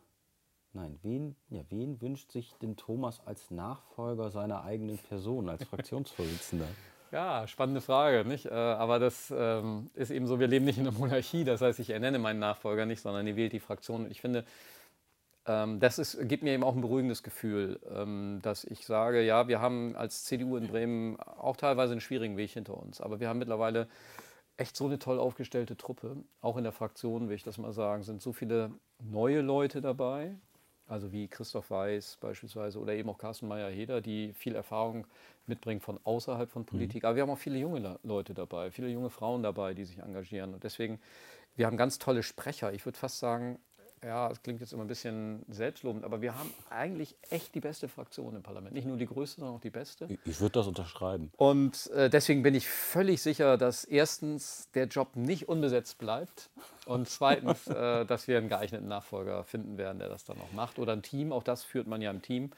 Nein, 0.74 1.00
wen, 1.02 1.36
ja, 1.50 1.62
wen 1.70 2.02
wünscht 2.02 2.32
sich 2.32 2.54
denn 2.62 2.76
Thomas 2.76 3.26
als 3.26 3.50
Nachfolger 3.50 4.30
seiner 4.30 4.64
eigenen 4.64 4.98
Person, 4.98 5.50
als 5.50 5.64
Fraktionsvorsitzender? 5.70 6.68
Ja, 7.16 7.48
spannende 7.48 7.80
Frage, 7.80 8.28
nicht? 8.28 8.48
Äh, 8.48 8.50
aber 8.50 9.00
das 9.00 9.34
ähm, 9.34 9.90
ist 9.94 10.12
eben 10.12 10.28
so, 10.28 10.38
wir 10.42 10.48
leben 10.48 10.66
nicht 10.66 10.78
in 10.78 10.86
einer 10.86 10.98
Monarchie, 10.98 11.46
das 11.46 11.62
heißt, 11.62 11.80
ich 11.80 11.92
ernenne 11.92 12.20
meinen 12.20 12.40
Nachfolger 12.40 12.86
nicht, 12.86 13.02
sondern 13.02 13.26
ihr 13.26 13.38
wählt 13.38 13.54
die 13.54 13.62
Fraktion. 13.62 14.04
Und 14.04 14.12
ich 14.12 14.20
finde, 14.20 14.44
ähm, 15.46 15.80
das 15.80 15.98
ist, 15.98 16.18
gibt 16.28 16.44
mir 16.44 16.52
eben 16.52 16.64
auch 16.66 16.76
ein 16.76 16.82
beruhigendes 16.82 17.24
Gefühl, 17.24 17.80
ähm, 17.90 18.40
dass 18.42 18.66
ich 18.66 18.86
sage, 18.86 19.22
ja, 19.22 19.48
wir 19.48 19.62
haben 19.62 19.96
als 19.96 20.26
CDU 20.26 20.58
in 20.58 20.68
Bremen 20.68 21.18
auch 21.22 21.56
teilweise 21.56 21.94
einen 21.94 22.02
schwierigen 22.02 22.36
Weg 22.36 22.52
hinter 22.52 22.76
uns, 22.76 23.00
aber 23.00 23.22
wir 23.22 23.30
haben 23.30 23.40
mittlerweile 23.40 23.88
echt 24.58 24.76
so 24.76 24.88
eine 24.88 25.00
toll 25.00 25.18
aufgestellte 25.18 25.78
Truppe. 25.78 26.18
Auch 26.42 26.58
in 26.58 26.66
der 26.66 26.74
Fraktion, 26.74 27.30
will 27.30 27.36
ich 27.38 27.44
das 27.44 27.58
mal 27.58 27.72
sagen, 27.72 28.04
sind 28.04 28.22
so 28.22 28.34
viele 28.34 28.72
neue 29.00 29.40
Leute 29.40 29.80
dabei, 29.80 30.36
also 30.88 31.12
wie 31.12 31.28
Christoph 31.28 31.72
Weiß 31.72 32.18
beispielsweise 32.22 32.80
oder 32.80 32.94
eben 32.94 33.10
auch 33.10 33.18
Carsten 33.18 33.48
Meyer-Heder, 33.48 34.02
die 34.02 34.34
viel 34.34 34.56
Erfahrung 34.56 35.08
mitbringen 35.48 35.82
von 35.82 36.00
außerhalb 36.04 36.50
von 36.50 36.66
Politik. 36.66 37.04
Mhm. 37.04 37.08
Aber 37.08 37.16
wir 37.16 37.24
haben 37.24 37.30
auch 37.30 37.38
viele 37.38 37.58
junge 37.58 38.00
Leute 38.04 38.34
dabei, 38.34 38.72
viele 38.72 38.90
junge 38.90 39.10
Frauen 39.10 39.44
dabei, 39.44 39.74
die 39.74 39.86
sich 39.86 40.00
engagieren. 40.00 40.54
Und 40.54 40.64
deswegen, 40.64 41.00
wir 41.56 41.66
haben 41.66 41.78
ganz 41.78 42.00
tolle 42.00 42.24
Sprecher. 42.24 42.74
Ich 42.74 42.86
würde 42.86 42.98
fast 42.98 43.20
sagen, 43.20 43.60
ja, 44.06 44.30
es 44.30 44.42
klingt 44.44 44.60
jetzt 44.62 44.72
immer 44.72 44.84
ein 44.84 44.88
bisschen 44.88 45.44
selbstlobend, 45.50 46.04
aber 46.04 46.22
wir 46.22 46.38
haben 46.38 46.54
eigentlich 46.70 47.16
echt 47.30 47.56
die 47.56 47.60
beste 47.60 47.88
Fraktion 47.88 48.36
im 48.36 48.44
Parlament. 48.44 48.74
Nicht 48.74 48.86
nur 48.86 48.98
die 48.98 49.08
größte, 49.08 49.42
sondern 49.42 49.58
auch 49.58 49.62
die 49.62 49.72
beste. 49.72 50.08
Ich 50.26 50.40
würde 50.40 50.54
das 50.54 50.68
unterschreiben. 50.68 51.32
Und 51.38 51.90
äh, 51.92 52.10
deswegen 52.10 52.44
bin 52.44 52.54
ich 52.54 52.68
völlig 52.68 53.22
sicher, 53.22 53.58
dass 53.58 53.84
erstens 53.84 54.70
der 54.76 54.86
Job 54.86 55.16
nicht 55.16 55.50
unbesetzt 55.50 55.98
bleibt 55.98 56.50
und 56.86 57.10
zweitens, 57.10 57.68
äh, 57.68 58.06
dass 58.06 58.28
wir 58.28 58.38
einen 58.38 58.50
geeigneten 58.50 58.88
Nachfolger 58.88 59.44
finden 59.44 59.78
werden, 59.78 59.98
der 60.00 60.10
das 60.10 60.24
dann 60.24 60.40
auch 60.40 60.52
macht. 60.54 60.78
Oder 60.78 60.94
ein 60.94 61.02
Team, 61.02 61.32
auch 61.32 61.44
das 61.44 61.64
führt 61.64 61.88
man 61.88 62.02
ja 62.02 62.12
im 62.12 62.22
Team. 62.22 62.52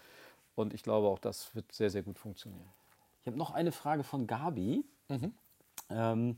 Und 0.56 0.74
ich 0.74 0.84
glaube, 0.84 1.08
auch 1.08 1.20
das 1.20 1.56
wird 1.56 1.72
sehr, 1.72 1.90
sehr 1.90 2.04
gut 2.04 2.20
funktionieren. 2.20 2.68
Ich 3.22 3.28
habe 3.28 3.38
noch 3.38 3.52
eine 3.52 3.72
Frage 3.72 4.04
von 4.04 4.28
Gabi. 4.28 4.84
Mhm. 5.08 5.34
Ähm, 5.90 6.38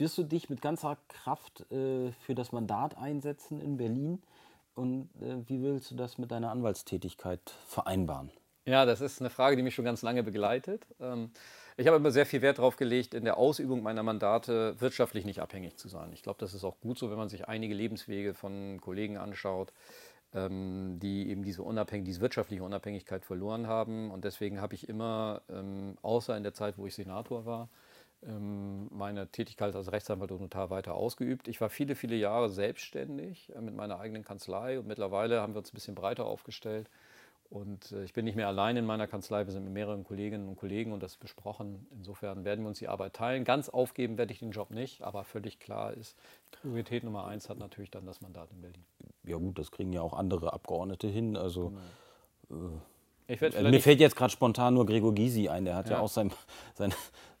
wirst 0.00 0.18
du 0.18 0.22
dich 0.22 0.50
mit 0.50 0.60
ganzer 0.60 0.98
Kraft 1.08 1.70
äh, 1.72 2.12
für 2.12 2.34
das 2.34 2.52
Mandat 2.52 2.96
einsetzen 2.96 3.60
in 3.60 3.76
Berlin? 3.76 4.22
Und 4.74 5.10
äh, 5.20 5.36
wie 5.46 5.62
willst 5.62 5.90
du 5.90 5.96
das 5.96 6.18
mit 6.18 6.30
deiner 6.30 6.50
Anwaltstätigkeit 6.50 7.40
vereinbaren? 7.66 8.30
Ja, 8.64 8.84
das 8.84 9.00
ist 9.00 9.20
eine 9.20 9.30
Frage, 9.30 9.56
die 9.56 9.62
mich 9.62 9.74
schon 9.74 9.84
ganz 9.84 10.02
lange 10.02 10.22
begleitet. 10.22 10.86
Ähm, 11.00 11.30
ich 11.76 11.86
habe 11.86 11.96
immer 11.96 12.10
sehr 12.10 12.26
viel 12.26 12.42
Wert 12.42 12.58
darauf 12.58 12.76
gelegt, 12.76 13.14
in 13.14 13.24
der 13.24 13.38
Ausübung 13.38 13.82
meiner 13.82 14.02
Mandate 14.02 14.78
wirtschaftlich 14.80 15.24
nicht 15.24 15.40
abhängig 15.40 15.76
zu 15.78 15.88
sein. 15.88 16.12
Ich 16.12 16.22
glaube, 16.22 16.38
das 16.38 16.52
ist 16.52 16.64
auch 16.64 16.78
gut 16.80 16.98
so, 16.98 17.10
wenn 17.10 17.16
man 17.16 17.28
sich 17.28 17.48
einige 17.48 17.74
Lebenswege 17.74 18.34
von 18.34 18.80
Kollegen 18.80 19.16
anschaut, 19.16 19.72
ähm, 20.34 20.98
die 21.00 21.30
eben 21.30 21.42
diese, 21.44 21.62
Unabhängig 21.62 22.04
diese 22.04 22.20
wirtschaftliche 22.20 22.62
Unabhängigkeit 22.62 23.24
verloren 23.24 23.66
haben. 23.68 24.10
Und 24.10 24.24
deswegen 24.24 24.60
habe 24.60 24.74
ich 24.74 24.88
immer, 24.88 25.40
ähm, 25.48 25.96
außer 26.02 26.36
in 26.36 26.42
der 26.42 26.52
Zeit, 26.52 26.76
wo 26.76 26.86
ich 26.86 26.94
Senator 26.94 27.46
war, 27.46 27.68
meine 28.20 29.28
Tätigkeit 29.28 29.74
als 29.74 29.92
Rechtsanwalt 29.92 30.32
und 30.32 30.40
Notar 30.40 30.70
weiter 30.70 30.94
ausgeübt. 30.94 31.46
Ich 31.46 31.60
war 31.60 31.70
viele, 31.70 31.94
viele 31.94 32.16
Jahre 32.16 32.50
selbstständig 32.50 33.54
äh, 33.54 33.60
mit 33.60 33.76
meiner 33.76 34.00
eigenen 34.00 34.24
Kanzlei 34.24 34.78
und 34.78 34.86
mittlerweile 34.88 35.40
haben 35.40 35.54
wir 35.54 35.58
uns 35.58 35.72
ein 35.72 35.74
bisschen 35.74 35.94
breiter 35.94 36.26
aufgestellt. 36.26 36.90
Und 37.50 37.92
äh, 37.92 38.04
ich 38.04 38.12
bin 38.12 38.24
nicht 38.24 38.34
mehr 38.34 38.48
allein 38.48 38.76
in 38.76 38.84
meiner 38.84 39.06
Kanzlei, 39.06 39.46
wir 39.46 39.52
sind 39.52 39.64
mit 39.64 39.72
mehreren 39.72 40.04
Kolleginnen 40.04 40.48
und 40.48 40.56
Kollegen 40.56 40.92
und 40.92 41.02
das 41.02 41.16
besprochen. 41.16 41.86
Insofern 41.92 42.44
werden 42.44 42.64
wir 42.64 42.68
uns 42.68 42.78
die 42.78 42.88
Arbeit 42.88 43.14
teilen. 43.14 43.44
Ganz 43.44 43.68
aufgeben 43.68 44.18
werde 44.18 44.32
ich 44.32 44.40
den 44.40 44.50
Job 44.50 44.70
nicht, 44.70 45.02
aber 45.02 45.24
völlig 45.24 45.58
klar 45.60 45.94
ist, 45.94 46.16
Priorität 46.50 47.04
Nummer 47.04 47.26
eins 47.26 47.48
hat 47.48 47.58
natürlich 47.58 47.90
dann 47.90 48.04
das 48.04 48.20
Mandat 48.20 48.50
in 48.50 48.60
Berlin. 48.60 48.84
Ja 49.24 49.36
gut, 49.36 49.58
das 49.58 49.70
kriegen 49.70 49.92
ja 49.92 50.02
auch 50.02 50.12
andere 50.12 50.52
Abgeordnete 50.52 51.06
hin. 51.06 51.36
Also 51.36 51.72
genau. 52.48 52.66
äh, 52.66 52.80
mir 53.28 53.80
fällt 53.80 54.00
jetzt 54.00 54.16
gerade 54.16 54.32
spontan 54.32 54.74
nur 54.74 54.86
Gregor 54.86 55.14
Gysi 55.14 55.48
ein, 55.48 55.66
der 55.66 55.76
hat 55.76 55.88
ja, 55.88 55.96
ja 55.96 56.00
auch 56.00 56.08
sein, 56.08 56.32
sein, 56.74 56.94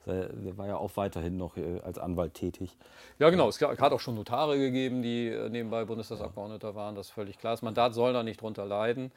der 0.08 0.56
war 0.56 0.66
ja 0.66 0.76
auch 0.76 0.96
weiterhin 0.96 1.36
noch 1.36 1.56
äh, 1.56 1.80
als 1.84 1.98
Anwalt 1.98 2.34
tätig. 2.34 2.76
Ja, 3.18 3.30
genau. 3.30 3.48
Es 3.48 3.60
hat 3.60 3.92
auch 3.92 4.00
schon 4.00 4.14
Notare 4.14 4.58
gegeben, 4.58 5.02
die 5.02 5.28
äh, 5.28 5.48
nebenbei 5.48 5.84
Bundestagsabgeordneter 5.84 6.74
waren. 6.74 6.94
Das 6.94 7.08
ist 7.08 7.12
völlig 7.12 7.38
klar. 7.38 7.52
Das 7.52 7.62
Mandat 7.62 7.94
soll 7.94 8.12
da 8.12 8.22
nicht 8.22 8.40
drunter 8.40 8.66
leiden. 8.66 9.12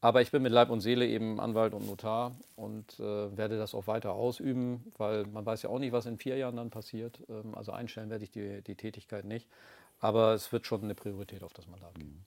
Aber 0.00 0.20
ich 0.20 0.30
bin 0.30 0.42
mit 0.42 0.52
Leib 0.52 0.68
und 0.68 0.82
Seele 0.82 1.06
eben 1.06 1.40
Anwalt 1.40 1.72
und 1.72 1.86
Notar 1.86 2.32
und 2.56 3.00
äh, 3.00 3.36
werde 3.36 3.56
das 3.56 3.74
auch 3.74 3.86
weiter 3.86 4.12
ausüben, 4.12 4.92
weil 4.98 5.24
man 5.24 5.46
weiß 5.46 5.62
ja 5.62 5.70
auch 5.70 5.78
nicht, 5.78 5.92
was 5.92 6.04
in 6.04 6.18
vier 6.18 6.36
Jahren 6.36 6.56
dann 6.56 6.68
passiert. 6.68 7.22
Ähm, 7.30 7.54
also 7.54 7.72
einstellen 7.72 8.10
werde 8.10 8.24
ich 8.24 8.30
die, 8.30 8.60
die 8.60 8.74
Tätigkeit 8.74 9.24
nicht. 9.24 9.48
Aber 10.00 10.34
es 10.34 10.52
wird 10.52 10.66
schon 10.66 10.84
eine 10.84 10.94
Priorität 10.94 11.42
auf 11.42 11.54
das 11.54 11.66
Mandat 11.68 11.94
geben. 11.94 12.26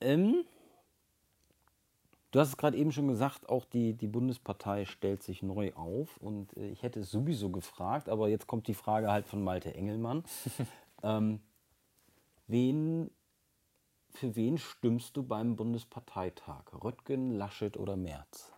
Ähm, 0.00 0.44
Du 2.32 2.40
hast 2.40 2.48
es 2.48 2.56
gerade 2.56 2.76
eben 2.76 2.92
schon 2.92 3.08
gesagt, 3.08 3.48
auch 3.48 3.64
die, 3.64 3.94
die 3.94 4.08
Bundespartei 4.08 4.84
stellt 4.84 5.22
sich 5.22 5.42
neu 5.42 5.72
auf. 5.74 6.16
Und 6.18 6.56
äh, 6.56 6.68
ich 6.68 6.82
hätte 6.82 7.00
es 7.00 7.10
sowieso 7.10 7.50
gefragt, 7.50 8.08
aber 8.08 8.28
jetzt 8.28 8.46
kommt 8.46 8.66
die 8.68 8.74
Frage 8.74 9.10
halt 9.10 9.26
von 9.26 9.42
Malte 9.42 9.74
Engelmann. 9.74 10.24
ähm, 11.02 11.40
wen, 12.46 13.10
für 14.10 14.34
wen 14.36 14.58
stimmst 14.58 15.16
du 15.16 15.22
beim 15.22 15.56
Bundesparteitag? 15.56 16.64
Röttgen, 16.82 17.30
Laschet 17.30 17.76
oder 17.76 17.96
Merz? 17.96 18.52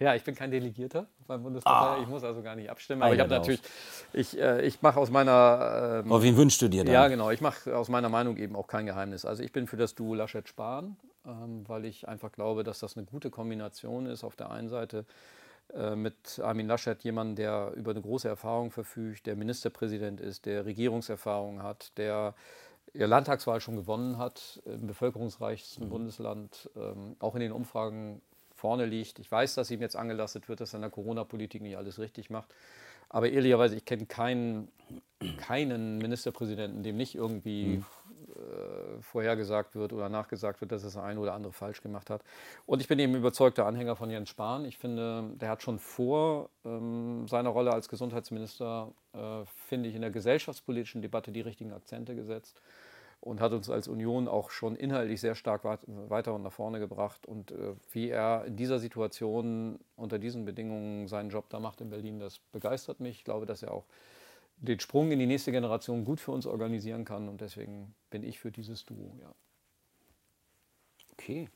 Ja, 0.00 0.14
ich 0.16 0.24
bin 0.24 0.34
kein 0.34 0.50
Delegierter 0.50 1.06
beim 1.26 1.42
Bundespartei. 1.42 1.98
Ah. 1.98 2.02
Ich 2.02 2.08
muss 2.08 2.24
also 2.24 2.42
gar 2.42 2.56
nicht 2.56 2.68
abstimmen. 2.68 3.02
Aber 3.02 3.14
ich 3.14 3.20
habe 3.20 3.30
natürlich, 3.30 3.62
ich, 4.12 4.38
äh, 4.38 4.66
ich 4.66 4.82
mache 4.82 4.98
aus 4.98 5.10
meiner. 5.10 6.02
Ähm, 6.04 6.12
aber 6.12 6.22
wen 6.22 6.36
wünschst 6.36 6.60
du 6.60 6.68
dir 6.68 6.84
dann? 6.84 6.92
Ja, 6.92 7.06
genau. 7.08 7.30
Ich 7.30 7.40
mache 7.40 7.76
aus 7.76 7.88
meiner 7.88 8.08
Meinung 8.08 8.36
eben 8.36 8.56
auch 8.56 8.66
kein 8.66 8.86
Geheimnis. 8.86 9.24
Also 9.24 9.42
ich 9.42 9.52
bin 9.52 9.66
für 9.66 9.76
das 9.76 9.94
Duo 9.94 10.14
Laschet-Spahn, 10.14 10.96
ähm, 11.26 11.68
weil 11.68 11.84
ich 11.84 12.08
einfach 12.08 12.32
glaube, 12.32 12.64
dass 12.64 12.80
das 12.80 12.96
eine 12.96 13.06
gute 13.06 13.30
Kombination 13.30 14.06
ist. 14.06 14.24
Auf 14.24 14.36
der 14.36 14.50
einen 14.50 14.68
Seite 14.68 15.04
äh, 15.74 15.96
mit 15.96 16.40
Armin 16.40 16.66
Laschet 16.66 17.02
jemand, 17.02 17.38
der 17.38 17.72
über 17.76 17.92
eine 17.92 18.02
große 18.02 18.28
Erfahrung 18.28 18.70
verfügt, 18.70 19.26
der 19.26 19.36
Ministerpräsident 19.36 20.20
ist, 20.20 20.46
der 20.46 20.66
Regierungserfahrung 20.66 21.62
hat, 21.62 21.96
der 21.96 22.34
ihr 22.94 23.06
Landtagswahl 23.06 23.60
schon 23.60 23.76
gewonnen 23.76 24.18
hat, 24.18 24.60
im 24.66 24.86
bevölkerungsreichsten 24.86 25.86
mhm. 25.86 25.90
Bundesland, 25.90 26.70
ähm, 26.76 27.16
auch 27.20 27.34
in 27.34 27.40
den 27.40 27.52
Umfragen 27.52 28.20
vorne 28.54 28.86
liegt. 28.86 29.18
Ich 29.18 29.30
weiß, 29.30 29.54
dass 29.54 29.70
ihm 29.70 29.80
jetzt 29.80 29.96
angelastet 29.96 30.48
wird, 30.48 30.60
dass 30.60 30.74
er 30.74 30.76
in 30.76 30.82
der 30.82 30.90
Corona-Politik 30.90 31.62
nicht 31.62 31.76
alles 31.76 31.98
richtig 31.98 32.30
macht. 32.30 32.54
Aber 33.08 33.30
ehrlicherweise, 33.30 33.76
ich 33.76 33.84
kenne 33.84 34.06
keinen, 34.06 34.68
keinen 35.36 35.98
Ministerpräsidenten, 35.98 36.82
dem 36.82 36.96
nicht 36.96 37.14
irgendwie 37.14 37.78
mhm. 37.78 37.84
Äh, 38.28 39.02
vorhergesagt 39.02 39.74
wird 39.74 39.92
oder 39.92 40.08
nachgesagt 40.08 40.60
wird, 40.60 40.72
dass 40.72 40.82
das 40.82 40.96
eine 40.96 41.20
oder 41.20 41.34
andere 41.34 41.52
falsch 41.52 41.82
gemacht 41.82 42.10
hat. 42.10 42.22
Und 42.66 42.80
ich 42.80 42.88
bin 42.88 42.98
eben 42.98 43.14
überzeugter 43.14 43.66
Anhänger 43.66 43.96
von 43.96 44.10
Jens 44.10 44.28
Spahn. 44.28 44.64
Ich 44.64 44.78
finde, 44.78 45.30
der 45.34 45.48
hat 45.48 45.62
schon 45.62 45.78
vor 45.78 46.50
ähm, 46.64 47.26
seiner 47.28 47.50
Rolle 47.50 47.72
als 47.72 47.88
Gesundheitsminister, 47.88 48.92
äh, 49.12 49.44
finde 49.68 49.88
ich, 49.88 49.94
in 49.94 50.00
der 50.00 50.10
gesellschaftspolitischen 50.10 51.02
Debatte 51.02 51.32
die 51.32 51.40
richtigen 51.40 51.72
Akzente 51.72 52.14
gesetzt 52.14 52.60
und 53.22 53.40
hat 53.40 53.52
uns 53.52 53.70
als 53.70 53.86
Union 53.86 54.26
auch 54.26 54.50
schon 54.50 54.74
inhaltlich 54.74 55.20
sehr 55.20 55.36
stark 55.36 55.62
weiter 55.64 56.34
und 56.34 56.42
nach 56.42 56.52
vorne 56.52 56.80
gebracht. 56.80 57.24
Und 57.24 57.52
äh, 57.52 57.74
wie 57.92 58.10
er 58.10 58.44
in 58.46 58.56
dieser 58.56 58.80
Situation 58.80 59.78
unter 59.94 60.18
diesen 60.18 60.44
Bedingungen 60.44 61.06
seinen 61.06 61.30
Job 61.30 61.48
da 61.48 61.60
macht 61.60 61.80
in 61.80 61.90
Berlin, 61.90 62.18
das 62.18 62.40
begeistert 62.50 62.98
mich. 62.98 63.18
Ich 63.18 63.24
glaube, 63.24 63.46
dass 63.46 63.62
er 63.62 63.72
auch 63.72 63.84
den 64.62 64.80
Sprung 64.80 65.10
in 65.10 65.18
die 65.18 65.26
nächste 65.26 65.52
Generation 65.52 66.04
gut 66.04 66.20
für 66.20 66.30
uns 66.30 66.46
organisieren 66.46 67.04
kann 67.04 67.28
und 67.28 67.40
deswegen 67.40 67.94
bin 68.10 68.22
ich 68.22 68.38
für 68.38 68.50
dieses 68.50 68.84
Duo. 68.84 69.14
Ja. 69.20 69.34
Okay. 71.12 71.48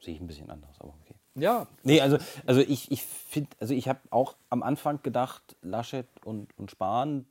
Sehe 0.00 0.14
ich 0.14 0.20
ein 0.20 0.26
bisschen 0.26 0.50
anders, 0.50 0.80
aber 0.80 0.94
okay. 1.00 1.14
Ja. 1.34 1.68
Nee, 1.84 2.00
also, 2.00 2.18
also 2.46 2.60
ich, 2.60 2.90
ich 2.90 3.02
finde, 3.02 3.50
also 3.60 3.74
ich 3.74 3.88
habe 3.88 4.00
auch 4.10 4.34
am 4.48 4.62
Anfang 4.62 5.02
gedacht, 5.02 5.56
Laschet 5.62 6.06
und, 6.24 6.56
und 6.58 6.70
Spahn, 6.70 7.26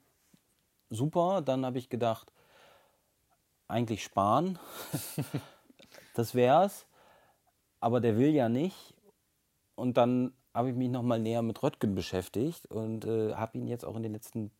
super. 0.90 1.42
Dann 1.42 1.66
habe 1.66 1.78
ich 1.78 1.90
gedacht, 1.90 2.32
eigentlich 3.68 4.04
sparen. 4.04 4.60
das 6.14 6.36
wär's. 6.36 6.86
Aber 7.82 8.00
der 8.00 8.18
will 8.18 8.34
ja 8.34 8.50
nicht. 8.50 8.94
Und 9.76 9.98
dann 9.98 10.34
habe 10.54 10.70
ich 10.70 10.76
mich 10.76 10.90
nochmal 10.90 11.20
näher 11.20 11.42
mit 11.42 11.62
Röttgen 11.64 11.96
beschäftigt 11.96 12.66
und 12.68 13.06
äh, 13.06 13.34
habe 13.34 13.58
ihn 13.58 13.68
jetzt 13.68 13.86
auch 13.86 13.96
in 13.96 14.04
den 14.04 14.14
letzten 14.14 14.52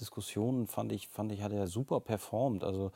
Diskussionen, 0.00 0.66
fand 0.66 0.92
ich, 0.92 1.08
fand 1.08 1.32
ich, 1.32 1.42
hat 1.42 1.52
er 1.52 1.66
super 1.66 2.00
performt. 2.00 2.64
Also 2.64 2.92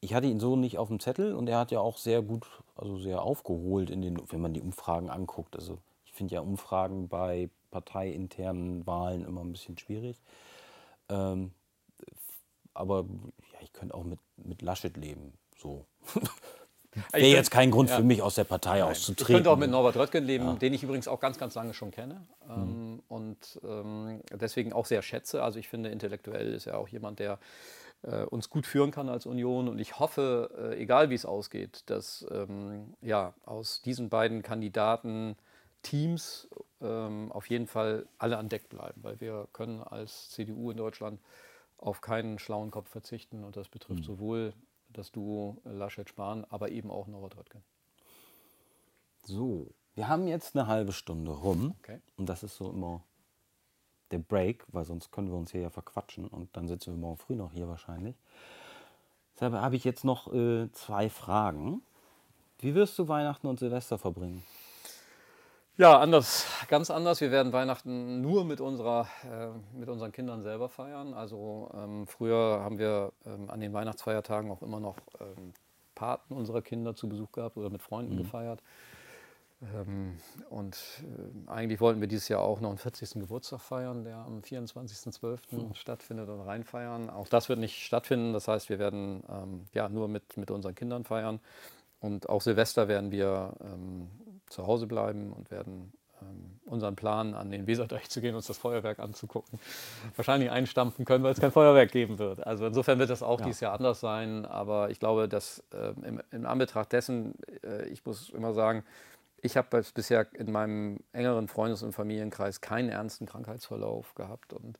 ich 0.00 0.14
hatte 0.14 0.26
ihn 0.26 0.40
so 0.40 0.56
nicht 0.56 0.78
auf 0.78 0.88
dem 0.88 1.00
Zettel 1.00 1.34
und 1.34 1.48
er 1.48 1.58
hat 1.58 1.70
ja 1.70 1.80
auch 1.80 1.96
sehr 1.96 2.22
gut, 2.22 2.46
also 2.74 2.98
sehr 2.98 3.22
aufgeholt 3.22 3.88
in 3.90 4.02
den, 4.02 4.20
wenn 4.30 4.40
man 4.40 4.52
die 4.52 4.60
Umfragen 4.60 5.10
anguckt. 5.10 5.56
Also 5.56 5.78
ich 6.04 6.12
finde 6.12 6.34
ja 6.34 6.40
Umfragen 6.40 7.08
bei 7.08 7.50
parteiinternen 7.70 8.86
Wahlen 8.86 9.24
immer 9.24 9.42
ein 9.42 9.52
bisschen 9.52 9.78
schwierig. 9.78 10.20
Ähm, 11.08 11.52
aber 12.74 13.06
ja, 13.52 13.60
ich 13.60 13.72
könnte 13.72 13.94
auch 13.94 14.04
mit, 14.04 14.18
mit 14.36 14.62
Laschet 14.62 14.96
leben. 14.96 15.32
So. 15.56 15.86
wäre 17.12 17.26
jetzt 17.26 17.50
kein 17.50 17.70
Grund 17.70 17.90
ja. 17.90 17.96
für 17.96 18.02
mich, 18.02 18.22
aus 18.22 18.34
der 18.34 18.44
Partei 18.44 18.80
Nein. 18.80 18.90
auszutreten. 18.90 19.32
Ich 19.32 19.36
könnte 19.36 19.50
auch 19.50 19.56
mit 19.56 19.70
Norbert 19.70 19.96
Röttgen 19.96 20.24
leben, 20.24 20.46
ja. 20.46 20.52
den 20.54 20.74
ich 20.74 20.82
übrigens 20.82 21.08
auch 21.08 21.20
ganz, 21.20 21.38
ganz 21.38 21.54
lange 21.54 21.74
schon 21.74 21.90
kenne 21.90 22.22
ähm, 22.48 22.92
mhm. 22.94 23.02
und 23.08 23.60
ähm, 23.64 24.20
deswegen 24.32 24.72
auch 24.72 24.86
sehr 24.86 25.02
schätze. 25.02 25.42
Also 25.42 25.58
ich 25.58 25.68
finde, 25.68 25.90
intellektuell 25.90 26.52
ist 26.52 26.66
er 26.66 26.78
auch 26.78 26.88
jemand, 26.88 27.18
der 27.18 27.38
äh, 28.02 28.24
uns 28.24 28.50
gut 28.50 28.66
führen 28.66 28.90
kann 28.90 29.08
als 29.08 29.26
Union. 29.26 29.68
Und 29.68 29.78
ich 29.78 29.98
hoffe, 29.98 30.72
äh, 30.72 30.82
egal 30.82 31.10
wie 31.10 31.14
es 31.14 31.24
ausgeht, 31.24 31.84
dass 31.86 32.26
ähm, 32.30 32.94
ja, 33.00 33.34
aus 33.44 33.82
diesen 33.82 34.08
beiden 34.08 34.42
Kandidaten 34.42 35.36
Teams 35.82 36.48
ähm, 36.80 37.30
auf 37.32 37.48
jeden 37.48 37.66
Fall 37.66 38.06
alle 38.18 38.38
an 38.38 38.48
Deck 38.48 38.68
bleiben, 38.68 39.02
weil 39.02 39.20
wir 39.20 39.48
können 39.52 39.82
als 39.82 40.30
CDU 40.30 40.70
in 40.70 40.76
Deutschland 40.76 41.20
auf 41.78 42.00
keinen 42.00 42.38
schlauen 42.38 42.70
Kopf 42.70 42.88
verzichten 42.88 43.42
und 43.42 43.56
das 43.56 43.68
betrifft 43.68 44.00
mhm. 44.00 44.04
sowohl 44.04 44.52
das 44.92 45.12
Duo 45.12 45.58
Laschet-Spahn, 45.64 46.44
aber 46.50 46.70
eben 46.70 46.90
auch 46.90 47.06
Norbert 47.06 47.36
Röttgen. 47.36 47.62
So, 49.24 49.68
wir 49.94 50.08
haben 50.08 50.26
jetzt 50.26 50.56
eine 50.56 50.66
halbe 50.66 50.92
Stunde 50.92 51.32
rum 51.32 51.74
okay. 51.78 52.00
und 52.16 52.28
das 52.28 52.42
ist 52.42 52.56
so 52.56 52.70
immer 52.70 53.02
der 54.10 54.18
Break, 54.18 54.64
weil 54.68 54.84
sonst 54.84 55.10
können 55.10 55.30
wir 55.30 55.36
uns 55.36 55.52
hier 55.52 55.62
ja 55.62 55.70
verquatschen 55.70 56.26
und 56.28 56.56
dann 56.56 56.68
sitzen 56.68 56.92
wir 56.94 57.00
morgen 57.00 57.18
früh 57.18 57.34
noch 57.34 57.52
hier 57.52 57.68
wahrscheinlich. 57.68 58.16
Deshalb 59.34 59.54
habe 59.54 59.76
ich 59.76 59.84
jetzt 59.84 60.04
noch 60.04 60.32
äh, 60.32 60.70
zwei 60.72 61.08
Fragen. 61.08 61.82
Wie 62.58 62.74
wirst 62.74 62.98
du 62.98 63.08
Weihnachten 63.08 63.46
und 63.46 63.58
Silvester 63.58 63.98
verbringen? 63.98 64.44
Ja, 65.78 65.98
anders, 65.98 66.46
ganz 66.68 66.90
anders. 66.90 67.20
Wir 67.22 67.30
werden 67.30 67.52
Weihnachten 67.52 68.20
nur 68.20 68.44
mit, 68.44 68.60
unserer, 68.60 69.08
äh, 69.24 69.48
mit 69.76 69.88
unseren 69.88 70.12
Kindern 70.12 70.42
selber 70.42 70.68
feiern. 70.68 71.14
Also 71.14 71.70
ähm, 71.74 72.06
früher 72.06 72.60
haben 72.62 72.78
wir 72.78 73.12
ähm, 73.24 73.48
an 73.48 73.60
den 73.60 73.72
Weihnachtsfeiertagen 73.72 74.50
auch 74.50 74.60
immer 74.60 74.80
noch 74.80 74.96
ähm, 75.20 75.54
Paten 75.94 76.34
unserer 76.34 76.60
Kinder 76.60 76.94
zu 76.94 77.08
Besuch 77.08 77.32
gehabt 77.32 77.56
oder 77.56 77.70
mit 77.70 77.80
Freunden 77.80 78.14
mhm. 78.14 78.18
gefeiert. 78.18 78.62
Ähm, 79.62 80.18
und 80.50 80.76
äh, 80.76 81.50
eigentlich 81.50 81.80
wollten 81.80 82.00
wir 82.00 82.08
dieses 82.08 82.28
Jahr 82.28 82.40
auch 82.40 82.60
noch 82.60 82.68
einen 82.68 82.78
40. 82.78 83.20
Geburtstag 83.20 83.60
feiern, 83.60 84.04
der 84.04 84.16
am 84.18 84.40
24.12. 84.40 85.38
Mhm. 85.50 85.74
stattfindet 85.74 86.28
und 86.28 86.40
reinfeiern. 86.40 87.08
Auch 87.08 87.28
das 87.28 87.48
wird 87.48 87.58
nicht 87.58 87.82
stattfinden. 87.84 88.34
Das 88.34 88.46
heißt, 88.46 88.68
wir 88.68 88.78
werden 88.78 89.22
ähm, 89.26 89.64
ja, 89.72 89.88
nur 89.88 90.08
mit, 90.08 90.36
mit 90.36 90.50
unseren 90.50 90.74
Kindern 90.74 91.04
feiern. 91.04 91.40
Und 92.00 92.28
auch 92.28 92.42
Silvester 92.42 92.88
werden 92.88 93.12
wir 93.12 93.54
ähm, 93.62 94.10
zu 94.52 94.66
Hause 94.66 94.86
bleiben 94.86 95.32
und 95.32 95.50
werden 95.50 95.92
ähm, 96.20 96.60
unseren 96.64 96.96
Plan, 96.96 97.34
an 97.34 97.50
den 97.50 97.66
Weserdeich 97.66 98.08
zu 98.10 98.20
gehen, 98.20 98.34
uns 98.34 98.46
das 98.46 98.58
Feuerwerk 98.58 98.98
anzugucken, 98.98 99.58
wahrscheinlich 100.16 100.50
einstampfen 100.50 101.04
können, 101.04 101.24
weil 101.24 101.32
es 101.32 101.40
kein 101.40 101.52
Feuerwerk 101.52 101.90
geben 101.90 102.18
wird. 102.18 102.46
Also 102.46 102.66
insofern 102.66 102.98
wird 102.98 103.10
das 103.10 103.22
auch 103.22 103.40
ja. 103.40 103.46
dieses 103.46 103.60
Jahr 103.60 103.74
anders 103.74 104.00
sein. 104.00 104.44
Aber 104.46 104.90
ich 104.90 105.00
glaube, 105.00 105.28
dass 105.28 105.64
äh, 105.72 105.92
im, 106.06 106.22
im, 106.30 106.46
Anbetracht 106.46 106.92
dessen, 106.92 107.34
äh, 107.64 107.86
ich 107.88 108.04
muss 108.04 108.30
immer 108.30 108.54
sagen, 108.54 108.84
ich 109.42 109.56
habe 109.56 109.82
bisher 109.94 110.26
in 110.34 110.52
meinem 110.52 111.00
engeren 111.12 111.48
Freundes- 111.48 111.82
und 111.82 111.92
Familienkreis 111.92 112.60
keinen 112.60 112.90
ernsten 112.90 113.26
Krankheitsverlauf 113.26 114.14
gehabt. 114.14 114.52
Und 114.52 114.78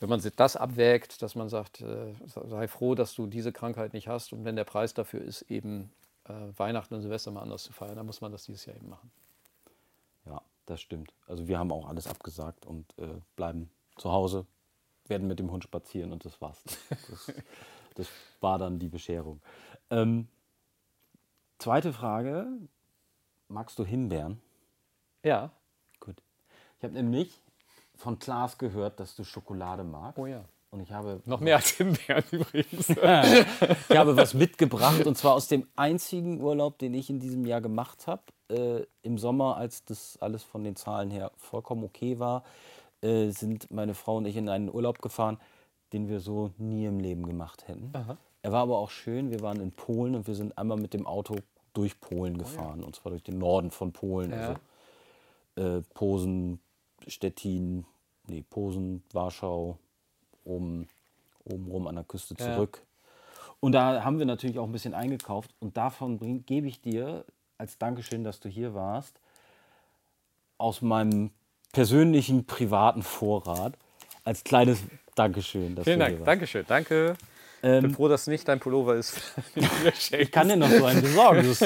wenn 0.00 0.10
man 0.10 0.20
das 0.36 0.56
abwägt, 0.56 1.22
dass 1.22 1.34
man 1.34 1.48
sagt, 1.48 1.80
äh, 1.80 2.12
sei 2.26 2.68
froh, 2.68 2.94
dass 2.94 3.14
du 3.14 3.26
diese 3.26 3.52
Krankheit 3.52 3.94
nicht 3.94 4.08
hast 4.08 4.34
und 4.34 4.44
wenn 4.44 4.56
der 4.56 4.64
Preis 4.64 4.92
dafür 4.92 5.22
ist, 5.22 5.42
eben 5.50 5.90
Weihnachten 6.28 6.94
und 6.94 7.02
Silvester 7.02 7.30
mal 7.30 7.42
anders 7.42 7.62
zu 7.62 7.72
feiern. 7.72 7.96
dann 7.96 8.06
muss 8.06 8.20
man 8.20 8.32
das 8.32 8.44
dieses 8.44 8.66
Jahr 8.66 8.76
eben 8.76 8.88
machen. 8.88 9.10
Ja, 10.24 10.42
das 10.66 10.80
stimmt. 10.80 11.12
Also 11.26 11.46
wir 11.48 11.58
haben 11.58 11.72
auch 11.72 11.88
alles 11.88 12.06
abgesagt 12.06 12.66
und 12.66 12.86
äh, 12.98 13.20
bleiben 13.36 13.70
zu 13.96 14.10
Hause, 14.10 14.46
werden 15.06 15.28
mit 15.28 15.38
dem 15.38 15.50
Hund 15.50 15.64
spazieren 15.64 16.12
und 16.12 16.24
das 16.24 16.40
war's. 16.40 16.62
Das, 17.10 17.32
das 17.94 18.08
war 18.40 18.58
dann 18.58 18.78
die 18.78 18.88
Bescherung. 18.88 19.40
Ähm, 19.90 20.28
zweite 21.58 21.92
Frage. 21.92 22.46
Magst 23.48 23.78
du 23.78 23.84
Himbeeren? 23.84 24.40
Ja. 25.22 25.50
Gut. 26.00 26.20
Ich 26.78 26.84
habe 26.84 26.94
nämlich 26.94 27.40
von 27.94 28.18
Klaas 28.18 28.58
gehört, 28.58 29.00
dass 29.00 29.14
du 29.16 29.24
Schokolade 29.24 29.84
magst. 29.84 30.18
Oh 30.18 30.26
ja. 30.26 30.44
Und 30.76 30.82
ich 30.82 30.92
habe. 30.92 31.22
Noch 31.24 31.40
mehr 31.40 31.56
als 31.56 31.70
Himbeeren 31.70 32.24
übrigens. 32.30 32.90
ich 33.88 33.96
habe 33.96 34.14
was 34.14 34.34
mitgebracht 34.34 35.06
und 35.06 35.16
zwar 35.16 35.32
aus 35.32 35.48
dem 35.48 35.66
einzigen 35.74 36.38
Urlaub, 36.42 36.76
den 36.76 36.92
ich 36.92 37.08
in 37.08 37.18
diesem 37.18 37.46
Jahr 37.46 37.62
gemacht 37.62 38.06
habe. 38.06 38.22
Äh, 38.50 38.82
Im 39.02 39.16
Sommer, 39.16 39.56
als 39.56 39.86
das 39.86 40.18
alles 40.20 40.42
von 40.42 40.64
den 40.64 40.76
Zahlen 40.76 41.10
her 41.10 41.32
vollkommen 41.38 41.82
okay 41.82 42.18
war, 42.18 42.44
äh, 43.00 43.30
sind 43.30 43.70
meine 43.70 43.94
Frau 43.94 44.18
und 44.18 44.26
ich 44.26 44.36
in 44.36 44.50
einen 44.50 44.68
Urlaub 44.68 45.00
gefahren, 45.00 45.38
den 45.94 46.10
wir 46.10 46.20
so 46.20 46.50
nie 46.58 46.84
im 46.84 47.00
Leben 47.00 47.24
gemacht 47.24 47.68
hätten. 47.68 47.90
Aha. 47.94 48.18
Er 48.42 48.52
war 48.52 48.60
aber 48.60 48.76
auch 48.76 48.90
schön. 48.90 49.30
Wir 49.30 49.40
waren 49.40 49.60
in 49.60 49.72
Polen 49.72 50.14
und 50.14 50.26
wir 50.26 50.34
sind 50.34 50.58
einmal 50.58 50.76
mit 50.76 50.92
dem 50.92 51.06
Auto 51.06 51.36
durch 51.72 51.98
Polen 52.00 52.36
gefahren. 52.36 52.80
Oh 52.80 52.82
ja. 52.82 52.86
Und 52.86 52.96
zwar 52.96 53.12
durch 53.12 53.22
den 53.22 53.38
Norden 53.38 53.70
von 53.70 53.92
Polen. 53.92 54.30
Ja. 54.30 54.58
Also 55.56 55.78
äh, 55.78 55.82
Posen, 55.94 56.60
Stettin, 57.06 57.86
nee, 58.26 58.42
Posen, 58.42 59.02
Warschau, 59.14 59.78
oben, 60.46 60.88
oben 61.44 61.70
rum 61.70 61.86
an 61.86 61.96
der 61.96 62.04
Küste 62.04 62.34
zurück. 62.36 62.80
Ja. 62.80 62.86
Und 63.60 63.72
da 63.72 64.04
haben 64.04 64.18
wir 64.18 64.26
natürlich 64.26 64.58
auch 64.58 64.66
ein 64.66 64.72
bisschen 64.72 64.94
eingekauft. 64.94 65.50
Und 65.60 65.76
davon 65.76 66.44
gebe 66.46 66.66
ich 66.66 66.80
dir 66.80 67.24
als 67.58 67.78
Dankeschön, 67.78 68.24
dass 68.24 68.40
du 68.40 68.48
hier 68.48 68.74
warst, 68.74 69.18
aus 70.58 70.82
meinem 70.82 71.30
persönlichen 71.72 72.46
privaten 72.46 73.02
Vorrat 73.02 73.74
als 74.24 74.44
kleines 74.44 74.82
Dankeschön. 75.14 75.74
Dass 75.74 75.84
Vielen 75.84 76.00
Dank. 76.00 76.24
Dankeschön. 76.24 76.64
Danke. 76.66 77.16
Ich 77.56 77.62
bin 77.62 77.84
ähm, 77.86 77.94
froh, 77.94 78.08
dass 78.08 78.26
nicht 78.26 78.46
dein 78.46 78.60
Pullover 78.60 78.94
ist. 78.94 79.20
ich 80.12 80.30
kann 80.30 80.48
dir 80.48 80.56
noch 80.56 80.68
so 80.68 80.84
einen 80.84 81.02
besorgen. 81.02 81.56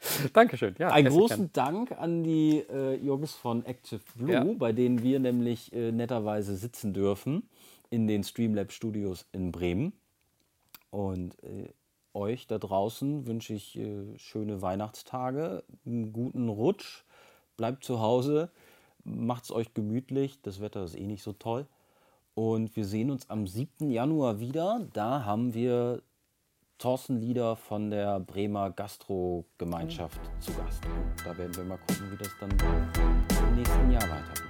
Dankeschön. 0.32 0.74
Ja, 0.78 0.88
Einen 0.88 1.08
großen 1.08 1.52
Dank 1.52 1.92
an 1.92 2.22
die 2.22 2.64
äh, 2.70 2.94
Jungs 2.96 3.34
von 3.34 3.64
Active 3.66 4.00
Blue, 4.16 4.32
ja. 4.32 4.44
bei 4.44 4.72
denen 4.72 5.02
wir 5.02 5.20
nämlich 5.20 5.72
äh, 5.72 5.92
netterweise 5.92 6.56
sitzen 6.56 6.94
dürfen 6.94 7.48
in 7.90 8.06
den 8.06 8.24
Streamlab 8.24 8.72
Studios 8.72 9.26
in 9.32 9.52
Bremen. 9.52 9.92
Und 10.90 11.42
äh, 11.44 11.68
euch 12.14 12.46
da 12.46 12.58
draußen 12.58 13.26
wünsche 13.26 13.54
ich 13.54 13.78
äh, 13.78 14.18
schöne 14.18 14.62
Weihnachtstage, 14.62 15.64
einen 15.84 16.12
guten 16.12 16.48
Rutsch, 16.48 17.04
bleibt 17.56 17.84
zu 17.84 18.00
Hause, 18.00 18.50
macht 19.04 19.44
es 19.44 19.52
euch 19.52 19.74
gemütlich, 19.74 20.40
das 20.42 20.60
Wetter 20.60 20.84
ist 20.84 20.96
eh 20.96 21.06
nicht 21.06 21.22
so 21.22 21.32
toll. 21.32 21.66
Und 22.34 22.74
wir 22.74 22.86
sehen 22.86 23.10
uns 23.10 23.28
am 23.28 23.46
7. 23.46 23.90
Januar 23.90 24.40
wieder. 24.40 24.86
Da 24.92 25.24
haben 25.24 25.52
wir 25.52 26.02
Thorsten 26.80 27.20
Lieder 27.20 27.56
von 27.56 27.90
der 27.90 28.20
Bremer 28.20 28.70
Gastro-Gemeinschaft 28.70 30.18
mhm. 30.18 30.40
zu 30.40 30.52
Gast. 30.54 30.82
Und 30.86 31.26
da 31.26 31.36
werden 31.36 31.54
wir 31.54 31.64
mal 31.64 31.76
gucken, 31.76 32.10
wie 32.10 32.16
das 32.16 32.30
dann 32.40 32.50
im 32.50 33.56
nächsten 33.56 33.90
Jahr 33.90 34.02
weitergeht. 34.04 34.49